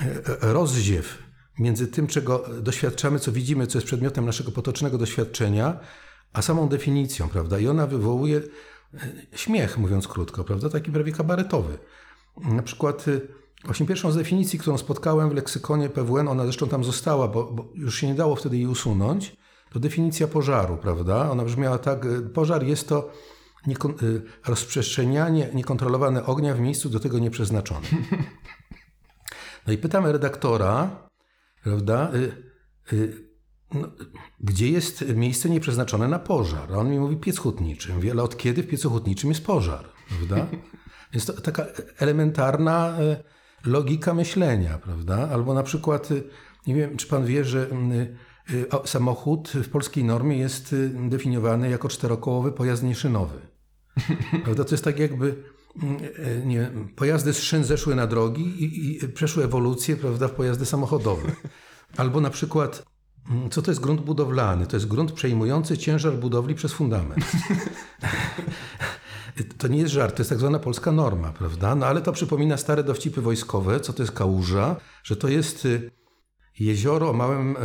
y, 0.03 0.41
między 1.59 1.87
tym, 1.87 2.07
czego 2.07 2.45
doświadczamy, 2.63 3.19
co 3.19 3.33
widzimy, 3.33 3.67
co 3.67 3.79
jest 3.79 3.87
przedmiotem 3.87 4.27
naszego 4.27 4.53
potocznego 4.53 4.99
doświadczenia, 4.99 5.79
a 6.33 6.43
samą 6.43 6.69
definicją, 6.69 7.29
prawda? 7.29 7.59
I 7.59 7.69
ona 7.69 7.87
wywołuje 7.87 8.43
śmiech, 9.35 9.79
mówiąc 9.79 10.09
krótko, 10.09 10.45
prawda? 10.45 10.69
Taki 10.69 10.93
prawie 10.93 11.13
kabaretowy. 11.13 11.79
Na 12.37 12.63
przykład 12.63 13.05
właśnie 13.65 13.87
pierwszą 13.87 14.13
z 14.13 14.17
definicji, 14.17 14.59
którą 14.59 14.79
spotkałem 14.79 15.31
w 15.31 15.35
leksykonie 15.35 15.89
PWN, 15.89 16.29
ona 16.29 16.43
zresztą 16.43 16.69
tam 16.69 16.85
została, 16.85 17.29
bo, 17.29 17.45
bo 17.45 17.69
już 17.75 17.99
się 17.99 18.07
nie 18.07 18.15
dało 18.15 18.37
wtedy 18.37 18.57
jej 18.57 18.67
usunąć, 18.67 19.37
to 19.73 19.81
definicja 19.81 20.29
pożaru, 20.29 20.77
prawda? 20.77 21.31
Ona 21.31 21.45
brzmiała 21.45 21.79
tak, 21.79 22.05
y, 22.05 22.23
pożar 22.23 22.65
jest 22.65 22.89
to 22.89 23.11
niekon, 23.67 23.95
y, 24.03 24.23
rozprzestrzenianie 24.47 25.51
niekontrolowane 25.55 26.27
ognia 26.27 26.55
w 26.55 26.61
miejscu 26.61 26.89
do 26.89 27.01
tego 27.01 27.19
nieprzeznaczonym. 27.19 28.05
No 29.67 29.73
i 29.73 29.79
pytam 29.79 30.07
redaktora, 30.07 31.06
prawda, 31.67 32.11
y, 32.93 33.27
no, 33.75 33.89
gdzie 34.41 34.71
jest 34.71 35.15
miejsce 35.15 35.51
nieprzeznaczone 35.51 36.09
na 36.09 36.19
pożar? 36.19 36.73
A 36.73 36.77
on 36.77 36.91
mi 36.91 36.99
mówi 36.99 37.17
piec 37.17 37.39
hutniczy. 37.39 37.95
Mówię, 37.95 38.11
ale 38.11 38.23
od 38.23 38.37
kiedy 38.37 38.63
w 38.63 38.69
piecu 38.69 38.91
hutniczym 38.91 39.31
jest 39.31 39.47
pożar? 39.47 39.85
Prawda? 40.09 40.47
Jest 41.15 41.27
to 41.27 41.33
taka 41.33 41.67
elementarna 41.99 42.97
logika 43.65 44.15
myślenia, 44.15 44.79
prawda? 44.79 45.29
Albo 45.29 45.55
na 45.55 45.63
przykład 45.63 46.09
Nie 46.67 46.75
wiem, 46.75 46.97
czy 46.97 47.07
pan 47.07 47.27
wie, 47.27 47.45
że 47.45 47.69
samochód 48.85 49.49
w 49.49 49.69
polskiej 49.69 50.05
normie 50.05 50.39
jest 50.39 50.75
definiowany 51.09 51.71
jako 51.71 51.89
czterokołowy 51.89 52.53
pojazd 52.53 52.83
nieszynowy. 52.83 53.39
Prawda? 54.45 54.65
To 54.65 54.71
jest 54.71 54.85
tak 54.85 54.99
jakby 54.99 55.45
nie, 56.45 56.71
pojazdy 56.97 57.33
z 57.33 57.39
szyn 57.39 57.65
zeszły 57.65 57.95
na 57.95 58.07
drogi 58.07 58.43
i, 58.43 59.05
i 59.05 59.09
przeszły 59.09 59.45
ewolucję 59.45 59.97
prawda, 59.97 60.29
w 60.29 60.33
pojazdy 60.33 60.67
samochodowe. 60.67 61.33
Albo 61.97 62.21
na 62.21 62.31
przykład 62.31 62.85
Mm, 63.31 63.51
co 63.51 63.63
to 63.63 63.71
jest 63.71 63.81
grunt 63.81 64.01
budowlany? 64.01 64.67
To 64.67 64.77
jest 64.77 64.87
grunt 64.87 65.13
przejmujący 65.13 65.79
ciężar 65.79 66.15
budowli 66.15 66.55
przez 66.55 66.73
fundament. 66.73 67.25
to 69.59 69.69
nie 69.69 69.79
jest 69.79 69.93
żart, 69.93 70.17
to 70.17 70.21
jest 70.21 70.31
tak 70.31 70.39
zwana 70.39 70.59
polska 70.59 70.93
norma, 70.93 71.33
prawda? 71.33 71.75
No 71.75 71.87
ale 71.87 72.03
to 72.03 72.13
przypomina 72.13 72.57
stare 72.57 72.85
dowcipy 72.85 73.21
wojskowe, 73.21 73.81
co 73.81 73.93
to 73.93 74.03
jest 74.03 74.13
kałuża, 74.13 74.77
że 75.05 75.17
to 75.17 75.29
jest 75.29 75.65
y, 75.65 75.91
jezioro 76.59 77.11
o 77.11 77.13
małym 77.13 77.57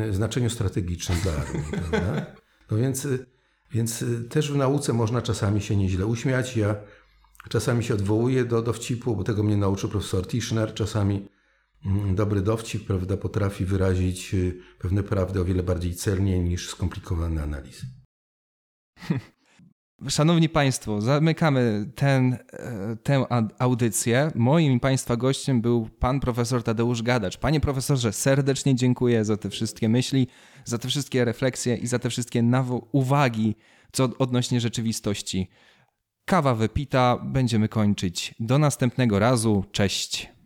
y, 0.00 0.12
znaczeniu 0.12 0.50
strategicznym 0.50 1.18
dla 1.20 1.32
armii, 1.32 1.64
prawda? 1.90 2.26
No 2.70 2.76
więc, 2.76 3.04
y, 3.04 3.26
więc 3.72 4.04
też 4.30 4.52
w 4.52 4.56
nauce 4.56 4.92
można 4.92 5.22
czasami 5.22 5.60
się 5.60 5.76
nieźle 5.76 6.06
uśmiać. 6.06 6.56
Ja 6.56 6.76
czasami 7.48 7.84
się 7.84 7.94
odwołuję 7.94 8.44
do 8.44 8.62
dowcipu, 8.62 9.16
bo 9.16 9.24
tego 9.24 9.42
mnie 9.42 9.56
nauczył 9.56 9.90
profesor 9.90 10.26
Tischner, 10.26 10.74
czasami 10.74 11.28
Mm, 11.86 12.14
dobry 12.14 12.40
dowcip 12.40 12.86
prawda, 12.86 13.16
potrafi 13.16 13.64
wyrazić 13.64 14.34
y, 14.34 14.60
pewne 14.78 15.02
prawdy 15.02 15.40
o 15.40 15.44
wiele 15.44 15.62
bardziej 15.62 15.94
celnie 15.94 16.38
niż 16.38 16.68
skomplikowane 16.68 17.42
analizy. 17.42 17.86
Szanowni 20.08 20.48
Państwo, 20.48 21.00
zamykamy 21.00 21.90
ten, 21.94 22.38
e, 22.52 22.96
tę 23.02 23.24
audycję. 23.58 24.30
Moim 24.34 24.72
i 24.72 24.80
Państwa 24.80 25.16
gościem 25.16 25.60
był 25.60 25.88
pan 25.98 26.20
profesor 26.20 26.62
Tadeusz 26.62 27.02
Gadacz. 27.02 27.36
Panie 27.36 27.60
profesorze, 27.60 28.12
serdecznie 28.12 28.74
dziękuję 28.74 29.24
za 29.24 29.36
te 29.36 29.50
wszystkie 29.50 29.88
myśli, 29.88 30.26
za 30.64 30.78
te 30.78 30.88
wszystkie 30.88 31.24
refleksje 31.24 31.76
i 31.76 31.86
za 31.86 31.98
te 31.98 32.10
wszystkie 32.10 32.42
uwagi 32.92 33.56
co 33.92 34.08
odnośnie 34.18 34.60
rzeczywistości. 34.60 35.48
Kawa 36.28 36.54
wypita, 36.54 37.18
będziemy 37.24 37.68
kończyć. 37.68 38.34
Do 38.40 38.58
następnego 38.58 39.18
razu. 39.18 39.64
Cześć. 39.72 40.37